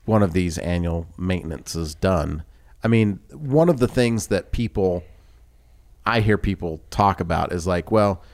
one 0.07 0.25
of 0.25 0.33
these 0.33 0.59
annual 0.59 1.07
maintenances 1.17 1.95
done, 1.95 2.43
I 2.83 2.89
mean, 2.89 3.21
one 3.31 3.69
of 3.69 3.79
the 3.79 3.87
things 3.87 4.27
that 4.27 4.51
people 4.51 5.05
I 6.05 6.19
hear 6.19 6.37
people 6.37 6.81
talk 6.91 7.21
about 7.21 7.53
is 7.53 7.65
like, 7.65 7.93
well, 7.93 8.25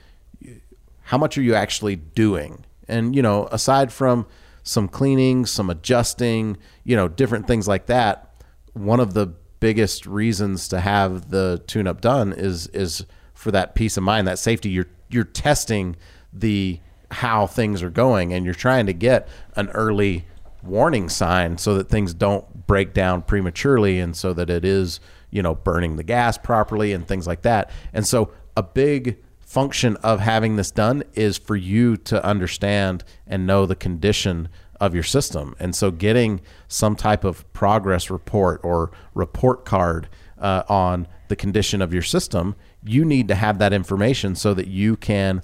how 1.08 1.16
much 1.16 1.38
are 1.38 1.42
you 1.42 1.54
actually 1.54 1.96
doing? 1.96 2.66
And 2.86 3.16
you 3.16 3.22
know, 3.22 3.48
aside 3.50 3.90
from 3.90 4.26
some 4.62 4.88
cleaning, 4.88 5.46
some 5.46 5.70
adjusting, 5.70 6.58
you 6.84 6.96
know, 6.96 7.08
different 7.08 7.46
things 7.46 7.66
like 7.66 7.86
that, 7.86 8.42
one 8.74 9.00
of 9.00 9.14
the 9.14 9.28
biggest 9.58 10.04
reasons 10.04 10.68
to 10.68 10.80
have 10.80 11.30
the 11.30 11.62
tune 11.66 11.86
up 11.86 12.02
done 12.02 12.34
is 12.34 12.66
is 12.68 13.06
for 13.32 13.50
that 13.52 13.74
peace 13.74 13.96
of 13.96 14.02
mind, 14.02 14.28
that 14.28 14.38
safety. 14.38 14.68
You're 14.68 14.88
you're 15.08 15.24
testing 15.24 15.96
the 16.30 16.78
how 17.10 17.46
things 17.46 17.82
are 17.82 17.88
going 17.88 18.34
and 18.34 18.44
you're 18.44 18.52
trying 18.52 18.84
to 18.84 18.92
get 18.92 19.28
an 19.56 19.70
early 19.70 20.26
warning 20.62 21.08
sign 21.08 21.56
so 21.56 21.74
that 21.76 21.88
things 21.88 22.12
don't 22.12 22.66
break 22.66 22.92
down 22.92 23.22
prematurely 23.22 23.98
and 23.98 24.14
so 24.14 24.34
that 24.34 24.50
it 24.50 24.62
is, 24.62 25.00
you 25.30 25.40
know, 25.40 25.54
burning 25.54 25.96
the 25.96 26.04
gas 26.04 26.36
properly 26.36 26.92
and 26.92 27.08
things 27.08 27.26
like 27.26 27.40
that. 27.42 27.70
And 27.94 28.06
so 28.06 28.30
a 28.58 28.62
big 28.62 29.16
function 29.48 29.96
of 30.02 30.20
having 30.20 30.56
this 30.56 30.70
done 30.70 31.02
is 31.14 31.38
for 31.38 31.56
you 31.56 31.96
to 31.96 32.22
understand 32.22 33.02
and 33.26 33.46
know 33.46 33.64
the 33.64 33.74
condition 33.74 34.46
of 34.78 34.92
your 34.92 35.02
system. 35.02 35.56
And 35.58 35.74
so 35.74 35.90
getting 35.90 36.42
some 36.68 36.94
type 36.94 37.24
of 37.24 37.50
progress 37.54 38.10
report 38.10 38.60
or 38.62 38.90
report 39.14 39.64
card 39.64 40.06
uh, 40.38 40.64
on 40.68 41.08
the 41.28 41.34
condition 41.34 41.80
of 41.80 41.94
your 41.94 42.02
system, 42.02 42.56
you 42.84 43.06
need 43.06 43.26
to 43.28 43.34
have 43.34 43.58
that 43.58 43.72
information 43.72 44.34
so 44.34 44.52
that 44.52 44.68
you 44.68 44.98
can 44.98 45.40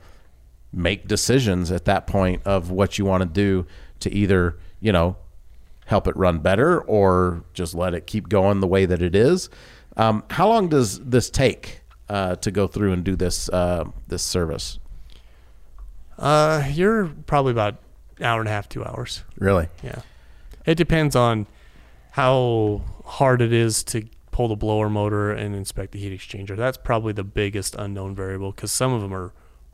make 0.71 1.09
decisions 1.09 1.71
at 1.71 1.87
that 1.87 2.07
point 2.07 2.43
of 2.45 2.71
what 2.71 2.99
you 2.99 3.07
want 3.07 3.23
to 3.23 3.29
do 3.29 3.67
to 4.01 4.13
either, 4.13 4.59
you 4.81 4.93
know, 4.93 5.17
help 5.87 6.07
it 6.07 6.15
run 6.15 6.41
better 6.41 6.79
or 6.83 7.43
just 7.55 7.75
let 7.75 7.95
it 7.95 8.07
keep 8.07 8.29
going 8.29 8.61
the 8.61 8.67
way 8.67 8.85
that 8.85 9.01
it 9.01 9.15
is. 9.15 9.49
Um, 9.97 10.25
how 10.29 10.47
long 10.47 10.69
does 10.69 11.01
this 11.01 11.31
take 11.31 11.81
uh, 12.09 12.37
to 12.37 12.51
go 12.51 12.67
through 12.67 12.93
and 12.93 13.05
do 13.05 13.17
this 13.17 13.49
uh, 13.49 13.85
this 14.09 14.23
service? 14.23 14.79
Uh, 16.19 16.65
you're 16.73 17.07
probably 17.27 17.53
about 17.53 17.77
an 18.19 18.25
hour 18.25 18.41
and 18.41 18.49
a 18.49 18.53
half, 18.53 18.69
two 18.69 18.85
hours. 18.85 19.25
Really? 19.39 19.69
Yeah. 19.83 20.03
It 20.65 20.77
depends 20.77 21.17
on 21.17 21.47
how 22.13 22.83
hard 23.05 23.43
it 23.43 23.53
is 23.53 23.83
to 23.85 24.07
pull 24.31 24.49
the 24.49 24.57
blower 24.57 24.89
motor 24.89 25.31
and 25.31 25.55
inspect 25.55 25.93
the 25.93 25.99
heat 25.99 26.13
exchanger. 26.13 26.57
That's 26.57 26.77
probably 26.77 27.13
the 27.13 27.25
biggest 27.25 27.75
unknown 27.75 28.15
variable 28.15 28.53
because 28.53 28.73
some 28.73 28.93
of 28.93 29.01
them 29.03 29.13
are 29.13 29.33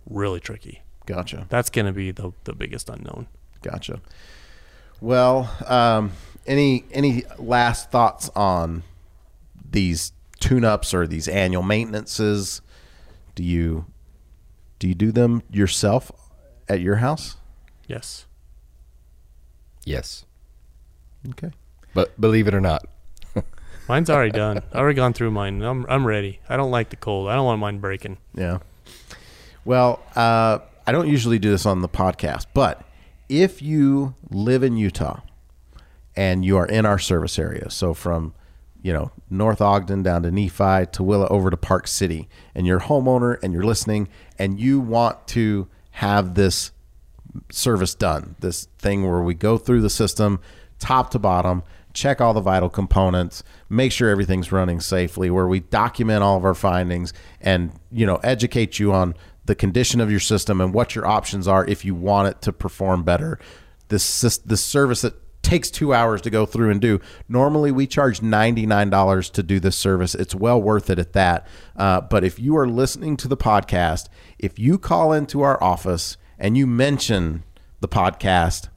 really 0.08 0.40
tricky. 0.40 0.82
Gotcha. 1.06 1.46
That's 1.48 1.70
going 1.70 1.86
to 1.86 1.92
be 1.92 2.10
the, 2.10 2.32
the 2.44 2.54
biggest 2.54 2.88
unknown. 2.88 3.26
Gotcha. 3.62 4.00
Well, 5.00 5.50
um, 5.66 6.12
any 6.46 6.84
any 6.92 7.24
last 7.38 7.90
thoughts 7.90 8.28
on 8.36 8.82
these 9.70 10.12
tune-ups 10.40 10.92
or 10.92 11.06
these 11.06 11.28
annual 11.28 11.62
maintenances? 11.62 12.60
Do 13.34 13.44
you 13.44 13.86
do 14.78 14.88
you 14.88 14.94
do 14.94 15.12
them 15.12 15.42
yourself 15.50 16.10
at 16.68 16.80
your 16.80 16.96
house? 16.96 17.36
Yes. 17.86 18.26
Yes. 19.84 20.24
Okay. 21.30 21.50
But 21.94 22.18
believe 22.20 22.48
it 22.48 22.54
or 22.54 22.60
not, 22.60 22.86
Mine's 23.88 24.08
already 24.08 24.30
done. 24.30 24.62
I 24.72 24.78
already 24.78 24.96
gone 24.96 25.12
through 25.12 25.30
mine. 25.30 25.62
I'm 25.62 25.84
I'm 25.88 26.06
ready. 26.06 26.40
I 26.48 26.56
don't 26.56 26.70
like 26.70 26.90
the 26.90 26.96
cold. 26.96 27.28
I 27.28 27.34
don't 27.34 27.44
want 27.44 27.60
mine 27.60 27.78
breaking. 27.78 28.18
Yeah. 28.34 28.58
Well, 29.64 30.02
uh, 30.16 30.60
I 30.86 30.92
don't 30.92 31.08
usually 31.08 31.38
do 31.38 31.50
this 31.50 31.66
on 31.66 31.82
the 31.82 31.88
podcast, 31.88 32.46
but 32.54 32.82
if 33.28 33.60
you 33.60 34.14
live 34.30 34.62
in 34.62 34.76
Utah 34.76 35.20
and 36.16 36.44
you 36.44 36.56
are 36.56 36.66
in 36.66 36.86
our 36.86 36.98
service 36.98 37.38
area, 37.38 37.68
so 37.70 37.92
from 37.94 38.34
you 38.82 38.92
know 38.92 39.10
North 39.28 39.60
Ogden 39.60 40.02
down 40.02 40.22
to 40.22 40.30
Nephi, 40.30 40.86
Tooele 40.86 41.30
over 41.30 41.50
to 41.50 41.56
Park 41.56 41.86
City, 41.86 42.28
and 42.54 42.66
you're 42.66 42.78
a 42.78 42.82
homeowner 42.82 43.38
and 43.42 43.52
you're 43.52 43.64
listening, 43.64 44.08
and 44.38 44.60
you 44.60 44.80
want 44.80 45.26
to 45.28 45.68
have 45.92 46.34
this 46.34 46.72
service 47.50 47.94
done, 47.94 48.36
this 48.40 48.66
thing 48.78 49.08
where 49.08 49.22
we 49.22 49.34
go 49.34 49.58
through 49.58 49.82
the 49.82 49.90
system 49.90 50.40
top 50.80 51.10
to 51.10 51.18
bottom, 51.18 51.62
check 51.92 52.20
all 52.20 52.34
the 52.34 52.40
vital 52.40 52.68
components, 52.68 53.44
make 53.68 53.92
sure 53.92 54.08
everything's 54.08 54.50
running 54.50 54.80
safely, 54.80 55.30
where 55.30 55.46
we 55.46 55.60
document 55.60 56.22
all 56.22 56.36
of 56.36 56.44
our 56.44 56.54
findings 56.54 57.12
and, 57.40 57.72
you 57.92 58.06
know, 58.06 58.16
educate 58.16 58.78
you 58.78 58.92
on 58.92 59.14
the 59.44 59.54
condition 59.54 60.00
of 60.00 60.10
your 60.10 60.20
system 60.20 60.60
and 60.60 60.74
what 60.74 60.94
your 60.94 61.06
options 61.06 61.46
are 61.46 61.64
if 61.66 61.84
you 61.84 61.94
want 61.94 62.28
it 62.28 62.42
to 62.42 62.52
perform 62.52 63.02
better. 63.02 63.38
This 63.88 64.20
this 64.20 64.64
service 64.64 65.02
that 65.02 65.14
takes 65.42 65.70
two 65.70 65.94
hours 65.94 66.20
to 66.22 66.30
go 66.30 66.46
through 66.46 66.70
and 66.70 66.80
do. 66.80 67.00
Normally, 67.28 67.70
we 67.70 67.86
charge 67.86 68.20
$99 68.20 69.32
to 69.32 69.42
do 69.42 69.60
this 69.60 69.76
service. 69.76 70.14
It's 70.14 70.34
well 70.34 70.60
worth 70.60 70.90
it 70.90 70.98
at 70.98 71.12
that. 71.14 71.46
Uh, 71.76 72.00
but 72.00 72.24
if 72.24 72.38
you 72.38 72.56
are 72.56 72.68
listening 72.68 73.16
to 73.18 73.28
the 73.28 73.36
podcast, 73.36 74.08
if 74.38 74.58
you 74.58 74.78
call 74.78 75.12
into 75.12 75.42
our 75.42 75.62
office 75.62 76.16
and 76.38 76.56
you 76.56 76.66
mention 76.66 77.44
the 77.80 77.88
podcast, 77.88 78.68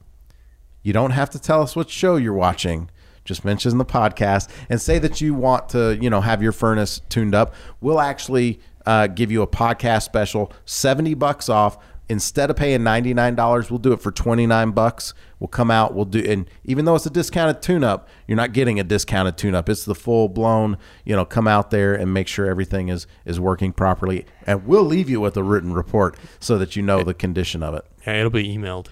you 0.82 0.92
don't 0.92 1.12
have 1.12 1.30
to 1.30 1.38
tell 1.38 1.62
us 1.62 1.74
what 1.74 1.90
show 1.90 2.16
you're 2.16 2.32
watching. 2.32 2.90
Just 3.24 3.44
mention 3.44 3.78
the 3.78 3.86
podcast 3.86 4.50
and 4.68 4.80
say 4.80 4.98
that 4.98 5.20
you 5.20 5.32
want 5.34 5.70
to, 5.70 5.96
you 6.00 6.10
know, 6.10 6.20
have 6.20 6.42
your 6.42 6.52
furnace 6.52 7.00
tuned 7.08 7.34
up. 7.34 7.54
We'll 7.80 8.00
actually 8.00 8.60
uh, 8.84 9.06
give 9.06 9.32
you 9.32 9.40
a 9.40 9.46
podcast 9.46 10.02
special, 10.02 10.52
seventy 10.66 11.14
bucks 11.14 11.48
off. 11.48 11.78
Instead 12.08 12.50
of 12.50 12.56
paying 12.56 12.82
ninety 12.82 13.14
nine 13.14 13.34
dollars, 13.34 13.70
we'll 13.70 13.78
do 13.78 13.92
it 13.92 14.00
for 14.02 14.10
twenty 14.10 14.46
nine 14.46 14.72
bucks. 14.72 15.14
We'll 15.38 15.48
come 15.48 15.70
out. 15.70 15.94
We'll 15.94 16.04
do, 16.04 16.18
and 16.20 16.48
even 16.64 16.84
though 16.84 16.94
it's 16.96 17.06
a 17.06 17.10
discounted 17.10 17.62
tune 17.62 17.82
up, 17.82 18.08
you're 18.28 18.36
not 18.36 18.52
getting 18.52 18.78
a 18.78 18.84
discounted 18.84 19.38
tune 19.38 19.54
up. 19.54 19.68
It's 19.70 19.84
the 19.86 19.94
full 19.94 20.28
blown. 20.28 20.76
You 21.06 21.16
know, 21.16 21.24
come 21.24 21.48
out 21.48 21.70
there 21.70 21.94
and 21.94 22.12
make 22.12 22.28
sure 22.28 22.44
everything 22.46 22.88
is 22.88 23.06
is 23.24 23.40
working 23.40 23.72
properly, 23.72 24.26
and 24.46 24.66
we'll 24.66 24.84
leave 24.84 25.08
you 25.08 25.18
with 25.20 25.36
a 25.38 25.42
written 25.42 25.72
report 25.72 26.16
so 26.40 26.58
that 26.58 26.76
you 26.76 26.82
know 26.82 27.02
the 27.02 27.14
condition 27.14 27.62
of 27.62 27.74
it, 27.74 27.86
Yeah, 28.06 28.18
it'll 28.18 28.30
be 28.30 28.54
emailed. 28.54 28.88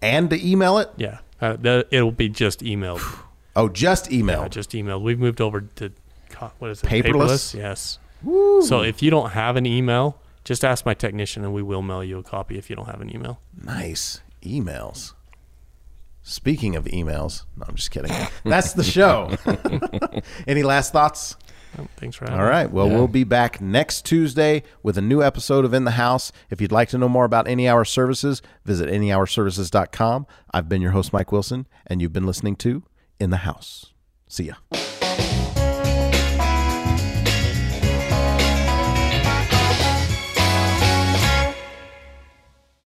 and 0.00 0.30
to 0.30 0.46
email 0.50 0.78
it. 0.78 0.88
Yeah, 0.96 1.18
uh, 1.42 1.56
the, 1.60 1.86
it'll 1.90 2.10
be 2.10 2.30
just 2.30 2.60
emailed. 2.60 3.02
Oh, 3.54 3.68
just 3.68 4.10
email. 4.10 4.42
Yeah, 4.42 4.48
just 4.48 4.70
emailed. 4.70 5.02
We've 5.02 5.18
moved 5.18 5.42
over 5.42 5.60
to 5.60 5.92
what 6.58 6.70
is 6.70 6.82
it? 6.82 6.86
Paperless? 6.88 7.54
Yes. 7.54 7.98
So 8.66 8.80
if 8.82 9.02
you 9.02 9.10
don't 9.10 9.30
have 9.30 9.56
an 9.56 9.66
email, 9.66 10.20
just 10.46 10.64
ask 10.64 10.86
my 10.86 10.94
technician, 10.94 11.44
and 11.44 11.52
we 11.52 11.60
will 11.62 11.82
mail 11.82 12.02
you 12.02 12.18
a 12.18 12.22
copy 12.22 12.56
if 12.56 12.70
you 12.70 12.76
don't 12.76 12.86
have 12.86 13.02
an 13.02 13.14
email. 13.14 13.40
Nice 13.62 14.22
emails. 14.42 15.12
Speaking 16.22 16.74
of 16.76 16.84
emails, 16.86 17.44
no, 17.56 17.66
I'm 17.68 17.74
just 17.76 17.90
kidding. 17.90 18.10
That's 18.44 18.72
the 18.72 18.82
show. 18.82 19.36
Any 20.46 20.62
last 20.62 20.92
thoughts? 20.92 21.36
Oh, 21.78 21.86
thanks 21.98 22.16
for 22.16 22.24
having 22.24 22.38
All 22.40 22.46
me. 22.46 22.50
right. 22.50 22.70
Well, 22.70 22.88
Yeah. 22.88 22.94
we'll 22.94 23.06
be 23.08 23.22
back 23.24 23.60
next 23.60 24.04
Tuesday 24.06 24.62
with 24.82 24.96
a 24.96 25.02
new 25.02 25.22
episode 25.22 25.64
of 25.64 25.74
In 25.74 25.84
the 25.84 25.90
House. 25.92 26.32
If 26.50 26.60
you'd 26.60 26.72
like 26.72 26.88
to 26.90 26.98
know 26.98 27.08
more 27.08 27.24
about 27.26 27.46
Any 27.46 27.68
Hour 27.68 27.84
Services, 27.84 28.40
visit 28.64 28.88
anyhourservices.com. 28.88 30.26
I've 30.52 30.68
been 30.68 30.80
your 30.82 30.92
host, 30.92 31.12
Mike 31.12 31.30
Wilson, 31.32 31.66
and 31.86 32.00
you've 32.00 32.12
been 32.14 32.26
listening 32.26 32.56
to 32.56 32.82
In 33.20 33.30
the 33.30 33.38
House. 33.38 33.92
See 34.26 34.44
ya. 34.44 34.54